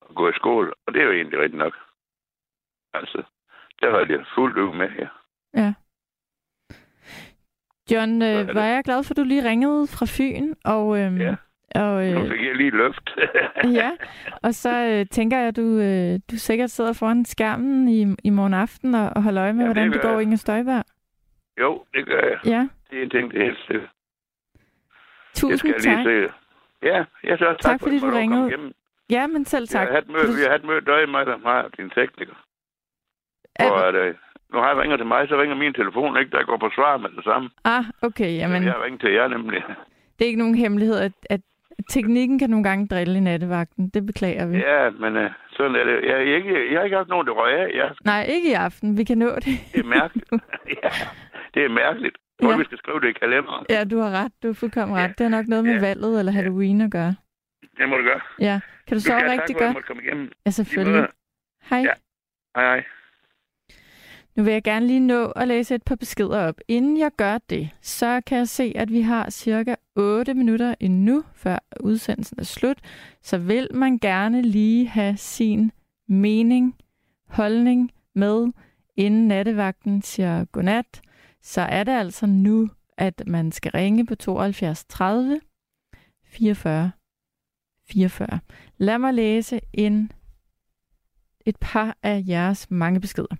og 0.00 0.14
gå 0.14 0.28
i 0.28 0.32
skole. 0.32 0.72
Og 0.86 0.94
det 0.94 1.00
er 1.02 1.06
jo 1.06 1.12
egentlig 1.12 1.38
rigtigt 1.38 1.58
nok. 1.58 1.74
Altså, 2.94 3.22
der 3.80 3.88
var 3.90 4.04
det 4.04 4.26
fuldt 4.34 4.58
ud 4.58 4.74
med 4.76 4.88
her. 4.88 5.08
Ja. 5.54 5.74
John, 7.90 8.22
øh, 8.22 8.28
det. 8.46 8.54
var 8.54 8.64
jeg 8.64 8.84
glad 8.84 9.04
for, 9.04 9.12
at 9.12 9.16
du 9.16 9.24
lige 9.24 9.48
ringede 9.48 9.86
fra 9.86 10.06
Fyn, 10.16 10.54
og, 10.64 10.98
øhm, 11.00 11.16
Ja. 11.16 11.36
Og, 11.74 12.04
Nu 12.04 12.20
øh, 12.20 12.30
fik 12.30 12.46
jeg 12.46 12.54
lige 12.56 12.70
løft. 12.70 13.16
ja, 13.80 13.90
og 14.42 14.54
så 14.54 14.70
øh, 14.90 15.06
tænker 15.10 15.38
jeg, 15.38 15.48
at 15.48 15.56
du, 15.56 15.78
øh, 15.78 16.20
du 16.30 16.36
sikkert 16.38 16.70
sidder 16.70 16.92
foran 16.92 17.24
skærmen 17.24 17.88
i, 17.88 18.06
i 18.24 18.30
morgen 18.30 18.54
aften 18.54 18.94
og, 18.94 19.10
og 19.16 19.22
holder 19.22 19.42
øje 19.42 19.52
med, 19.52 19.60
Ja, 19.64 19.68
det 19.68 19.74
hvordan 19.76 19.92
det 19.92 20.00
gør 20.02 20.08
går 20.08 20.14
jeg. 20.14 20.22
Inger 20.22 20.36
Støjberg. 20.36 20.84
Jo, 21.60 21.84
det 21.94 22.06
gør 22.06 22.20
jeg. 22.20 22.38
Ja, 22.46 22.68
Det 22.90 22.98
er 22.98 23.02
en 23.02 23.10
ting, 23.10 23.30
det 23.32 23.40
er 23.40 23.44
helt 23.44 23.58
sikkert. 23.66 23.90
Jeg 25.34 25.40
tusind 25.40 25.58
skal 25.58 25.70
lige 25.70 25.96
tak. 25.96 26.04
se. 26.04 26.32
Ja, 26.82 27.04
jeg 27.24 27.38
så 27.38 27.44
tak, 27.44 27.58
Tak, 27.60 27.80
fordi 27.80 27.96
at 27.96 28.02
du 28.02 28.10
ringede. 28.10 28.72
Ja, 29.10 29.26
men 29.26 29.44
selv 29.44 29.62
Vi 29.62 29.66
tak. 29.66 29.86
har 29.88 29.94
haft 29.94 30.08
møde, 30.08 30.36
vi 30.36 30.42
har 30.42 30.50
haft 30.50 30.64
møde 30.64 30.80
døje 30.80 31.06
mig, 31.06 31.26
der 31.26 31.36
og 31.44 31.70
din 31.76 31.90
tekniker. 31.90 32.34
Er- 33.56 33.70
Og 33.70 33.88
at, 33.88 33.94
øh, 33.94 34.14
nu 34.52 34.58
har 34.58 34.68
jeg 34.68 34.76
ringer 34.78 34.96
til 34.96 35.06
mig, 35.06 35.28
så 35.28 35.40
ringer 35.40 35.56
min 35.56 35.74
telefon 35.74 36.16
ikke, 36.18 36.30
der 36.30 36.44
går 36.44 36.56
på 36.56 36.70
svar 36.74 36.96
med 36.96 37.10
det 37.16 37.24
samme. 37.24 37.50
Ah, 37.64 37.84
okay, 38.02 38.30
Men... 38.30 38.36
jamen, 38.40 38.62
Jeg 38.64 38.72
har 38.72 38.84
ringet 38.84 39.00
til 39.00 39.12
jer 39.12 39.28
nemlig. 39.28 39.62
det 40.18 40.24
er 40.24 40.26
ikke 40.26 40.38
nogen 40.38 40.54
hemmelighed, 40.54 40.98
at, 40.98 41.12
at 41.30 41.40
teknikken 41.88 42.38
kan 42.38 42.50
nogle 42.50 42.64
gange 42.64 42.86
drille 42.86 43.16
i 43.16 43.20
nattevagten. 43.20 43.88
Det 43.88 44.06
beklager 44.06 44.46
vi. 44.46 44.56
Ja, 44.56 44.90
men 44.90 45.16
øh, 45.16 45.30
sådan 45.50 45.76
er 45.76 45.84
det. 45.84 46.04
Jeg, 46.04 46.26
jeg, 46.28 46.36
ikke, 46.36 46.72
jeg 46.72 46.78
har 46.78 46.84
ikke 46.84 46.96
haft 46.96 47.08
nogen, 47.08 47.26
der 47.26 47.32
røg 47.32 47.52
af. 47.54 47.68
Ja, 47.74 47.88
Nej, 48.04 48.22
ikke 48.28 48.50
i 48.50 48.52
aften. 48.52 48.98
Vi 48.98 49.04
kan 49.04 49.18
nå 49.18 49.30
det. 49.34 49.44
det 49.72 49.80
er 49.80 49.84
mærkeligt. 49.84 50.30
ja, 50.82 50.88
det 51.54 51.64
er 51.64 51.68
mærkeligt. 51.68 52.16
Jeg 52.40 52.44
tror, 52.46 52.52
Ja. 52.52 52.58
vi 52.58 52.64
skal 52.64 52.78
skrive 52.78 53.00
det 53.00 53.08
i 53.08 53.12
kalenderen. 53.12 53.66
Ja, 53.70 53.84
du 53.84 53.98
har 53.98 54.10
ret. 54.10 54.32
Du 54.42 54.48
er 54.48 54.52
fuldkommen 54.54 54.96
ret. 54.96 55.02
Ja. 55.02 55.08
Det 55.18 55.20
har 55.20 55.28
nok 55.28 55.46
noget 55.48 55.64
med 55.64 55.74
Ja. 55.74 55.80
valget 55.80 56.18
eller 56.18 56.32
Halloween 56.32 56.80
at 56.80 56.90
gøre. 56.90 57.14
Det 57.78 57.88
må 57.88 57.96
du 57.96 58.02
gøre. 58.02 58.20
Ja. 58.40 58.60
Kan 58.86 58.94
du 58.96 59.00
Du 59.00 59.00
sove 59.00 59.16
rigtig 59.16 59.38
tak, 59.38 59.42
at 59.44 59.48
jeg 59.50 59.56
godt? 59.58 59.72
måtte 59.74 59.86
komme 59.86 60.02
igennem. 60.02 60.30
Ja, 60.46 60.50
selvfølgelig. 60.50 61.06
Hej. 61.70 61.78
Ja. 61.78 61.94
Hej, 62.56 62.64
hej. 62.70 62.84
Nu 64.36 64.42
vil 64.42 64.52
jeg 64.52 64.62
gerne 64.62 64.86
lige 64.86 65.00
nå 65.00 65.26
at 65.26 65.48
læse 65.48 65.74
et 65.74 65.82
par 65.82 65.94
beskeder 65.94 66.38
op. 66.38 66.60
Inden 66.68 66.98
jeg 66.98 67.10
gør 67.16 67.38
det, 67.38 67.70
så 67.80 68.20
kan 68.26 68.38
jeg 68.38 68.48
se, 68.48 68.72
at 68.76 68.92
vi 68.92 69.00
har 69.00 69.30
cirka 69.30 69.74
8 69.96 70.34
minutter 70.34 70.74
endnu, 70.80 71.24
før 71.34 71.58
udsendelsen 71.80 72.40
er 72.40 72.44
slut. 72.44 72.78
Så 73.22 73.38
vil 73.38 73.68
man 73.74 73.98
gerne 73.98 74.42
lige 74.42 74.88
have 74.88 75.16
sin 75.16 75.72
mening, 76.08 76.76
holdning 77.28 77.90
med, 78.14 78.52
inden 78.96 79.28
nattevagten 79.28 80.02
siger 80.02 80.44
godnat, 80.44 81.00
så 81.42 81.60
er 81.60 81.84
det 81.84 81.92
altså 81.92 82.26
nu, 82.26 82.70
at 82.96 83.22
man 83.26 83.52
skal 83.52 83.70
ringe 83.72 84.06
på 84.06 84.14
72 84.14 84.84
30 84.84 85.40
44 86.24 86.90
44. 87.88 88.40
Lad 88.76 88.98
mig 88.98 89.14
læse 89.14 89.60
en, 89.72 90.12
et 91.46 91.56
par 91.60 91.96
af 92.02 92.24
jeres 92.28 92.70
mange 92.70 93.00
beskeder. 93.00 93.36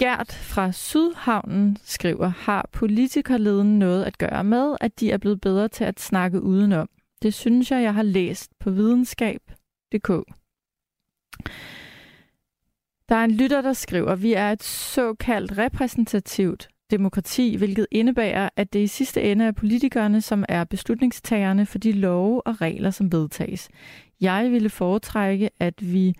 Gert 0.00 0.32
fra 0.32 0.72
Sydhavnen 0.72 1.76
skriver, 1.84 2.28
har 2.28 2.68
politikerleden 2.72 3.78
noget 3.78 4.04
at 4.04 4.18
gøre 4.18 4.44
med, 4.44 4.76
at 4.80 5.00
de 5.00 5.10
er 5.10 5.18
blevet 5.18 5.40
bedre 5.40 5.68
til 5.68 5.84
at 5.84 6.00
snakke 6.00 6.42
udenom? 6.42 6.88
Det 7.22 7.34
synes 7.34 7.70
jeg, 7.70 7.82
jeg 7.82 7.94
har 7.94 8.02
læst 8.02 8.50
på 8.60 8.70
videnskab.dk. 8.70 10.08
Der 13.08 13.16
er 13.16 13.24
en 13.24 13.30
lytter, 13.30 13.60
der 13.62 13.72
skriver, 13.72 14.14
vi 14.14 14.32
er 14.32 14.52
et 14.52 14.62
såkaldt 14.62 15.58
repræsentativt 15.58 16.68
demokrati, 16.90 17.56
hvilket 17.56 17.86
indebærer, 17.90 18.48
at 18.56 18.72
det 18.72 18.80
i 18.80 18.86
sidste 18.86 19.22
ende 19.22 19.44
er 19.44 19.52
politikerne, 19.52 20.20
som 20.20 20.44
er 20.48 20.64
beslutningstagerne 20.64 21.66
for 21.66 21.78
de 21.78 21.92
love 21.92 22.46
og 22.46 22.60
regler, 22.60 22.90
som 22.90 23.12
vedtages. 23.12 23.68
Jeg 24.20 24.50
ville 24.50 24.70
foretrække, 24.70 25.50
at 25.58 25.92
vi 25.92 26.14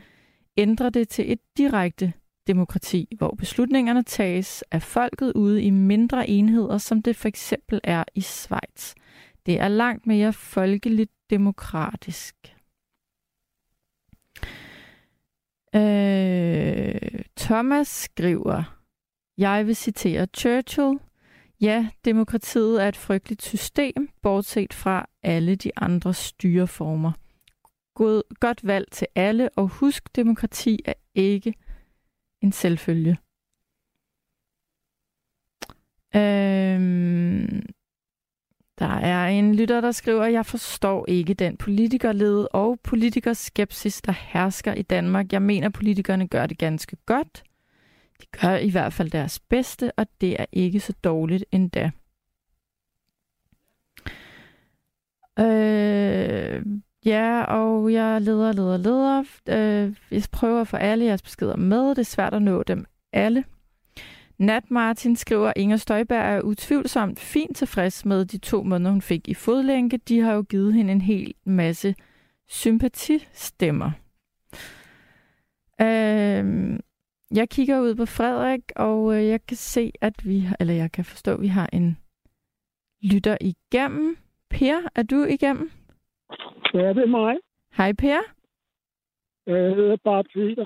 ændrer 0.56 0.90
det 0.90 1.08
til 1.08 1.32
et 1.32 1.40
direkte 1.56 2.12
demokrati, 2.46 3.08
hvor 3.18 3.34
beslutningerne 3.38 4.02
tages 4.02 4.64
af 4.70 4.82
folket 4.82 5.32
ude 5.32 5.62
i 5.62 5.70
mindre 5.70 6.28
enheder, 6.28 6.78
som 6.78 7.02
det 7.02 7.16
for 7.16 7.28
eksempel 7.28 7.80
er 7.84 8.04
i 8.14 8.20
Schweiz. 8.20 8.94
Det 9.46 9.60
er 9.60 9.68
langt 9.68 10.06
mere 10.06 10.32
folkeligt 10.32 11.10
demokratisk. 11.30 12.34
Øh, 15.74 17.24
Thomas 17.36 17.88
skriver, 17.88 18.76
jeg 19.38 19.66
vil 19.66 19.76
citere 19.76 20.26
Churchill. 20.36 20.98
Ja, 21.60 21.88
demokratiet 22.04 22.82
er 22.82 22.88
et 22.88 22.96
frygteligt 22.96 23.42
system, 23.42 24.08
bortset 24.22 24.74
fra 24.74 25.06
alle 25.22 25.56
de 25.56 25.70
andre 25.76 26.14
styreformer. 26.14 27.12
God, 27.94 28.22
godt 28.40 28.66
valg 28.66 28.90
til 28.92 29.06
alle, 29.14 29.48
og 29.56 29.68
husk, 29.68 30.16
demokrati 30.16 30.78
er 30.84 30.92
ikke 31.14 31.54
en 32.42 32.52
selvfølge. 32.52 33.16
Øhm, 36.16 37.62
der 38.78 38.86
er 38.86 39.26
en 39.26 39.54
lytter, 39.54 39.80
der 39.80 39.92
skriver, 39.92 40.24
jeg 40.24 40.46
forstår 40.46 41.04
ikke 41.08 41.34
den 41.34 41.56
politikerlede 41.56 42.48
og 42.48 42.80
politikerskepsis, 42.80 44.02
der 44.02 44.12
hersker 44.12 44.74
i 44.74 44.82
Danmark. 44.82 45.32
Jeg 45.32 45.42
mener, 45.42 45.68
politikerne 45.68 46.28
gør 46.28 46.46
det 46.46 46.58
ganske 46.58 46.96
godt. 47.06 47.42
De 48.20 48.26
gør 48.40 48.56
i 48.56 48.70
hvert 48.70 48.92
fald 48.92 49.10
deres 49.10 49.40
bedste, 49.40 49.92
og 49.92 50.06
det 50.20 50.40
er 50.40 50.46
ikke 50.52 50.80
så 50.80 50.92
dårligt 51.04 51.44
endda. 51.52 51.90
Øh, 55.38 56.62
ja, 57.06 57.42
og 57.42 57.92
jeg 57.92 58.20
leder, 58.20 58.52
leder, 58.52 58.76
leder. 58.76 59.24
Øh, 59.48 59.96
jeg 60.10 60.22
prøver 60.32 60.60
at 60.60 60.68
få 60.68 60.76
alle 60.76 61.04
jeres 61.04 61.22
beskeder 61.22 61.56
med. 61.56 61.88
Det 61.90 61.98
er 61.98 62.02
svært 62.02 62.34
at 62.34 62.42
nå 62.42 62.62
dem 62.62 62.86
alle. 63.12 63.44
Nat 64.38 64.70
Martin 64.70 65.16
skriver, 65.16 65.52
Inger 65.56 65.76
Støjberg 65.76 66.36
er 66.36 66.40
utvivlsomt 66.40 67.20
fint 67.20 67.56
tilfreds 67.56 68.04
med 68.04 68.24
de 68.24 68.38
to 68.38 68.62
måneder, 68.62 68.90
hun 68.90 69.02
fik 69.02 69.28
i 69.28 69.34
fodlænke. 69.34 69.96
De 69.96 70.20
har 70.20 70.32
jo 70.32 70.42
givet 70.42 70.74
hende 70.74 70.92
en 70.92 71.00
hel 71.00 71.34
masse 71.44 71.94
sympatistemmer. 72.48 73.90
Øh, 75.80 76.78
jeg 77.34 77.48
kigger 77.50 77.80
ud 77.80 77.94
på 77.94 78.06
Frederik, 78.06 78.60
og 78.76 79.14
øh, 79.16 79.26
jeg 79.26 79.46
kan 79.46 79.56
se, 79.56 79.92
at 80.00 80.14
vi, 80.24 80.48
eller 80.60 80.74
jeg 80.74 80.92
kan 80.92 81.04
forstå, 81.04 81.34
at 81.34 81.40
vi 81.40 81.46
har 81.48 81.68
en 81.72 81.98
lytter 83.02 83.36
igennem. 83.40 84.16
Per, 84.50 84.78
er 84.94 85.02
du 85.02 85.24
igennem? 85.24 85.70
Ja, 86.74 86.88
det 86.88 86.98
er 87.02 87.06
mig. 87.06 87.36
Hej 87.76 87.92
Per. 87.92 88.20
Jeg 89.46 89.74
hedder 89.74 89.96
bare 90.04 90.24
Peter. 90.24 90.64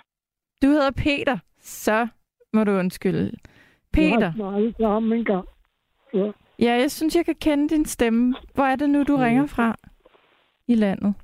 Du 0.63 0.67
hedder 0.67 0.91
Peter, 0.91 1.39
så 1.61 2.09
må 2.53 2.65
du 2.65 2.71
undskylde. 2.71 3.37
Peter, 3.93 4.31
har 4.31 4.33
snakket 4.37 4.75
sammen 4.81 5.19
en 5.19 5.25
gang. 5.25 5.49
Så 6.13 6.33
ja, 6.59 6.73
jeg 6.73 6.91
synes, 6.91 7.17
jeg 7.17 7.25
kan 7.25 7.35
kende 7.35 7.69
din 7.69 7.85
stemme. 7.85 8.35
Hvor 8.55 8.65
er 8.65 8.77
det 8.77 8.91
nu, 8.91 9.03
du 9.03 9.17
Mm. 9.17 9.23
ringer 9.23 9.47
fra 9.47 9.77
i 10.69 10.75
landet? 10.75 11.15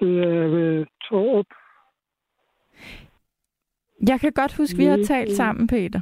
det 0.00 0.18
er 0.24 0.48
ved 0.48 0.86
Torp. 1.08 1.46
Jeg 4.08 4.20
kan 4.20 4.32
godt 4.32 4.56
huske, 4.56 4.76
vi 4.76 4.84
har 4.84 4.98
talt 5.06 5.36
sammen, 5.36 5.66
Peter. 5.66 6.00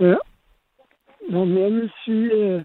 Ja. 0.00 0.14
Nå, 1.30 1.44
men 1.44 1.58
jeg 1.58 1.72
vil 1.72 1.92
sige, 2.04 2.32
at 2.54 2.64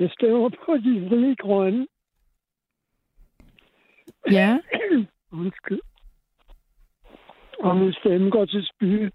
jeg 0.00 0.10
stemmer 0.10 0.48
på 0.48 0.76
de 0.76 1.08
frie 1.08 1.34
grønne. 1.36 1.86
Ja, 4.30 4.58
Undskyld. 5.32 5.80
Og 7.58 7.76
min 7.76 7.92
stemme 7.92 8.30
går 8.30 8.44
til 8.44 8.66
spil. 8.66 9.12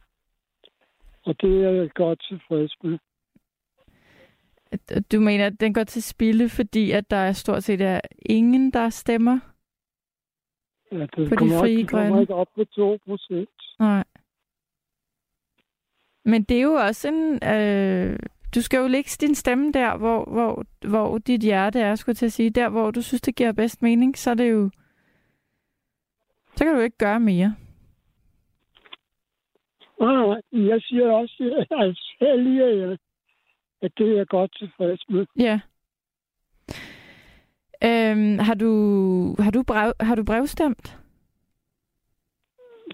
Og 1.25 1.41
det 1.41 1.65
er 1.65 1.71
jeg 1.71 1.89
godt 1.95 2.25
tilfreds 2.29 2.75
med. 2.83 2.97
du 5.11 5.19
mener, 5.19 5.45
at 5.45 5.59
den 5.59 5.73
går 5.73 5.83
til 5.83 6.03
spilde, 6.03 6.49
fordi 6.49 6.91
at 6.91 7.09
der 7.09 7.17
er 7.17 7.31
stort 7.31 7.63
set 7.63 7.81
er 7.81 8.01
ingen, 8.25 8.71
der 8.71 8.89
stemmer? 8.89 9.39
Ja, 10.91 10.97
det 10.99 11.29
På 11.29 11.35
de 11.35 11.49
frie 11.59 11.85
kommer 11.87 12.05
grønne. 12.07 12.21
ikke 12.21 12.33
op 12.35 12.47
på 12.55 12.65
2 12.65 12.97
procent. 13.05 13.49
Nej. 13.79 14.03
Men 16.25 16.43
det 16.43 16.57
er 16.57 16.61
jo 16.61 16.73
også 16.73 17.07
en... 17.07 17.33
Øh, 17.43 18.19
du 18.55 18.61
skal 18.61 18.77
jo 18.77 18.87
lægge 18.87 19.09
din 19.21 19.35
stemme 19.35 19.71
der, 19.71 19.97
hvor, 19.97 20.23
hvor, 20.23 20.65
hvor 20.87 21.17
dit 21.17 21.41
hjerte 21.41 21.79
er, 21.79 21.95
skulle 21.95 22.13
jeg 22.13 22.17
til 22.17 22.25
at 22.25 22.31
sige. 22.31 22.49
Der, 22.49 22.69
hvor 22.69 22.91
du 22.91 23.01
synes, 23.01 23.21
det 23.21 23.35
giver 23.35 23.51
bedst 23.51 23.81
mening, 23.81 24.17
så 24.17 24.29
er 24.29 24.33
det 24.33 24.51
jo... 24.51 24.69
Så 26.55 26.65
kan 26.65 26.75
du 26.75 26.79
ikke 26.79 26.97
gøre 26.97 27.19
mere. 27.19 27.55
Nej, 29.99 30.15
nej, 30.15 30.67
jeg 30.69 30.81
siger 30.81 31.11
også, 31.11 31.43
at 31.59 31.67
jeg 31.79 31.95
sælger, 32.19 32.97
at 33.81 33.91
det 33.97 34.11
er 34.11 34.17
jeg 34.17 34.27
godt 34.27 34.57
tilfreds 34.59 35.09
med. 35.09 35.25
Ja. 35.39 35.59
Øhm, 37.83 38.39
har 38.39 38.53
du, 38.53 39.35
har 39.39 39.51
du, 39.51 39.63
brev, 39.63 39.93
har 39.99 40.15
du 40.15 40.23
brevstemt? 40.23 40.99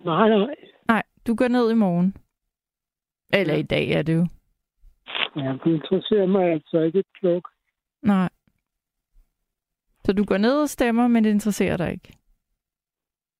Nej, 0.05 0.29
nej. 0.29 0.55
Nej, 0.87 1.03
du 1.27 1.35
går 1.35 1.47
ned 1.47 1.71
i 1.71 1.75
morgen. 1.75 2.15
Eller 3.33 3.55
i 3.55 3.61
dag 3.63 3.89
er 3.91 4.01
det 4.01 4.15
jo. 4.15 4.27
Ja, 5.35 5.53
det 5.63 5.71
interesserer 5.79 6.25
mig 6.25 6.51
altså 6.51 6.79
ikke 6.79 6.99
et 6.99 7.05
pluk. 7.19 7.47
Nej. 8.01 8.29
Så 10.05 10.13
du 10.13 10.23
går 10.25 10.37
ned 10.37 10.61
og 10.61 10.69
stemmer, 10.69 11.07
men 11.07 11.23
det 11.23 11.29
interesserer 11.29 11.77
dig 11.77 11.91
ikke? 11.91 12.17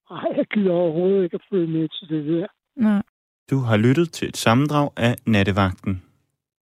Nej, 0.09 0.28
jeg 0.38 0.45
gider 0.53 0.72
overhovedet 0.72 1.24
ikke 1.24 1.36
at 1.36 1.45
følge 1.49 1.67
med 1.67 1.88
til 1.89 2.09
det 2.09 2.26
der. 2.26 2.47
Nej. 2.76 3.03
Du 3.51 3.57
har 3.57 3.78
lyttet 3.78 4.11
til 4.11 4.28
et 4.28 4.38
sammendrag 4.38 4.89
af 4.97 5.15
Nattevagten. 5.28 6.03